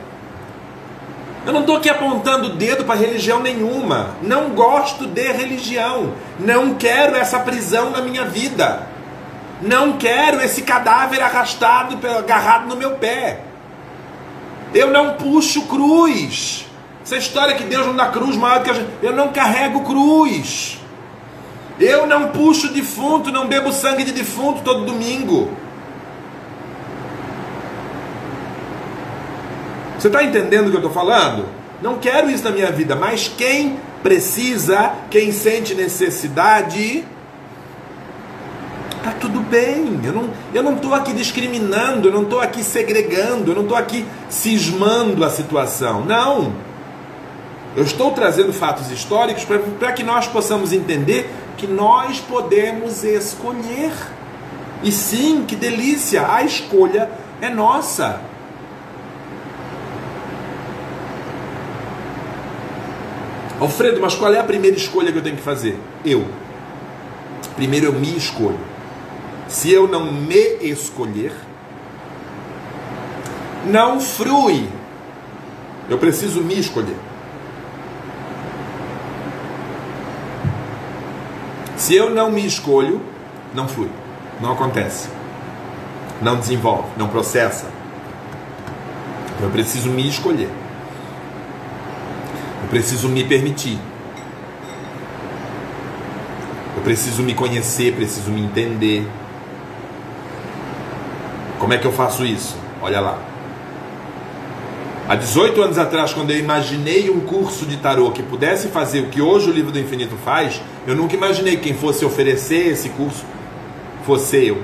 Eu 1.45 1.53
não 1.53 1.61
estou 1.61 1.77
aqui 1.77 1.91
apontando 1.91 2.47
o 2.47 2.51
dedo 2.51 2.85
para 2.85 2.95
religião 2.95 3.41
nenhuma. 3.41 4.15
Não 4.23 4.51
gosto 4.51 5.07
de 5.07 5.31
religião. 5.31 6.15
Não 6.39 6.75
quero 6.75 7.17
essa 7.17 7.41
prisão 7.41 7.91
na 7.91 8.01
minha 8.01 8.25
vida. 8.25 8.87
Não 9.61 9.99
quero 9.99 10.41
esse 10.41 10.63
cadáver 10.63 11.21
arrastado, 11.23 11.99
agarrado 12.17 12.67
no 12.67 12.77
meu 12.77 12.93
pé. 12.93 13.41
Eu 14.73 14.91
não 14.91 15.15
puxo 15.15 15.67
cruz. 15.67 16.67
Essa 17.05 17.19
história 17.19 17.55
que 17.55 17.65
Deus 17.65 17.87
não 17.87 17.95
dá 17.95 18.07
cruz 18.07 18.35
maior 18.35 18.61
do 18.61 18.65
que 18.65 18.71
a 18.71 18.75
gente. 18.75 18.89
Eu 19.03 19.13
não 19.13 19.29
carrego 19.29 19.83
cruz. 19.83 20.81
Eu 21.79 22.07
não 22.07 22.29
puxo 22.29 22.73
defunto, 22.73 23.31
não 23.31 23.47
bebo 23.47 23.73
sangue 23.73 24.05
de 24.05 24.13
defunto 24.13 24.63
todo 24.63 24.87
domingo. 24.87 25.51
Você 29.99 30.09
está 30.09 30.23
entendendo 30.23 30.69
o 30.69 30.71
que 30.71 30.77
eu 30.77 30.81
estou 30.81 30.93
falando? 30.93 31.47
Não 31.83 31.99
quero 31.99 32.31
isso 32.31 32.45
na 32.45 32.51
minha 32.51 32.71
vida, 32.71 32.97
mas 32.97 33.31
quem 33.37 33.79
precisa, 34.03 34.93
quem 35.11 35.31
sente 35.33 35.75
necessidade, 35.75 37.05
tá 39.03 39.13
tudo 39.21 39.41
bem. 39.41 40.01
Eu 40.05 40.13
não 40.13 40.31
eu 40.55 40.63
não 40.63 40.77
estou 40.77 40.95
aqui 40.95 41.13
discriminando, 41.13 42.09
eu 42.09 42.13
não 42.13 42.23
estou 42.23 42.41
aqui 42.41 42.63
segregando, 42.63 43.51
eu 43.51 43.55
não 43.55 43.63
estou 43.63 43.77
aqui 43.77 44.07
cismando 44.29 45.23
a 45.23 45.29
situação. 45.29 46.03
Não. 46.05 46.74
Eu 47.77 47.83
estou 47.83 48.13
trazendo 48.13 48.53
fatos 48.53 48.91
históricos 48.91 49.45
para 49.79 49.93
que 49.93 50.05
nós 50.05 50.29
possamos 50.29 50.73
entender 50.73 51.29
que 51.57 51.67
nós 51.67 52.21
podemos 52.21 53.03
escolher. 53.03 53.93
E 54.83 54.93
sim, 54.93 55.45
que 55.47 55.57
delícia, 55.57 56.33
a 56.33 56.43
escolha 56.45 57.11
é 57.41 57.49
nossa. 57.49 58.21
Alfredo, 63.61 64.01
mas 64.01 64.15
qual 64.15 64.33
é 64.33 64.39
a 64.39 64.45
primeira 64.45 64.77
escolha 64.77 65.11
que 65.11 65.19
eu 65.19 65.23
tenho 65.23 65.37
que 65.37 65.43
fazer? 65.43 65.79
Eu. 66.05 66.25
Primeiro 67.57 67.87
eu 67.87 67.93
me 67.93 68.17
escolho. 68.17 68.61
Se 69.49 69.71
eu 69.71 69.89
não 69.89 70.13
me 70.13 70.59
escolher, 70.61 71.33
não 73.67 74.01
frui. 74.01 74.69
Eu 75.89 75.99
preciso 75.99 76.41
me 76.41 76.59
escolher. 76.59 76.97
Se 81.85 81.95
eu 81.95 82.09
não 82.09 82.31
me 82.31 82.47
escolho, 82.47 82.99
não 83.53 83.69
flui, 83.69 83.91
não 84.41 84.53
acontece, 84.53 85.07
não 86.23 86.35
desenvolve, 86.39 86.89
não 86.97 87.09
processa. 87.09 87.67
Eu 89.39 89.51
preciso 89.51 89.91
me 89.91 90.09
escolher. 90.09 90.49
Eu 92.63 92.69
preciso 92.71 93.07
me 93.07 93.23
permitir. 93.23 93.79
Eu 96.75 96.83
preciso 96.83 97.23
me 97.23 97.35
conhecer, 97.35 97.95
preciso 97.95 98.31
me 98.31 98.41
entender. 98.41 99.07
Como 101.59 101.75
é 101.75 101.77
que 101.77 101.85
eu 101.87 101.93
faço 101.93 102.25
isso? 102.25 102.57
Olha 102.81 102.99
lá. 102.99 103.34
Há 105.07 105.17
18 105.17 105.61
anos 105.61 105.77
atrás, 105.77 106.15
quando 106.15 106.31
eu 106.31 106.39
imaginei 106.39 107.11
um 107.11 107.21
curso 107.21 107.67
de 107.67 107.77
tarô 107.77 108.11
que 108.11 108.23
pudesse 108.23 108.69
fazer 108.69 109.01
o 109.01 109.09
que 109.09 109.21
hoje 109.21 109.51
o 109.51 109.53
livro 109.53 109.71
do 109.71 109.79
infinito 109.79 110.17
faz, 110.25 110.63
eu 110.87 110.97
nunca 110.97 111.15
imaginei 111.15 111.57
que 111.57 111.65
quem 111.65 111.75
fosse 111.75 112.07
oferecer 112.07 112.69
esse 112.69 112.89
curso 112.89 113.23
fosse 114.07 114.47
eu. 114.47 114.63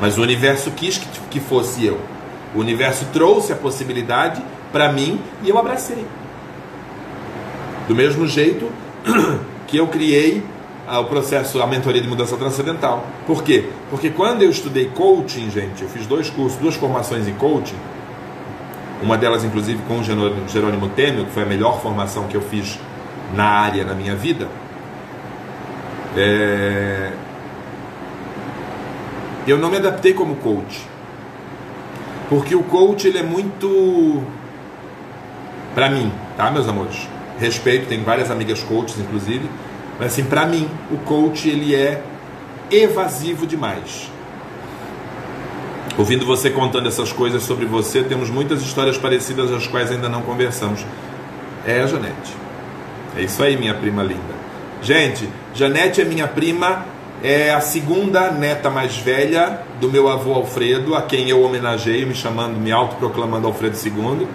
Mas 0.00 0.18
o 0.18 0.22
universo 0.22 0.72
quis 0.72 1.00
que 1.30 1.38
fosse 1.38 1.86
eu. 1.86 2.00
O 2.56 2.58
universo 2.58 3.06
trouxe 3.12 3.52
a 3.52 3.56
possibilidade 3.56 4.42
para 4.72 4.92
mim 4.92 5.20
e 5.44 5.48
eu 5.48 5.56
abracei. 5.56 6.04
Do 7.86 7.94
mesmo 7.94 8.26
jeito 8.26 8.68
que 9.68 9.76
eu 9.76 9.86
criei 9.86 10.42
o 10.98 11.04
processo, 11.04 11.62
a 11.62 11.66
mentoria 11.66 12.02
de 12.02 12.08
mudança 12.08 12.36
transcendental. 12.36 13.06
Por 13.26 13.44
quê? 13.44 13.68
Porque 13.88 14.10
quando 14.10 14.42
eu 14.42 14.50
estudei 14.50 14.86
coaching, 14.86 15.50
gente, 15.50 15.82
eu 15.82 15.88
fiz 15.88 16.06
dois 16.06 16.28
cursos, 16.28 16.58
duas 16.58 16.74
formações 16.74 17.28
em 17.28 17.34
coaching, 17.34 17.76
uma 19.02 19.16
delas 19.16 19.44
inclusive 19.44 19.80
com 19.86 20.00
o 20.00 20.04
Jerônimo 20.48 20.88
Temer, 20.90 21.24
que 21.26 21.30
foi 21.30 21.44
a 21.44 21.46
melhor 21.46 21.80
formação 21.80 22.24
que 22.24 22.36
eu 22.36 22.42
fiz 22.42 22.78
na 23.34 23.44
área 23.44 23.84
na 23.84 23.94
minha 23.94 24.16
vida. 24.16 24.48
É... 26.16 27.12
Eu 29.46 29.58
não 29.58 29.70
me 29.70 29.76
adaptei 29.76 30.12
como 30.12 30.36
coach, 30.36 30.86
porque 32.28 32.54
o 32.54 32.62
coach 32.64 33.06
ele 33.06 33.18
é 33.18 33.22
muito 33.22 34.22
para 35.74 35.88
mim, 35.88 36.12
tá, 36.36 36.50
meus 36.50 36.68
amores? 36.68 37.08
Respeito, 37.38 37.86
tenho 37.86 38.04
várias 38.04 38.30
amigas 38.30 38.62
coaches, 38.62 38.98
inclusive 38.98 39.48
mas 40.00 40.14
assim, 40.14 40.24
para 40.24 40.46
mim, 40.46 40.66
o 40.90 40.96
coach 40.96 41.46
ele 41.46 41.74
é 41.74 42.02
evasivo 42.70 43.46
demais. 43.46 44.10
Ouvindo 45.98 46.24
você 46.24 46.48
contando 46.48 46.88
essas 46.88 47.12
coisas 47.12 47.42
sobre 47.42 47.66
você, 47.66 48.02
temos 48.02 48.30
muitas 48.30 48.62
histórias 48.62 48.96
parecidas 48.96 49.52
as 49.52 49.66
quais 49.66 49.90
ainda 49.90 50.08
não 50.08 50.22
conversamos. 50.22 50.86
É 51.66 51.82
a 51.82 51.86
Janete. 51.86 52.34
É 53.14 53.20
isso 53.20 53.42
aí, 53.42 53.58
minha 53.58 53.74
prima 53.74 54.02
linda. 54.02 54.40
Gente, 54.80 55.28
Janete 55.54 56.00
é 56.00 56.04
minha 56.06 56.26
prima, 56.26 56.86
é 57.22 57.52
a 57.52 57.60
segunda 57.60 58.30
neta 58.30 58.70
mais 58.70 58.96
velha 58.96 59.60
do 59.82 59.90
meu 59.90 60.08
avô 60.08 60.32
Alfredo, 60.32 60.94
a 60.94 61.02
quem 61.02 61.28
eu 61.28 61.42
homenageio, 61.42 62.06
me 62.06 62.14
chamando, 62.14 62.58
me 62.58 62.72
autoproclamando 62.72 63.46
Alfredo 63.46 63.76
II 63.76 64.26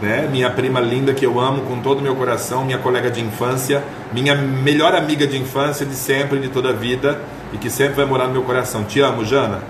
né? 0.00 0.28
Minha 0.30 0.50
prima 0.50 0.80
linda 0.80 1.14
que 1.14 1.24
eu 1.24 1.38
amo 1.40 1.62
com 1.62 1.80
todo 1.80 1.98
o 1.98 2.02
meu 2.02 2.16
coração, 2.16 2.64
minha 2.64 2.78
colega 2.78 3.10
de 3.10 3.20
infância, 3.20 3.82
minha 4.12 4.34
melhor 4.34 4.94
amiga 4.94 5.26
de 5.26 5.38
infância 5.38 5.86
de 5.86 5.94
sempre, 5.94 6.38
de 6.38 6.48
toda 6.48 6.70
a 6.70 6.72
vida 6.72 7.20
e 7.52 7.58
que 7.58 7.70
sempre 7.70 7.94
vai 7.94 8.04
morar 8.04 8.26
no 8.26 8.32
meu 8.32 8.42
coração. 8.42 8.84
Te 8.84 9.00
amo, 9.00 9.24
Jana. 9.24 9.62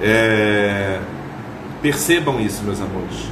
É... 0.00 0.98
Percebam 1.80 2.40
isso, 2.40 2.62
meus 2.62 2.80
amores. 2.80 3.28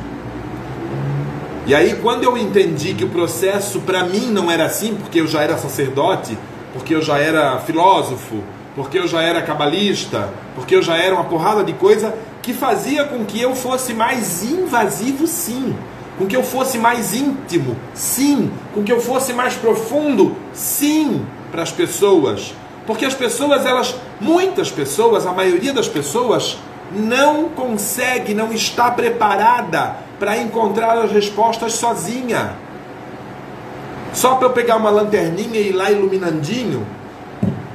E 1.67 1.75
aí, 1.75 1.95
quando 2.03 2.25
eu 2.25 2.37
entendi 2.37 2.93
que 2.93 3.05
o 3.05 3.09
processo 3.09 3.81
para 3.81 4.05
mim 4.05 4.27
não 4.31 4.51
era 4.51 4.65
assim, 4.65 4.95
porque 4.97 5.21
eu 5.21 5.27
já 5.27 5.43
era 5.43 5.57
sacerdote, 5.57 6.37
porque 6.73 6.95
eu 6.95 7.01
já 7.01 7.19
era 7.19 7.59
filósofo, 7.61 8.43
porque 8.75 8.99
eu 8.99 9.07
já 9.07 9.23
era 9.23 9.41
cabalista, 9.43 10.29
porque 10.55 10.75
eu 10.75 10.83
já 10.83 10.97
era 10.97 11.15
uma 11.15 11.25
porrada 11.25 11.63
de 11.63 11.73
coisa 11.73 12.15
que 12.43 12.53
fazia 12.53 13.05
com 13.05 13.25
que 13.25 13.41
eu 13.41 13.55
fosse 13.55 13.95
mais 13.95 14.43
invasivo, 14.43 15.27
sim 15.27 15.75
com 16.19 16.27
que 16.27 16.37
eu 16.37 16.43
fosse 16.43 16.79
mais 16.79 17.15
íntimo, 17.15 17.77
sim, 17.95 18.51
com 18.75 18.83
que 18.83 18.93
eu 18.93 19.01
fosse 19.01 19.33
mais 19.33 19.55
profundo, 19.55 20.37
sim, 20.53 21.25
para 21.51 21.63
as 21.63 21.73
pessoas. 21.73 22.55
Porque 22.87 23.05
as 23.05 23.15
pessoas, 23.15 23.65
elas, 23.65 23.97
muitas 24.21 24.71
pessoas, 24.71 25.27
a 25.27 25.33
maioria 25.33 25.73
das 25.73 25.89
pessoas, 25.89 26.59
não 26.95 27.49
consegue, 27.49 28.35
não 28.35 28.53
está 28.53 28.91
preparada 28.91 29.97
para 30.19 30.37
encontrar 30.37 30.99
as 30.99 31.11
respostas 31.11 31.75
sozinha. 31.75 32.53
Só 34.13 34.35
para 34.35 34.49
eu 34.49 34.53
pegar 34.53 34.77
uma 34.77 34.91
lanterninha 34.91 35.59
e 35.59 35.71
ir 35.71 35.73
lá 35.73 35.91
iluminandinho 35.91 36.87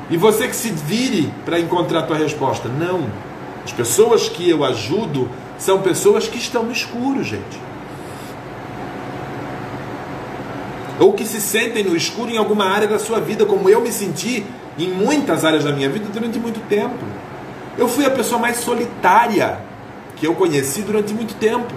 e 0.10 0.16
você 0.16 0.48
que 0.48 0.56
se 0.56 0.70
vire 0.70 1.34
para 1.44 1.60
encontrar 1.60 2.00
a 2.00 2.04
tua 2.04 2.18
resposta. 2.18 2.70
Não. 2.70 3.27
As 3.68 3.74
pessoas 3.74 4.30
que 4.30 4.50
eu 4.50 4.64
ajudo 4.64 5.30
são 5.60 5.82
pessoas 5.82 6.28
que 6.28 6.38
estão 6.38 6.64
no 6.64 6.72
escuro, 6.72 7.22
gente. 7.22 7.68
ou 11.00 11.14
que 11.14 11.26
se 11.26 11.40
sentem 11.40 11.84
no 11.84 11.96
escuro 11.96 12.32
em 12.32 12.38
alguma 12.38 12.66
área 12.66 12.88
da 12.88 12.98
sua 12.98 13.20
vida, 13.20 13.46
como 13.46 13.70
eu 13.70 13.82
me 13.82 13.92
senti 13.92 14.44
em 14.78 14.90
muitas 14.90 15.46
áreas 15.46 15.64
da 15.64 15.72
minha 15.72 15.90
vida 15.90 16.08
durante 16.12 16.40
muito 16.40 16.60
tempo. 16.68 17.06
Eu 17.78 17.88
fui 17.88 18.06
a 18.06 18.10
pessoa 18.10 18.42
mais 18.42 18.58
solitária 18.58 19.60
que 20.16 20.26
eu 20.26 20.34
conheci 20.34 20.82
durante 20.82 21.14
muito 21.14 21.36
tempo. 21.36 21.74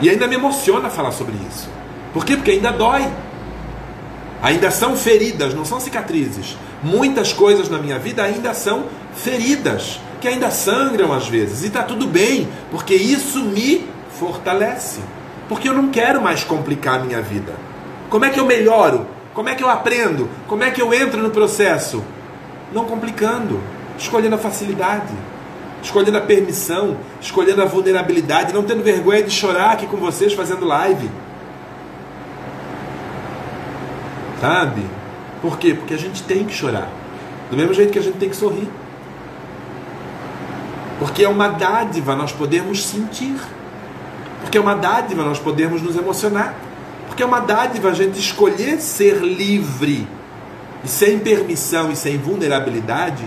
E 0.00 0.10
ainda 0.10 0.26
me 0.26 0.34
emociona 0.34 0.90
falar 0.90 1.12
sobre 1.12 1.34
isso. 1.48 1.68
Por 2.12 2.24
quê? 2.24 2.34
Porque 2.34 2.50
ainda 2.50 2.72
dói. 2.72 3.06
Ainda 4.42 4.70
são 4.70 4.96
feridas, 4.96 5.54
não 5.54 5.64
são 5.64 5.78
cicatrizes. 5.78 6.56
Muitas 6.82 7.32
coisas 7.32 7.68
na 7.68 7.78
minha 7.78 7.98
vida 7.98 8.22
ainda 8.22 8.54
são 8.54 8.84
feridas, 9.14 10.00
que 10.20 10.28
ainda 10.28 10.50
sangram 10.50 11.12
às 11.12 11.28
vezes. 11.28 11.62
E 11.62 11.66
está 11.66 11.82
tudo 11.82 12.06
bem, 12.06 12.48
porque 12.70 12.94
isso 12.94 13.42
me 13.44 13.86
fortalece 14.18 15.00
porque 15.50 15.68
eu 15.68 15.74
não 15.74 15.88
quero 15.88 16.22
mais 16.22 16.44
complicar 16.44 17.00
a 17.00 17.02
minha 17.02 17.20
vida. 17.20 17.52
Como 18.08 18.24
é 18.24 18.30
que 18.30 18.38
eu 18.38 18.46
melhoro? 18.46 19.04
Como 19.34 19.48
é 19.48 19.54
que 19.56 19.64
eu 19.64 19.68
aprendo? 19.68 20.30
Como 20.46 20.62
é 20.62 20.70
que 20.70 20.80
eu 20.80 20.94
entro 20.94 21.20
no 21.20 21.30
processo? 21.30 22.04
Não 22.72 22.84
complicando, 22.84 23.60
escolhendo 23.98 24.36
a 24.36 24.38
facilidade, 24.38 25.12
escolhendo 25.82 26.18
a 26.18 26.20
permissão, 26.20 26.96
escolhendo 27.20 27.60
a 27.62 27.64
vulnerabilidade, 27.64 28.54
não 28.54 28.62
tendo 28.62 28.84
vergonha 28.84 29.24
de 29.24 29.32
chorar 29.32 29.72
aqui 29.72 29.88
com 29.88 29.96
vocês 29.96 30.32
fazendo 30.34 30.64
live. 30.64 31.10
Sabe? 34.40 34.84
Por 35.40 35.58
quê? 35.58 35.74
Porque 35.74 35.94
a 35.94 35.98
gente 35.98 36.22
tem 36.22 36.44
que 36.44 36.52
chorar. 36.52 36.88
Do 37.50 37.56
mesmo 37.56 37.74
jeito 37.74 37.92
que 37.92 37.98
a 37.98 38.02
gente 38.02 38.18
tem 38.18 38.28
que 38.28 38.36
sorrir. 38.36 38.68
Porque 40.98 41.24
é 41.24 41.28
uma 41.28 41.48
dádiva 41.48 42.14
nós 42.14 42.30
podermos 42.30 42.86
sentir. 42.86 43.36
Porque 44.40 44.58
é 44.58 44.60
uma 44.60 44.74
dádiva 44.74 45.24
nós 45.24 45.38
podemos 45.38 45.82
nos 45.82 45.96
emocionar. 45.96 46.54
Porque 47.06 47.22
é 47.22 47.26
uma 47.26 47.40
dádiva 47.40 47.88
a 47.88 47.94
gente 47.94 48.18
escolher 48.18 48.80
ser 48.80 49.16
livre. 49.16 50.06
E 50.84 50.88
sem 50.88 51.18
permissão 51.18 51.90
e 51.90 51.96
sem 51.96 52.18
vulnerabilidade, 52.18 53.24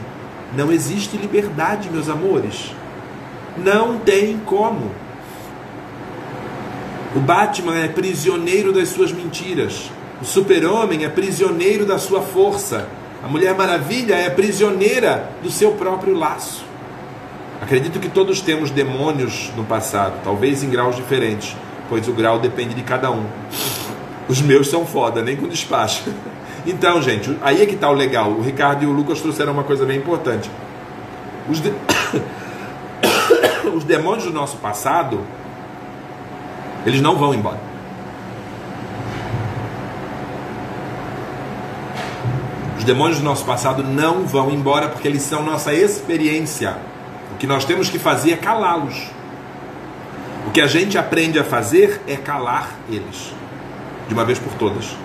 não 0.55 0.71
existe 0.71 1.17
liberdade, 1.17 1.89
meus 1.89 2.09
amores. 2.09 2.71
Não 3.57 3.97
tem 3.97 4.39
como. 4.45 4.91
O 7.15 7.19
Batman 7.19 7.77
é 7.77 7.87
prisioneiro 7.87 8.71
das 8.71 8.89
suas 8.89 9.11
mentiras. 9.11 9.91
O 10.23 10.25
Super-Homem 10.25 11.03
é 11.03 11.09
prisioneiro 11.09 11.85
da 11.85 11.99
sua 11.99 12.21
força. 12.21 12.87
A 13.21 13.27
Mulher 13.27 13.53
Maravilha 13.57 14.15
é 14.15 14.29
prisioneira 14.29 15.29
do 15.43 15.51
seu 15.51 15.73
próprio 15.73 16.17
laço. 16.17 16.63
Acredito 17.61 17.99
que 17.99 18.07
todos 18.07 18.39
temos 18.39 18.71
demônios 18.71 19.51
no 19.57 19.65
passado, 19.65 20.13
talvez 20.23 20.63
em 20.63 20.69
graus 20.69 20.95
diferentes, 20.95 21.57
pois 21.89 22.07
o 22.07 22.13
grau 22.13 22.39
depende 22.39 22.73
de 22.73 22.83
cada 22.83 23.11
um. 23.11 23.25
Os 24.29 24.41
meus 24.41 24.69
são 24.69 24.85
foda, 24.85 25.21
nem 25.21 25.35
com 25.35 25.45
despacho. 25.45 26.03
Então, 26.65 27.01
gente, 27.01 27.37
aí 27.41 27.61
é 27.61 27.65
que 27.65 27.75
está 27.75 27.89
o 27.89 27.93
legal. 27.93 28.31
O 28.31 28.41
Ricardo 28.41 28.83
e 28.83 28.87
o 28.87 28.91
Lucas 28.93 29.19
trouxeram 29.19 29.51
uma 29.51 29.65
coisa 29.65 29.85
bem 29.85 29.97
importante. 29.97 30.49
Os, 31.49 31.59
de... 31.59 31.73
Os 33.75 33.83
demônios 33.83 34.23
do 34.23 34.31
nosso 34.31 34.55
passado, 34.55 35.19
eles 36.85 37.01
não 37.01 37.17
vão 37.17 37.33
embora. 37.33 37.72
Os 42.83 42.85
demônios 42.85 43.19
do 43.19 43.23
nosso 43.23 43.45
passado 43.45 43.81
não 43.81 44.27
vão 44.27 44.51
embora 44.51 44.89
porque 44.89 45.07
eles 45.07 45.21
são 45.21 45.41
nossa 45.41 45.73
experiência. 45.73 46.75
O 47.33 47.37
que 47.37 47.47
nós 47.47 47.63
temos 47.63 47.89
que 47.89 47.97
fazer 47.97 48.31
é 48.33 48.35
calá-los. 48.35 49.09
O 50.45 50.51
que 50.51 50.59
a 50.59 50.67
gente 50.67 50.97
aprende 50.97 51.39
a 51.39 51.45
fazer 51.45 52.01
é 52.05 52.17
calar 52.17 52.71
eles, 52.89 53.33
de 54.05 54.13
uma 54.13 54.25
vez 54.25 54.37
por 54.37 54.51
todas. 54.55 54.97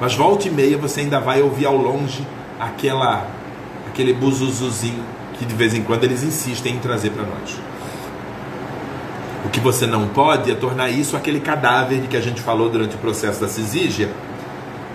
Mas 0.00 0.14
volta 0.14 0.46
e 0.46 0.52
meia 0.52 0.78
você 0.78 1.00
ainda 1.00 1.18
vai 1.18 1.42
ouvir 1.42 1.66
ao 1.66 1.76
longe 1.76 2.24
aquela 2.60 3.26
aquele 3.88 4.12
buzuzuzinho 4.12 5.02
que 5.36 5.44
de 5.44 5.54
vez 5.56 5.74
em 5.74 5.82
quando 5.82 6.04
eles 6.04 6.22
insistem 6.22 6.76
em 6.76 6.78
trazer 6.78 7.10
para 7.10 7.24
nós. 7.24 7.58
O 9.44 9.48
que 9.48 9.58
você 9.58 9.84
não 9.84 10.06
pode 10.06 10.48
é 10.48 10.54
tornar 10.54 10.90
isso 10.90 11.16
aquele 11.16 11.40
cadáver 11.40 12.02
de 12.02 12.06
que 12.06 12.16
a 12.16 12.20
gente 12.20 12.40
falou 12.40 12.70
durante 12.70 12.94
o 12.94 12.98
processo 12.98 13.40
da 13.40 13.48
cisígia, 13.48 14.10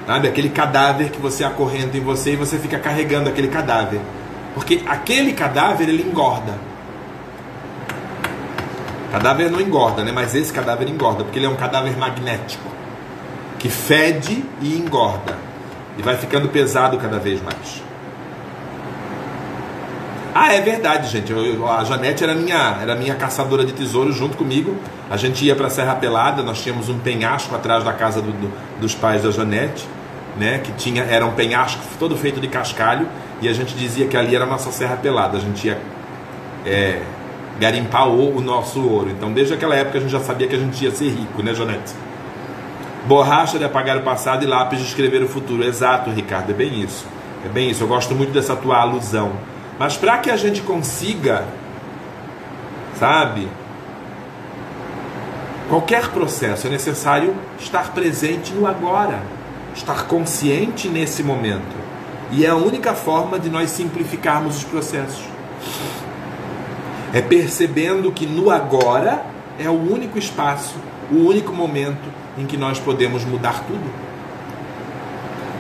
sabe? 0.06 0.28
Aquele 0.28 0.50
cadáver 0.50 1.10
que 1.10 1.20
você 1.20 1.44
acorrenta 1.44 1.98
em 1.98 2.02
você 2.02 2.34
e 2.34 2.36
você 2.36 2.58
fica 2.58 2.80
carregando 2.80 3.30
aquele 3.30 3.48
cadáver. 3.48 4.02
Porque 4.54 4.82
aquele 4.86 5.34
cadáver 5.34 5.88
ele 5.88 6.04
engorda. 6.04 6.54
Cadáver 9.12 9.52
não 9.52 9.60
engorda, 9.60 10.04
né? 10.04 10.12
Mas 10.12 10.34
esse 10.36 10.52
cadáver 10.54 10.88
engorda, 10.88 11.24
porque 11.24 11.38
ele 11.38 11.46
é 11.46 11.50
um 11.50 11.56
cadáver 11.56 11.98
magnético 11.98 12.70
que 13.60 13.70
fede 13.70 14.44
e 14.62 14.76
engorda 14.78 15.38
e 15.98 16.02
vai 16.02 16.18
ficando 16.18 16.50
pesado 16.50 16.98
cada 16.98 17.20
vez 17.20 17.42
mais. 17.42 17.91
Ah, 20.44 20.56
é 20.56 20.60
verdade, 20.60 21.08
gente. 21.08 21.32
Eu, 21.32 21.70
a 21.70 21.84
Janete 21.84 22.24
era 22.24 22.34
minha, 22.34 22.80
era 22.82 22.96
minha 22.96 23.14
caçadora 23.14 23.64
de 23.64 23.74
tesouros 23.74 24.16
junto 24.16 24.36
comigo. 24.36 24.76
A 25.08 25.16
gente 25.16 25.46
ia 25.46 25.56
para 25.56 25.68
a 25.68 25.70
Serra 25.70 25.94
Pelada, 25.94 26.42
nós 26.42 26.64
tínhamos 26.64 26.90
um 26.90 26.98
penhasco 26.98 27.54
atrás 27.54 27.84
da 27.84 27.94
casa 27.94 28.24
do, 28.24 28.32
do, 28.32 28.52
dos 28.80 28.96
pais 28.96 29.22
da 29.22 29.30
Janete, 29.30 29.88
né? 30.40 30.58
Que 30.58 30.72
tinha, 30.72 31.04
era 31.04 31.24
um 31.28 31.34
penhasco 31.34 31.84
todo 32.00 32.18
feito 32.18 32.40
de 32.42 32.48
cascalho 32.48 33.08
e 33.40 33.48
a 33.48 33.54
gente 33.54 33.76
dizia 33.76 34.08
que 34.08 34.18
ali 34.18 34.36
era 34.36 34.46
a 34.46 34.48
nossa 34.48 34.72
Serra 34.72 34.96
Pelada. 34.96 35.38
A 35.38 35.40
gente 35.40 35.68
ia 35.68 35.80
é, 36.66 37.04
garimpar 37.60 38.08
o, 38.08 38.36
o 38.36 38.42
nosso 38.42 38.84
ouro. 38.84 39.12
Então, 39.12 39.32
desde 39.32 39.54
aquela 39.54 39.76
época 39.76 40.00
a 40.00 40.02
gente 40.02 40.12
já 40.12 40.22
sabia 40.22 40.48
que 40.48 40.56
a 40.56 40.60
gente 40.60 40.84
ia 40.84 40.90
ser 40.90 41.10
rico, 41.10 41.44
né, 41.44 41.54
Janete? 41.54 41.94
Borracha 43.06 43.60
de 43.60 43.64
apagar 43.64 43.96
o 43.96 44.02
passado 44.02 44.44
e 44.44 44.48
lápis 44.48 44.80
de 44.80 44.86
escrever 44.86 45.22
o 45.22 45.28
futuro. 45.28 45.64
Exato, 45.64 46.10
Ricardo, 46.10 46.50
é 46.50 46.54
bem 46.56 46.82
isso. 46.82 47.06
É 47.46 47.48
bem 47.48 47.70
isso. 47.70 47.84
Eu 47.84 47.88
gosto 47.88 48.16
muito 48.16 48.34
dessa 48.34 48.56
tua 48.56 48.78
alusão. 48.78 49.34
Mas 49.82 49.98
para 49.98 50.20
que 50.20 50.30
a 50.30 50.38
gente 50.38 50.62
consiga, 50.62 51.44
sabe? 53.00 53.48
Qualquer 55.70 56.10
processo 56.10 56.68
é 56.68 56.70
necessário 56.70 57.34
estar 57.58 57.92
presente 57.92 58.54
no 58.54 58.68
agora, 58.68 59.24
estar 59.74 60.06
consciente 60.06 60.88
nesse 60.88 61.24
momento. 61.24 61.76
E 62.30 62.46
é 62.46 62.50
a 62.50 62.56
única 62.56 62.94
forma 62.94 63.40
de 63.40 63.50
nós 63.50 63.72
simplificarmos 63.72 64.58
os 64.58 64.64
processos. 64.64 65.24
É 67.12 67.20
percebendo 67.20 68.12
que 68.12 68.28
no 68.28 68.52
agora 68.52 69.26
é 69.58 69.68
o 69.68 69.92
único 69.92 70.20
espaço, 70.20 70.76
o 71.12 71.26
único 71.28 71.52
momento 71.52 72.08
em 72.38 72.46
que 72.46 72.56
nós 72.56 72.80
podemos 72.80 73.26
mudar 73.26 73.64
tudo. 73.66 73.92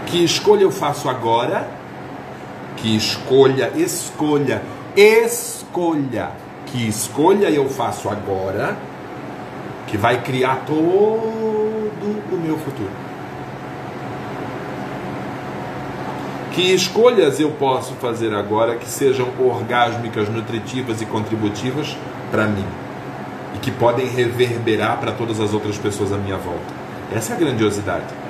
Que 0.05 0.23
escolha 0.23 0.61
eu 0.61 0.71
faço 0.71 1.09
agora? 1.09 1.80
Que 2.77 2.95
escolha, 2.95 3.71
escolha, 3.75 4.61
escolha. 4.95 6.31
Que 6.65 6.87
escolha 6.87 7.49
eu 7.49 7.69
faço 7.69 8.09
agora? 8.09 8.77
Que 9.87 9.97
vai 9.97 10.21
criar 10.21 10.63
todo 10.65 10.75
o 10.75 12.41
meu 12.43 12.57
futuro. 12.57 12.91
Que 16.51 16.73
escolhas 16.73 17.39
eu 17.39 17.51
posso 17.51 17.93
fazer 17.95 18.33
agora 18.33 18.75
que 18.75 18.89
sejam 18.89 19.27
orgásmicas, 19.39 20.27
nutritivas 20.29 21.01
e 21.01 21.05
contributivas 21.05 21.95
para 22.29 22.45
mim? 22.45 22.65
e 23.55 23.59
que 23.59 23.71
podem 23.71 24.07
reverberar 24.07 24.99
para 24.99 25.11
todas 25.11 25.39
as 25.39 25.53
outras 25.53 25.77
pessoas 25.77 26.11
à 26.11 26.17
minha 26.17 26.37
volta. 26.37 26.73
Essa 27.13 27.33
é 27.33 27.35
a 27.35 27.39
grandiosidade. 27.39 28.20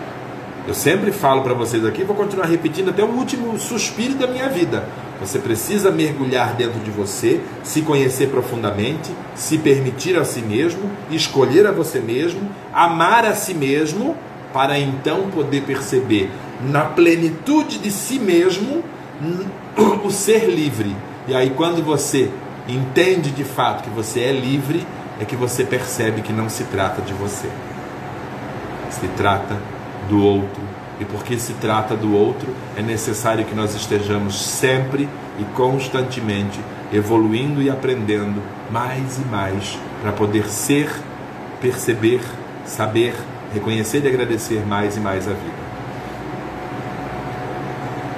Eu 0.68 0.76
sempre 0.76 1.12
falo 1.12 1.42
para 1.42 1.56
vocês 1.56 1.84
aqui, 1.84 2.04
vou 2.04 2.16
continuar 2.16 2.46
repetindo 2.46 2.90
até 2.90 3.04
o 3.04 3.08
último 3.08 3.58
suspiro 3.58 4.14
da 4.14 4.28
minha 4.28 4.48
vida. 4.48 4.88
Você 5.20 5.40
precisa 5.40 5.90
mergulhar 5.90 6.54
dentro 6.54 6.80
de 6.82 6.92
você, 6.92 7.42
se 7.64 7.82
conhecer 7.82 8.30
profundamente, 8.30 9.12
se 9.34 9.58
permitir 9.58 10.18
a 10.18 10.24
si 10.24 10.42
mesmo, 10.42 10.90
escolher 11.10 11.66
a 11.66 11.72
você 11.72 12.00
mesmo, 12.00 12.48
amar 12.72 13.26
a 13.26 13.34
si 13.34 13.56
mesmo, 13.56 14.16
para 14.54 14.78
então 14.78 15.32
poder 15.32 15.64
perceber 15.64 16.30
na 16.70 16.86
plenitude 16.86 17.80
de 17.80 17.90
si 17.90 18.20
mesmo 18.20 18.84
o 20.04 20.12
ser 20.12 20.48
livre. 20.48 20.96
E 21.28 21.34
aí, 21.34 21.52
quando 21.52 21.84
você 21.84 22.30
entende 22.68 23.32
de 23.32 23.44
fato 23.44 23.84
que 23.84 23.90
você 23.90 24.20
é 24.20 24.32
livre, 24.32 24.86
é 25.20 25.26
que 25.26 25.36
você 25.36 25.64
percebe 25.64 26.22
que 26.22 26.34
não 26.34 26.50
se 26.50 26.66
trata 26.66 27.02
de 27.02 27.14
você, 27.14 27.48
se 28.90 29.08
trata 29.10 29.58
do 30.12 30.22
outro. 30.22 30.62
E 31.00 31.06
porque 31.06 31.40
se 31.40 31.54
trata 31.54 31.96
do 31.96 32.14
outro, 32.14 32.54
é 32.76 32.82
necessário 32.82 33.46
que 33.46 33.56
nós 33.56 33.74
estejamos 33.74 34.40
sempre 34.40 35.10
e 35.40 35.44
constantemente 35.56 36.60
evoluindo 36.94 37.62
e 37.62 37.70
aprendendo 37.70 38.42
mais 38.70 39.18
e 39.18 39.22
mais 39.22 39.80
para 40.02 40.12
poder 40.12 40.48
ser, 40.50 40.92
perceber, 41.62 42.22
saber, 42.66 43.16
reconhecer 43.54 44.04
e 44.04 44.08
agradecer 44.08 44.66
mais 44.68 44.98
e 44.98 45.00
mais 45.00 45.28
a 45.28 45.32
vida. 45.32 45.62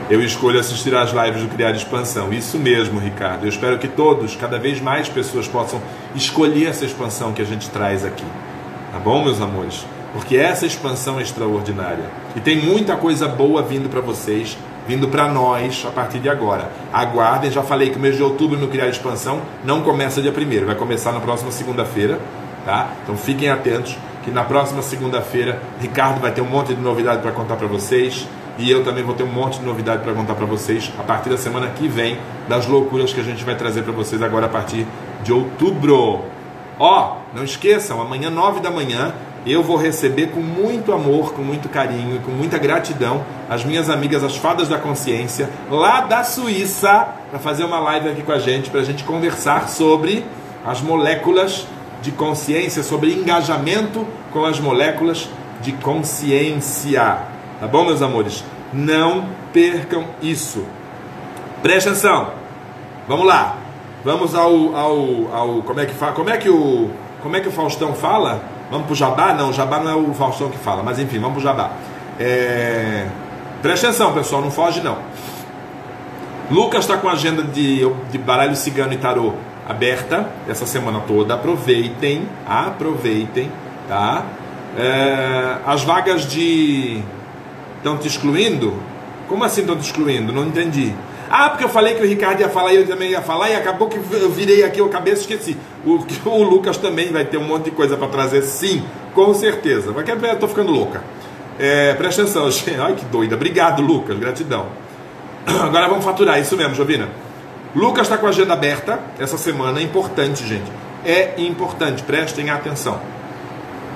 Eu 0.10 0.22
escolho 0.22 0.60
assistir 0.60 0.94
às 0.94 1.12
lives 1.12 1.44
do 1.44 1.50
Criar 1.50 1.72
Expansão. 1.72 2.34
Isso 2.34 2.58
mesmo, 2.58 3.00
Ricardo. 3.00 3.46
Eu 3.46 3.50
espero 3.50 3.80
que 3.80 3.88
todos, 3.88 4.36
cada 4.36 4.60
vez 4.60 4.82
mais 4.82 5.08
pessoas 5.08 5.48
possam 5.48 5.82
escolher 6.14 6.68
essa 6.68 6.84
expansão 6.84 7.32
que 7.32 7.42
a 7.42 7.46
gente 7.46 7.70
traz 7.70 8.04
aqui. 8.04 8.26
Tá 8.92 9.00
bom, 9.00 9.24
meus 9.24 9.40
amores? 9.40 9.86
Porque 10.14 10.38
essa 10.38 10.66
expansão 10.66 11.20
é 11.20 11.24
extraordinária. 11.24 12.06
E 12.36 12.40
tem 12.40 12.62
muita 12.62 12.96
coisa 12.96 13.28
boa 13.28 13.64
vindo 13.64 13.90
para 13.90 14.00
vocês, 14.00 14.56
vindo 14.88 15.08
para 15.08 15.28
nós 15.28 15.84
a 15.88 15.92
partir 15.92 16.20
de 16.20 16.30
agora. 16.30 16.72
Aguardem, 16.94 17.50
já 17.50 17.64
falei 17.64 17.90
que 17.90 17.98
o 17.98 18.00
mês 18.00 18.16
de 18.16 18.24
outubro 18.24 18.58
no 18.58 18.68
Criar 18.68 18.88
Expansão 18.88 19.42
não 19.66 19.82
começa 19.82 20.22
dia 20.22 20.32
1 20.32 20.66
vai 20.66 20.76
começar 20.76 21.12
na 21.12 21.20
próxima 21.20 21.52
segunda-feira, 21.52 22.20
tá? 22.64 22.92
Então 23.04 23.18
fiquem 23.18 23.50
atentos 23.50 23.98
que 24.24 24.30
na 24.30 24.44
próxima 24.44 24.82
segunda-feira 24.84 25.60
Ricardo 25.82 26.22
vai 26.22 26.32
ter 26.32 26.42
um 26.42 26.50
monte 26.50 26.76
de 26.76 26.82
novidade 26.82 27.22
para 27.22 27.32
contar 27.32 27.56
para 27.56 27.68
vocês. 27.68 28.28
E 28.56 28.70
eu 28.70 28.84
também 28.84 29.04
vou 29.04 29.16
ter 29.16 29.24
um 29.24 29.32
monte 29.32 29.58
de 29.58 29.66
novidade 29.66 30.04
para 30.04 30.14
contar 30.14 30.36
para 30.36 30.46
vocês 30.46 30.92
a 31.00 31.02
partir 31.02 31.30
da 31.30 31.38
semana 31.38 31.70
que 31.70 31.88
vem, 31.88 32.20
das 32.48 32.68
loucuras 32.68 33.12
que 33.12 33.20
a 33.20 33.24
gente 33.24 33.44
vai 33.44 33.56
trazer 33.56 33.82
para 33.82 33.92
vocês 33.92 34.22
agora 34.22 34.46
a 34.46 34.50
partir 34.50 34.86
de 35.24 35.34
outubro. 35.34 36.22
Ó, 36.78 37.18
não 37.34 37.44
esqueçam, 37.44 38.00
amanhã, 38.00 38.30
nove 38.30 38.60
da 38.60 38.70
manhã, 38.70 39.12
eu 39.46 39.62
vou 39.62 39.78
receber 39.78 40.28
com 40.28 40.40
muito 40.40 40.94
amor, 40.94 41.34
com 41.34 41.42
muito 41.42 41.68
carinho 41.68 42.16
e 42.16 42.20
com 42.20 42.32
muita 42.32 42.58
gratidão 42.58 43.24
as 43.50 43.64
minhas 43.64 43.90
amigas, 43.90 44.24
as 44.24 44.38
fadas 44.38 44.70
da 44.70 44.78
consciência, 44.78 45.50
lá 45.70 46.02
da 46.02 46.24
Suíça, 46.24 47.08
para 47.30 47.40
fazer 47.40 47.66
uma 47.66 47.80
live 47.80 48.10
aqui 48.10 48.22
com 48.22 48.32
a 48.32 48.40
gente, 48.40 48.70
para 48.70 48.80
a 48.80 48.84
gente 48.84 49.04
conversar 49.04 49.68
sobre 49.68 50.26
as 50.66 50.82
moléculas 50.82 51.68
de 52.02 52.12
consciência, 52.12 52.84
sobre 52.84 53.14
engajamento 53.14 54.08
com 54.32 54.46
as 54.46 54.60
moléculas 54.60 55.30
de 55.62 55.74
consciência. 55.74 57.20
Tá 57.60 57.68
bom, 57.68 57.86
meus 57.86 58.02
amores? 58.02 58.44
Não 58.72 59.28
percam 59.52 60.06
isso. 60.22 60.66
Preste 61.62 61.90
atenção. 61.90 62.32
Vamos 63.08 63.26
lá. 63.26 63.58
Vamos 64.04 64.36
ao, 64.36 64.76
ao, 64.76 65.34
ao 65.34 65.62
como 65.64 65.80
é 65.80 65.86
que 65.86 65.94
fala? 65.94 66.12
Como 66.12 66.30
é 66.30 66.38
que 66.38 66.50
o 66.50 66.90
como 67.22 67.38
é 67.38 67.40
que 67.40 67.48
o 67.48 67.52
Faustão 67.54 67.94
fala? 67.94 68.44
Vamos 68.70 68.88
pro 68.88 68.96
Jabá? 68.96 69.34
Não, 69.34 69.54
Jabá 69.54 69.80
não 69.80 69.92
é 69.92 69.96
o 69.96 70.14
Faustão 70.14 70.50
que 70.50 70.58
fala, 70.58 70.82
mas 70.84 71.00
enfim, 71.00 71.20
vamos 71.20 71.36
pro 71.36 71.44
Jabá. 71.44 71.72
É... 72.20 73.08
Atenção, 73.64 74.14
pessoal, 74.14 74.42
não 74.42 74.52
foge 74.52 74.82
não. 74.82 74.98
Lucas 76.52 76.82
está 76.82 76.98
com 76.98 77.08
a 77.08 77.14
agenda 77.14 77.44
de, 77.44 77.90
de 78.12 78.18
baralho 78.18 78.56
cigano 78.56 78.94
e 78.94 78.98
tarô 78.98 79.34
aberta 79.68 80.30
essa 80.48 80.66
semana 80.66 81.02
toda. 81.08 81.34
Aproveitem, 81.36 82.28
aproveitem, 82.46 83.50
tá? 83.88 84.26
É... 84.78 85.58
As 85.66 85.84
vagas 85.84 86.28
de 86.28 87.02
estão 87.78 87.98
te 87.98 88.08
excluindo, 88.08 88.74
Como 89.28 89.44
assim 89.44 89.62
estão 89.62 89.76
te 89.76 89.82
excluindo? 89.82 90.32
Não 90.32 90.46
entendi. 90.46 90.94
Ah, 91.36 91.50
porque 91.50 91.64
eu 91.64 91.70
falei 91.70 91.96
que 91.96 92.04
o 92.04 92.06
Ricardo 92.06 92.42
ia 92.42 92.50
falar 92.50 92.74
e 92.74 92.76
eu 92.76 92.86
também 92.86 93.10
ia 93.10 93.22
falar, 93.24 93.50
e 93.50 93.56
acabou 93.56 93.90
que 93.90 93.98
eu 93.98 94.30
virei 94.30 94.64
aqui 94.64 94.80
a 94.80 94.88
cabeça 94.88 95.22
e 95.22 95.22
esqueci. 95.22 95.58
O, 95.84 95.98
o 96.30 96.44
Lucas 96.44 96.78
também 96.78 97.12
vai 97.12 97.26
ter 97.26 97.38
um 97.38 97.44
monte 97.44 97.66
de 97.66 97.72
coisa 97.72 97.98
para 97.98 98.08
trazer, 98.08 98.44
sim, 98.44 98.86
com 99.16 99.34
certeza. 99.34 99.92
Mas 99.92 100.08
eu 100.08 100.34
estou 100.34 100.48
ficando 100.48 100.72
louca. 100.72 101.04
É, 101.58 101.96
presta 101.96 102.22
atenção, 102.22 102.50
gente. 102.54 102.80
Ai 102.80 102.94
que 102.94 103.06
doida. 103.06 103.34
Obrigado, 103.34 103.82
Lucas. 103.82 104.16
Gratidão. 104.20 104.68
Agora 105.48 105.90
vamos 105.90 106.06
faturar, 106.06 106.40
isso 106.40 106.56
mesmo, 106.56 106.76
Jovina. 106.76 107.10
Lucas 107.76 108.04
está 108.04 108.16
com 108.16 108.28
a 108.28 108.30
agenda 108.30 108.54
aberta 108.54 109.00
essa 109.18 109.36
semana, 109.36 109.80
é 109.80 109.82
importante, 109.82 110.46
gente. 110.48 110.72
É 111.04 111.34
importante, 111.40 112.04
prestem 112.04 112.52
atenção. 112.52 113.02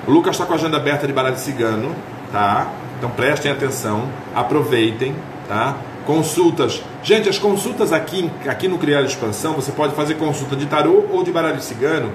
O 0.08 0.10
Lucas 0.10 0.34
está 0.34 0.44
com 0.44 0.54
a 0.54 0.56
agenda 0.56 0.76
aberta 0.76 1.06
de 1.06 1.12
baralho 1.12 1.38
cigano, 1.38 1.94
tá? 2.32 2.66
Então 2.98 3.08
prestem 3.10 3.52
atenção, 3.52 4.08
aproveitem, 4.34 5.14
tá? 5.46 5.76
Consultas. 6.08 6.82
Gente, 7.02 7.28
as 7.28 7.38
consultas 7.38 7.92
aqui, 7.92 8.30
aqui 8.48 8.66
no 8.66 8.78
Criar 8.78 9.02
Expansão, 9.02 9.52
você 9.52 9.70
pode 9.70 9.94
fazer 9.94 10.14
consulta 10.14 10.56
de 10.56 10.64
tarô 10.64 11.04
ou 11.10 11.22
de 11.22 11.30
baralho 11.30 11.60
cigano, 11.60 12.10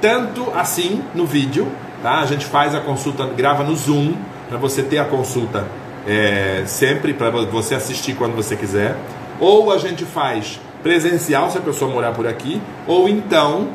tanto 0.00 0.48
assim 0.54 1.02
no 1.12 1.26
vídeo, 1.26 1.66
tá? 2.04 2.20
A 2.20 2.26
gente 2.26 2.46
faz 2.46 2.72
a 2.72 2.78
consulta, 2.78 3.26
grava 3.26 3.64
no 3.64 3.74
Zoom, 3.74 4.14
para 4.48 4.58
você 4.58 4.80
ter 4.80 4.98
a 4.98 5.04
consulta 5.04 5.66
é, 6.06 6.62
sempre, 6.66 7.12
para 7.14 7.30
você 7.30 7.74
assistir 7.74 8.14
quando 8.14 8.36
você 8.36 8.54
quiser. 8.54 8.96
Ou 9.40 9.72
a 9.72 9.78
gente 9.78 10.04
faz 10.04 10.60
presencial, 10.80 11.50
se 11.50 11.58
a 11.58 11.62
pessoa 11.62 11.90
morar 11.90 12.12
por 12.12 12.28
aqui, 12.28 12.62
ou 12.86 13.08
então. 13.08 13.70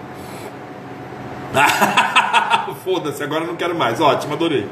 Foda-se, 2.86 3.22
agora 3.22 3.44
não 3.44 3.58
quero 3.58 3.78
mais. 3.78 4.00
Ótimo, 4.00 4.32
adorei. 4.32 4.66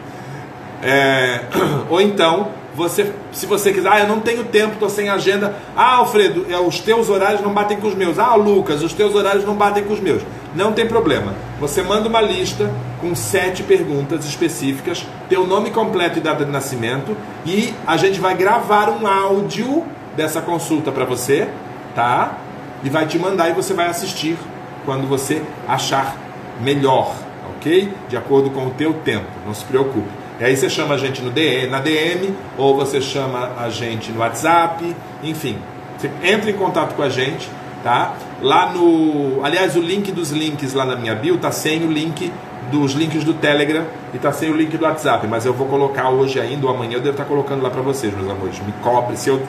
É... 0.81 1.41
Ou 1.89 1.99
então, 1.99 2.49
você, 2.75 3.13
se 3.31 3.45
você 3.45 3.71
quiser, 3.71 3.91
ah, 3.91 3.99
eu 4.01 4.07
não 4.07 4.19
tenho 4.19 4.43
tempo, 4.43 4.73
estou 4.73 4.89
sem 4.89 5.09
agenda. 5.09 5.55
Ah, 5.75 5.95
Alfredo, 5.95 6.45
é, 6.49 6.59
os 6.59 6.79
teus 6.79 7.09
horários 7.09 7.41
não 7.41 7.53
batem 7.53 7.77
com 7.79 7.87
os 7.87 7.95
meus. 7.95 8.19
Ah, 8.19 8.35
Lucas, 8.35 8.83
os 8.83 8.93
teus 8.93 9.15
horários 9.15 9.45
não 9.45 9.55
batem 9.55 9.83
com 9.83 9.93
os 9.93 9.99
meus. 9.99 10.21
Não 10.53 10.73
tem 10.73 10.87
problema. 10.87 11.33
Você 11.59 11.81
manda 11.81 12.09
uma 12.09 12.21
lista 12.21 12.71
com 13.01 13.15
sete 13.15 13.63
perguntas 13.63 14.25
específicas, 14.25 15.05
teu 15.29 15.45
nome 15.47 15.71
completo 15.71 16.19
e 16.19 16.21
data 16.21 16.43
de 16.43 16.51
nascimento, 16.51 17.15
e 17.45 17.73
a 17.85 17.97
gente 17.97 18.19
vai 18.19 18.35
gravar 18.35 18.89
um 18.89 19.07
áudio 19.07 19.83
dessa 20.15 20.41
consulta 20.41 20.91
para 20.91 21.05
você 21.05 21.49
tá? 21.95 22.37
E 22.83 22.89
vai 22.89 23.07
te 23.07 23.17
mandar 23.17 23.49
e 23.49 23.53
você 23.53 23.73
vai 23.73 23.87
assistir 23.87 24.37
quando 24.83 25.07
você 25.07 25.41
achar 25.67 26.15
melhor, 26.61 27.15
ok? 27.55 27.91
De 28.07 28.15
acordo 28.15 28.51
com 28.51 28.67
o 28.67 28.71
teu 28.71 28.93
tempo, 28.93 29.25
não 29.45 29.53
se 29.53 29.65
preocupe. 29.65 30.24
E 30.39 30.43
aí 30.43 30.55
você 30.55 30.69
chama 30.69 30.95
a 30.95 30.97
gente 30.97 31.21
no 31.21 31.31
DM, 31.31 31.67
na 31.67 31.79
DM 31.79 32.35
ou 32.57 32.75
você 32.75 32.99
chama 33.01 33.51
a 33.57 33.69
gente 33.69 34.11
no 34.11 34.19
WhatsApp, 34.19 34.95
enfim. 35.23 35.57
Você 35.97 36.11
entra 36.23 36.49
em 36.49 36.53
contato 36.53 36.93
com 36.93 37.01
a 37.01 37.09
gente, 37.09 37.49
tá? 37.83 38.15
Lá 38.41 38.71
no, 38.71 39.43
aliás, 39.43 39.75
o 39.77 39.81
link 39.81 40.11
dos 40.11 40.31
links 40.31 40.73
lá 40.73 40.85
na 40.85 40.95
minha 40.95 41.15
bio 41.15 41.37
tá 41.37 41.51
sem 41.51 41.85
o 41.85 41.91
link 41.91 42.31
dos 42.69 42.93
links 42.93 43.23
do 43.23 43.33
Telegram 43.33 43.85
e 44.13 44.17
tá 44.17 44.31
sem 44.31 44.49
o 44.49 44.57
link 44.57 44.75
do 44.75 44.83
WhatsApp, 44.83 45.25
mas 45.27 45.45
eu 45.45 45.53
vou 45.53 45.67
colocar 45.67 46.09
hoje 46.09 46.39
ainda 46.39 46.65
ou 46.65 46.73
amanhã 46.73 46.93
eu 46.93 47.01
devo 47.01 47.11
estar 47.11 47.23
tá 47.23 47.29
colocando 47.29 47.61
lá 47.61 47.69
para 47.69 47.81
vocês, 47.81 48.13
meus 48.13 48.29
amores. 48.29 48.59
Me 48.59 48.73
cobre, 48.83 49.15
se 49.15 49.29
eu 49.29 49.39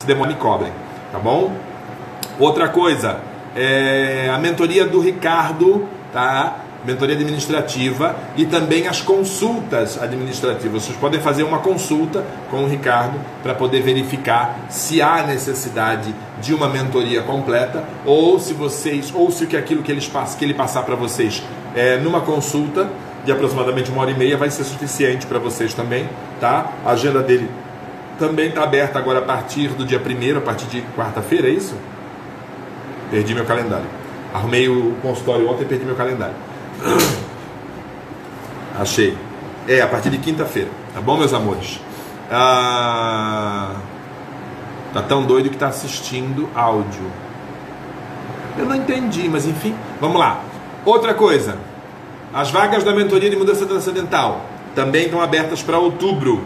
se 0.00 0.06
demora 0.06 0.28
me 0.28 0.36
cobrem, 0.36 0.72
tá 1.10 1.18
bom? 1.18 1.52
Outra 2.38 2.68
coisa, 2.68 3.18
é 3.56 4.30
a 4.32 4.38
mentoria 4.38 4.84
do 4.84 5.00
Ricardo, 5.00 5.88
tá? 6.12 6.58
Mentoria 6.86 7.16
administrativa 7.16 8.14
e 8.36 8.46
também 8.46 8.86
as 8.86 9.00
consultas 9.00 10.00
administrativas. 10.00 10.84
Vocês 10.84 10.96
podem 10.96 11.20
fazer 11.20 11.42
uma 11.42 11.58
consulta 11.58 12.24
com 12.50 12.64
o 12.64 12.68
Ricardo 12.68 13.18
para 13.42 13.54
poder 13.54 13.82
verificar 13.82 14.66
se 14.70 15.02
há 15.02 15.26
necessidade 15.26 16.14
de 16.40 16.54
uma 16.54 16.68
mentoria 16.68 17.22
completa 17.22 17.82
ou 18.04 18.38
se 18.38 18.54
vocês 18.54 19.12
ou 19.12 19.30
se 19.32 19.44
aquilo 19.56 19.82
que, 19.82 19.90
eles, 19.90 20.10
que 20.38 20.44
ele 20.44 20.54
passar 20.54 20.82
para 20.82 20.94
vocês 20.94 21.42
é, 21.74 21.98
numa 21.98 22.20
consulta 22.20 22.88
de 23.24 23.32
aproximadamente 23.32 23.90
uma 23.90 24.02
hora 24.02 24.12
e 24.12 24.14
meia 24.14 24.36
vai 24.36 24.50
ser 24.50 24.64
suficiente 24.64 25.26
para 25.26 25.38
vocês 25.38 25.74
também, 25.74 26.08
tá? 26.40 26.72
A 26.84 26.92
agenda 26.92 27.20
dele 27.22 27.50
também 28.18 28.48
está 28.48 28.62
aberta 28.62 28.98
agora 28.98 29.18
a 29.18 29.22
partir 29.22 29.68
do 29.70 29.84
dia 29.84 29.98
primeiro, 29.98 30.38
a 30.38 30.42
partir 30.42 30.66
de 30.66 30.80
quarta-feira, 30.96 31.48
é 31.48 31.50
isso? 31.50 31.74
Perdi 33.10 33.34
meu 33.34 33.44
calendário. 33.44 33.86
Arrumei 34.32 34.68
o 34.68 34.94
consultório 35.02 35.50
ontem 35.50 35.62
e 35.62 35.66
perdi 35.66 35.84
meu 35.84 35.96
calendário. 35.96 36.34
Achei. 38.78 39.16
É, 39.68 39.80
a 39.80 39.86
partir 39.86 40.10
de 40.10 40.18
quinta-feira. 40.18 40.70
Tá 40.94 41.00
bom, 41.00 41.16
meus 41.16 41.32
amores? 41.32 41.80
Ah, 42.30 43.74
tá 44.92 45.02
tão 45.02 45.24
doido 45.24 45.50
que 45.50 45.56
tá 45.56 45.68
assistindo 45.68 46.48
áudio. 46.54 47.10
Eu 48.58 48.66
não 48.66 48.76
entendi, 48.76 49.28
mas 49.28 49.46
enfim. 49.46 49.74
Vamos 50.00 50.18
lá. 50.18 50.40
Outra 50.84 51.14
coisa. 51.14 51.58
As 52.32 52.50
vagas 52.50 52.84
da 52.84 52.92
mentoria 52.92 53.30
de 53.30 53.36
mudança 53.36 53.66
transcendental 53.66 54.42
também 54.74 55.06
estão 55.06 55.20
abertas 55.20 55.62
para 55.62 55.78
outubro. 55.78 56.44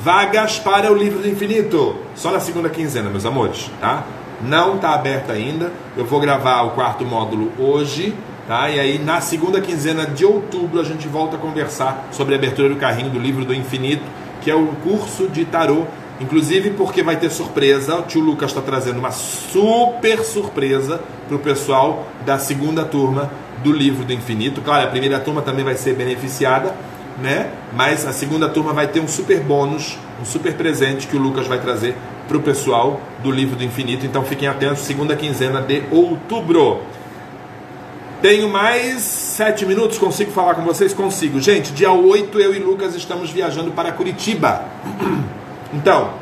Vagas 0.00 0.58
para 0.58 0.92
o 0.92 0.94
livro 0.94 1.20
do 1.20 1.28
infinito. 1.28 1.96
Só 2.14 2.30
na 2.30 2.40
segunda 2.40 2.68
quinzena, 2.68 3.08
meus 3.08 3.24
amores, 3.24 3.70
tá? 3.80 4.04
não 4.42 4.76
está 4.76 4.94
aberta 4.94 5.32
ainda. 5.32 5.72
Eu 5.96 6.04
vou 6.04 6.20
gravar 6.20 6.62
o 6.62 6.70
quarto 6.70 7.04
módulo 7.04 7.52
hoje, 7.58 8.14
tá? 8.46 8.68
E 8.70 8.78
aí 8.78 8.98
na 8.98 9.20
segunda 9.20 9.60
quinzena 9.60 10.06
de 10.06 10.24
outubro 10.24 10.80
a 10.80 10.84
gente 10.84 11.08
volta 11.08 11.36
a 11.36 11.38
conversar 11.38 12.08
sobre 12.10 12.34
a 12.34 12.38
abertura 12.38 12.68
do 12.68 12.76
carrinho 12.76 13.10
do 13.10 13.18
livro 13.18 13.44
do 13.44 13.54
infinito, 13.54 14.02
que 14.40 14.50
é 14.50 14.54
o 14.54 14.66
curso 14.82 15.28
de 15.28 15.44
tarô. 15.44 15.84
Inclusive 16.20 16.70
porque 16.70 17.02
vai 17.02 17.16
ter 17.16 17.28
surpresa, 17.28 17.96
o 17.96 18.02
tio 18.02 18.20
Lucas 18.20 18.50
está 18.50 18.62
trazendo 18.62 19.00
uma 19.00 19.10
super 19.10 20.22
surpresa 20.22 21.00
para 21.26 21.36
o 21.36 21.40
pessoal 21.40 22.06
da 22.24 22.38
segunda 22.38 22.84
turma 22.84 23.30
do 23.64 23.72
livro 23.72 24.04
do 24.04 24.12
infinito. 24.12 24.60
Claro, 24.60 24.86
a 24.86 24.90
primeira 24.90 25.18
turma 25.18 25.42
também 25.42 25.64
vai 25.64 25.74
ser 25.74 25.94
beneficiada, 25.94 26.74
né? 27.20 27.50
Mas 27.72 28.06
a 28.06 28.12
segunda 28.12 28.48
turma 28.48 28.72
vai 28.72 28.86
ter 28.86 29.00
um 29.00 29.08
super 29.08 29.40
bônus, 29.40 29.98
um 30.20 30.24
super 30.24 30.54
presente 30.54 31.08
que 31.08 31.16
o 31.16 31.20
Lucas 31.20 31.48
vai 31.48 31.60
trazer 31.60 31.96
para 32.28 32.36
o 32.36 32.40
pessoal 32.40 33.00
do 33.22 33.30
Livro 33.30 33.56
do 33.56 33.64
Infinito. 33.64 34.06
Então 34.06 34.22
fiquem 34.22 34.46
atentos, 34.46 34.82
segunda 34.82 35.16
quinzena 35.16 35.60
de 35.60 35.82
outubro. 35.90 36.80
Tenho 38.24 38.48
mais 38.48 39.02
sete 39.02 39.66
minutos, 39.66 39.98
consigo 39.98 40.30
falar 40.30 40.54
com 40.54 40.62
vocês? 40.62 40.94
Consigo. 40.94 41.42
Gente, 41.42 41.74
dia 41.74 41.92
8 41.92 42.40
eu 42.40 42.54
e 42.54 42.58
Lucas 42.58 42.94
estamos 42.94 43.28
viajando 43.28 43.70
para 43.72 43.92
Curitiba. 43.92 44.64
Então, 45.74 46.14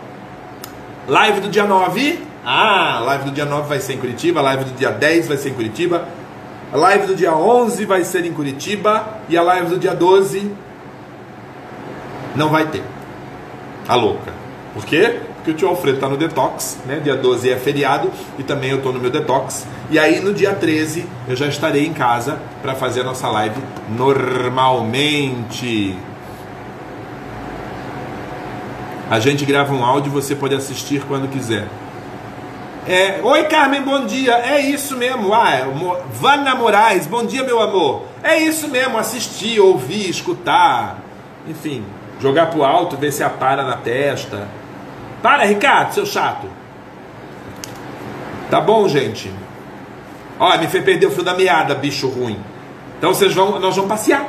live 1.07 1.41
do 1.41 1.49
dia 1.49 1.65
9. 1.65 2.19
Ah, 2.45 3.01
live 3.05 3.27
do 3.27 3.31
dia 3.31 3.45
9 3.45 3.69
vai 3.69 3.79
ser 3.79 3.93
em 3.93 3.99
Curitiba, 3.99 4.41
live 4.41 4.65
do 4.65 4.73
dia 4.73 4.91
10 4.91 5.29
vai 5.29 5.37
ser 5.37 5.51
em 5.51 5.55
Curitiba, 5.55 6.09
a 6.73 6.77
live 6.77 7.07
do 7.07 7.15
dia 7.15 7.37
11 7.37 7.85
vai 7.85 8.03
ser 8.03 8.25
em 8.25 8.33
Curitiba 8.33 9.19
e 9.29 9.37
a 9.37 9.43
live 9.43 9.69
do 9.69 9.79
dia 9.79 9.95
12 9.95 10.51
não 12.35 12.49
vai 12.49 12.67
ter. 12.67 12.83
A 13.87 13.95
louca. 13.95 14.33
Por 14.75 14.85
quê? 14.87 15.21
Porque 15.43 15.51
o 15.51 15.55
tio 15.55 15.67
Alfredo 15.67 15.97
está 15.97 16.09
no 16.09 16.17
detox, 16.17 16.79
né? 16.87 17.01
Dia 17.03 17.17
12 17.17 17.51
é 17.51 17.57
feriado 17.57 18.13
e 18.39 18.45
também 18.45 18.71
eu 18.71 18.77
estou 18.77 18.93
no 18.93 19.01
meu 19.01 19.11
detox. 19.11 19.67
E 19.91 19.99
aí 19.99 20.21
no 20.21 20.33
dia 20.33 20.55
13 20.55 21.05
eu 21.27 21.35
já 21.35 21.49
estarei 21.49 21.85
em 21.85 21.93
casa 21.93 22.39
para 22.63 22.77
fazer 22.77 23.01
a 23.01 23.05
nossa 23.05 23.29
live 23.29 23.61
normalmente. 23.89 25.99
A 29.11 29.19
gente 29.19 29.45
grava 29.45 29.75
um 29.75 29.85
áudio 29.85 30.11
e 30.11 30.13
você 30.13 30.37
pode 30.37 30.55
assistir 30.55 31.03
quando 31.09 31.29
quiser. 31.29 31.67
É, 32.87 33.19
Oi 33.21 33.43
Carmen, 33.45 33.83
bom 33.83 34.07
dia. 34.07 34.35
É 34.35 34.61
isso 34.61 34.97
mesmo. 34.97 35.35
Ah, 35.35 35.53
é, 35.53 35.67
Vana 36.13 36.55
Moraes, 36.55 37.09
bom 37.09 37.27
dia, 37.27 37.43
meu 37.43 37.61
amor. 37.61 38.05
É 38.23 38.39
isso 38.39 38.69
mesmo, 38.69 38.97
assistir, 38.97 39.59
ouvir, 39.59 40.09
escutar. 40.09 41.01
Enfim, 41.49 41.85
jogar 42.21 42.47
pro 42.47 42.63
alto, 42.63 42.97
ver 42.97 43.11
se 43.11 43.25
apara 43.25 43.65
na 43.65 43.77
testa 43.77 44.62
para, 45.23 45.45
Ricardo, 45.45 45.95
seu 45.95 46.05
chato. 46.05 46.47
Tá 48.51 48.61
bom, 48.61 48.89
gente. 48.89 49.33
Olha, 50.39 50.61
me 50.61 50.67
fez 50.67 50.85
perder 50.85 51.07
o 51.07 51.11
fio 51.11 51.23
da 51.23 51.35
meada, 51.35 51.75
bicho 51.75 52.09
ruim. 52.09 52.39
Então 52.99 53.15
vocês 53.15 53.33
vão, 53.33 53.59
nós 53.59 53.75
vamos 53.77 53.91
passear. 53.91 54.29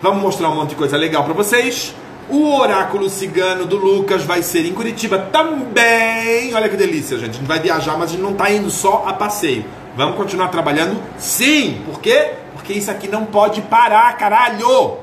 Vamos 0.00 0.22
mostrar 0.22 0.48
um 0.48 0.54
monte 0.54 0.70
de 0.70 0.76
coisa 0.76 0.96
legal 0.96 1.24
para 1.24 1.34
vocês. 1.34 1.94
O 2.30 2.54
oráculo 2.54 3.10
cigano 3.10 3.66
do 3.66 3.76
Lucas 3.76 4.22
vai 4.24 4.42
ser 4.42 4.64
em 4.64 4.72
Curitiba 4.72 5.18
também. 5.18 6.54
Olha 6.54 6.68
que 6.68 6.76
delícia, 6.76 7.18
gente. 7.18 7.30
A 7.30 7.34
gente 7.34 7.46
vai 7.46 7.60
viajar, 7.60 7.98
mas 7.98 8.10
a 8.10 8.12
gente 8.12 8.22
não 8.22 8.32
está 8.32 8.50
indo 8.50 8.70
só 8.70 9.04
a 9.06 9.12
passeio. 9.12 9.64
Vamos 9.96 10.16
continuar 10.16 10.48
trabalhando? 10.48 11.00
Sim. 11.18 11.82
Por 11.84 12.00
quê? 12.00 12.32
Porque 12.54 12.72
isso 12.72 12.90
aqui 12.90 13.06
não 13.06 13.26
pode 13.26 13.60
parar, 13.62 14.16
caralho. 14.16 14.96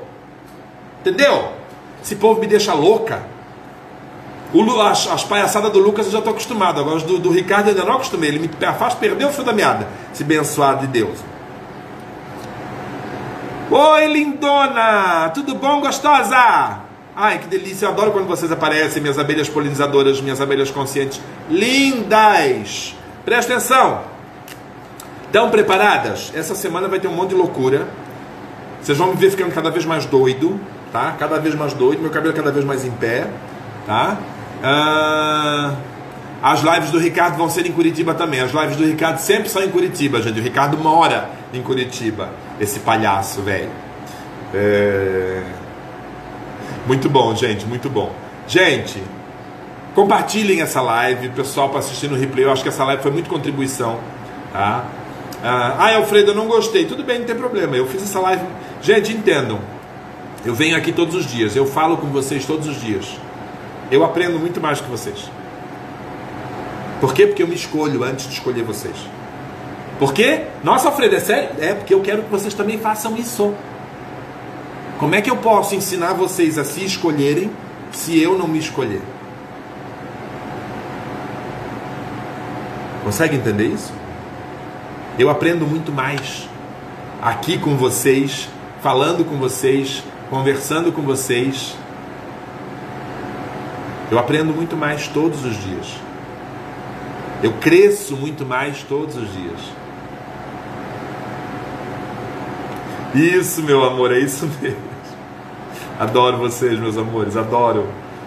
Entendeu? 1.00 1.52
Esse 2.02 2.16
povo 2.16 2.40
me 2.40 2.46
deixa 2.46 2.74
louca. 2.74 3.22
O, 4.52 4.80
as, 4.80 5.06
as 5.06 5.22
palhaçadas 5.24 5.70
do 5.72 5.78
Lucas 5.78 6.06
eu 6.06 6.12
já 6.12 6.18
estou 6.18 6.32
acostumado. 6.32 6.80
Agora, 6.80 6.98
do, 7.00 7.18
do 7.18 7.30
Ricardo 7.30 7.68
eu 7.68 7.74
ainda 7.74 7.84
não 7.84 7.94
acostumei. 7.94 8.30
Ele 8.30 8.38
me 8.40 8.50
faz 8.78 8.94
perder 8.94 9.26
o 9.26 9.32
fio 9.32 9.44
da 9.44 9.52
meada. 9.52 9.86
Esse 10.12 10.22
abençoado 10.22 10.86
de 10.86 10.88
Deus. 10.88 11.18
Oi, 13.70 14.06
lindona! 14.08 15.30
Tudo 15.32 15.54
bom, 15.54 15.80
gostosa? 15.80 16.80
Ai, 17.14 17.38
que 17.38 17.46
delícia, 17.46 17.86
eu 17.86 17.90
adoro 17.90 18.10
quando 18.10 18.26
vocês 18.26 18.50
aparecem, 18.50 19.00
minhas 19.00 19.18
abelhas 19.18 19.48
polinizadoras, 19.48 20.20
minhas 20.20 20.40
abelhas 20.40 20.70
conscientes. 20.72 21.20
Lindas! 21.48 22.96
Presta 23.24 23.52
atenção! 23.52 24.00
Estão 25.26 25.50
preparadas? 25.50 26.32
Essa 26.34 26.56
semana 26.56 26.88
vai 26.88 26.98
ter 26.98 27.06
um 27.06 27.12
monte 27.12 27.28
de 27.28 27.36
loucura. 27.36 27.86
Vocês 28.82 28.98
vão 28.98 29.08
me 29.08 29.14
ver 29.14 29.30
ficando 29.30 29.54
cada 29.54 29.70
vez 29.70 29.84
mais 29.84 30.04
doido, 30.04 30.58
tá? 30.90 31.14
Cada 31.16 31.38
vez 31.38 31.54
mais 31.54 31.72
doido, 31.72 32.00
meu 32.02 32.10
cabelo 32.10 32.34
cada 32.34 32.50
vez 32.50 32.64
mais 32.64 32.84
em 32.84 32.90
pé, 32.90 33.28
tá? 33.86 34.18
Ah, 34.62 35.74
as 36.42 36.62
lives 36.62 36.90
do 36.90 36.98
Ricardo 36.98 37.36
vão 37.36 37.50
ser 37.50 37.66
em 37.66 37.72
Curitiba 37.72 38.14
também. 38.14 38.40
As 38.40 38.50
lives 38.50 38.76
do 38.76 38.84
Ricardo 38.84 39.18
sempre 39.18 39.48
são 39.48 39.62
em 39.62 39.68
Curitiba, 39.68 40.22
gente. 40.22 40.40
O 40.40 40.42
Ricardo 40.42 40.78
mora 40.78 41.30
em 41.52 41.62
Curitiba. 41.62 42.30
Esse 42.58 42.80
palhaço, 42.80 43.42
velho. 43.42 43.70
É... 44.54 45.42
Muito 46.86 47.08
bom, 47.08 47.34
gente, 47.34 47.66
muito 47.66 47.90
bom. 47.90 48.12
Gente, 48.48 49.02
compartilhem 49.94 50.62
essa 50.62 50.80
live, 50.80 51.28
pessoal, 51.30 51.68
para 51.68 51.80
assistir 51.80 52.08
no 52.08 52.16
replay. 52.16 52.44
Eu 52.44 52.52
acho 52.52 52.62
que 52.62 52.68
essa 52.68 52.84
live 52.84 53.02
foi 53.02 53.10
muito 53.10 53.28
contribuição, 53.28 53.98
tá? 54.52 54.84
Ah, 55.42 55.94
Alfredo, 55.96 56.32
eu 56.32 56.34
não 56.34 56.46
gostei. 56.46 56.84
Tudo 56.84 57.04
bem, 57.04 57.20
não 57.20 57.26
tem 57.26 57.36
problema. 57.36 57.76
Eu 57.76 57.86
fiz 57.86 58.02
essa 58.02 58.18
live. 58.20 58.44
Gente, 58.82 59.12
entendam. 59.12 59.60
Eu 60.44 60.54
venho 60.54 60.76
aqui 60.76 60.90
todos 60.90 61.14
os 61.14 61.26
dias. 61.26 61.54
Eu 61.54 61.66
falo 61.66 61.98
com 61.98 62.08
vocês 62.08 62.44
todos 62.46 62.66
os 62.66 62.80
dias. 62.80 63.18
Eu 63.90 64.04
aprendo 64.04 64.38
muito 64.38 64.60
mais 64.60 64.80
que 64.80 64.88
vocês. 64.88 65.30
Por 67.00 67.14
quê? 67.14 67.26
Porque 67.26 67.42
eu 67.42 67.48
me 67.48 67.54
escolho 67.54 68.04
antes 68.04 68.26
de 68.26 68.34
escolher 68.34 68.62
vocês. 68.62 68.96
Por 69.98 70.12
quê? 70.12 70.44
Nossa, 70.62 70.88
Alfredo, 70.88 71.16
é 71.16 71.20
sério? 71.20 71.50
É 71.58 71.74
porque 71.74 71.92
eu 71.92 72.00
quero 72.00 72.22
que 72.22 72.30
vocês 72.30 72.54
também 72.54 72.78
façam 72.78 73.16
isso. 73.16 73.54
Como 74.98 75.14
é 75.14 75.20
que 75.20 75.30
eu 75.30 75.36
posso 75.36 75.74
ensinar 75.74 76.12
vocês 76.12 76.58
a 76.58 76.64
se 76.64 76.84
escolherem 76.84 77.50
se 77.90 78.20
eu 78.20 78.38
não 78.38 78.46
me 78.46 78.58
escolher? 78.58 79.02
Consegue 83.02 83.36
entender 83.36 83.66
isso? 83.68 83.92
Eu 85.18 85.28
aprendo 85.28 85.66
muito 85.66 85.90
mais 85.90 86.48
aqui 87.20 87.58
com 87.58 87.76
vocês, 87.76 88.48
falando 88.82 89.24
com 89.24 89.36
vocês, 89.36 90.04
conversando 90.28 90.92
com 90.92 91.02
vocês. 91.02 91.74
Eu 94.10 94.18
aprendo 94.18 94.52
muito 94.52 94.76
mais 94.76 95.06
todos 95.06 95.44
os 95.44 95.56
dias. 95.62 95.96
Eu 97.42 97.52
cresço 97.54 98.16
muito 98.16 98.44
mais 98.44 98.82
todos 98.82 99.16
os 99.16 99.32
dias. 99.32 99.60
Isso, 103.14 103.62
meu 103.62 103.84
amor, 103.84 104.12
é 104.12 104.18
isso 104.18 104.48
mesmo. 104.60 104.90
Adoro 105.98 106.38
vocês, 106.38 106.78
meus 106.78 106.96
amores, 106.96 107.36
adoro. 107.36 107.86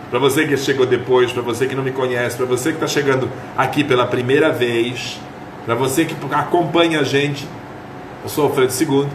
Para 0.10 0.20
você 0.20 0.48
que 0.48 0.56
chegou 0.56 0.86
depois, 0.86 1.32
para 1.32 1.42
você 1.42 1.66
que 1.66 1.76
não 1.76 1.84
me 1.84 1.92
conhece, 1.92 2.38
para 2.38 2.46
você 2.46 2.70
que 2.70 2.76
está 2.76 2.88
chegando 2.88 3.30
aqui 3.58 3.84
pela 3.84 4.06
primeira 4.06 4.52
vez, 4.52 5.20
para 5.66 5.74
você 5.74 6.06
que 6.06 6.16
acompanha 6.32 7.00
a 7.00 7.04
gente, 7.04 7.48
eu 8.24 8.30
sou 8.30 8.46
Alfredo 8.46 8.72
II, 8.72 9.08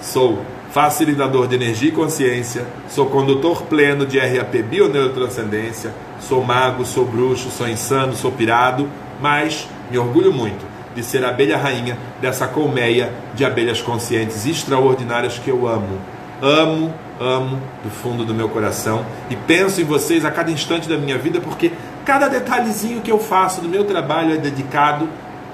sou 0.00 0.42
facilitador 0.70 1.46
de 1.46 1.56
energia 1.56 1.90
e 1.90 1.92
consciência, 1.92 2.66
sou 2.88 3.06
condutor 3.06 3.62
pleno 3.62 4.06
de 4.06 4.18
RAP 4.18 4.54
Bioneurotranscendência, 4.62 5.92
sou 6.20 6.44
mago, 6.44 6.84
sou 6.84 7.04
bruxo, 7.04 7.50
sou 7.50 7.68
insano, 7.68 8.14
sou 8.14 8.32
pirado, 8.32 8.88
mas 9.20 9.68
me 9.90 9.98
orgulho 9.98 10.32
muito 10.32 10.64
de 10.94 11.02
ser 11.02 11.24
a 11.24 11.28
abelha 11.28 11.58
rainha 11.58 11.98
dessa 12.20 12.46
colmeia 12.48 13.12
de 13.34 13.44
abelhas 13.44 13.82
conscientes 13.82 14.46
extraordinárias 14.46 15.38
que 15.38 15.50
eu 15.50 15.68
amo. 15.68 16.00
Amo 16.40 16.92
amo 17.20 17.60
do 17.82 17.90
fundo 17.90 18.24
do 18.24 18.34
meu 18.34 18.48
coração 18.48 19.04
e 19.30 19.36
penso 19.36 19.80
em 19.80 19.84
vocês 19.84 20.24
a 20.24 20.30
cada 20.30 20.50
instante 20.50 20.88
da 20.88 20.96
minha 20.96 21.18
vida, 21.18 21.40
porque 21.40 21.72
cada 22.04 22.28
detalhezinho 22.28 23.00
que 23.00 23.10
eu 23.10 23.18
faço 23.18 23.60
do 23.60 23.68
meu 23.68 23.84
trabalho 23.84 24.34
é 24.34 24.36
dedicado 24.36 25.08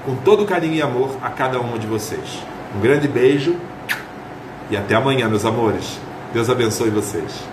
com 0.04 0.16
todo 0.16 0.44
carinho 0.44 0.74
e 0.74 0.82
amor 0.82 1.16
a 1.22 1.30
cada 1.30 1.60
uma 1.60 1.78
de 1.78 1.86
vocês. 1.86 2.42
Um 2.76 2.80
grande 2.80 3.06
beijo 3.06 3.56
e 4.70 4.76
até 4.76 4.94
amanhã, 4.94 5.28
meus 5.28 5.44
amores. 5.44 6.00
Deus 6.32 6.48
abençoe 6.48 6.90
vocês. 6.90 7.51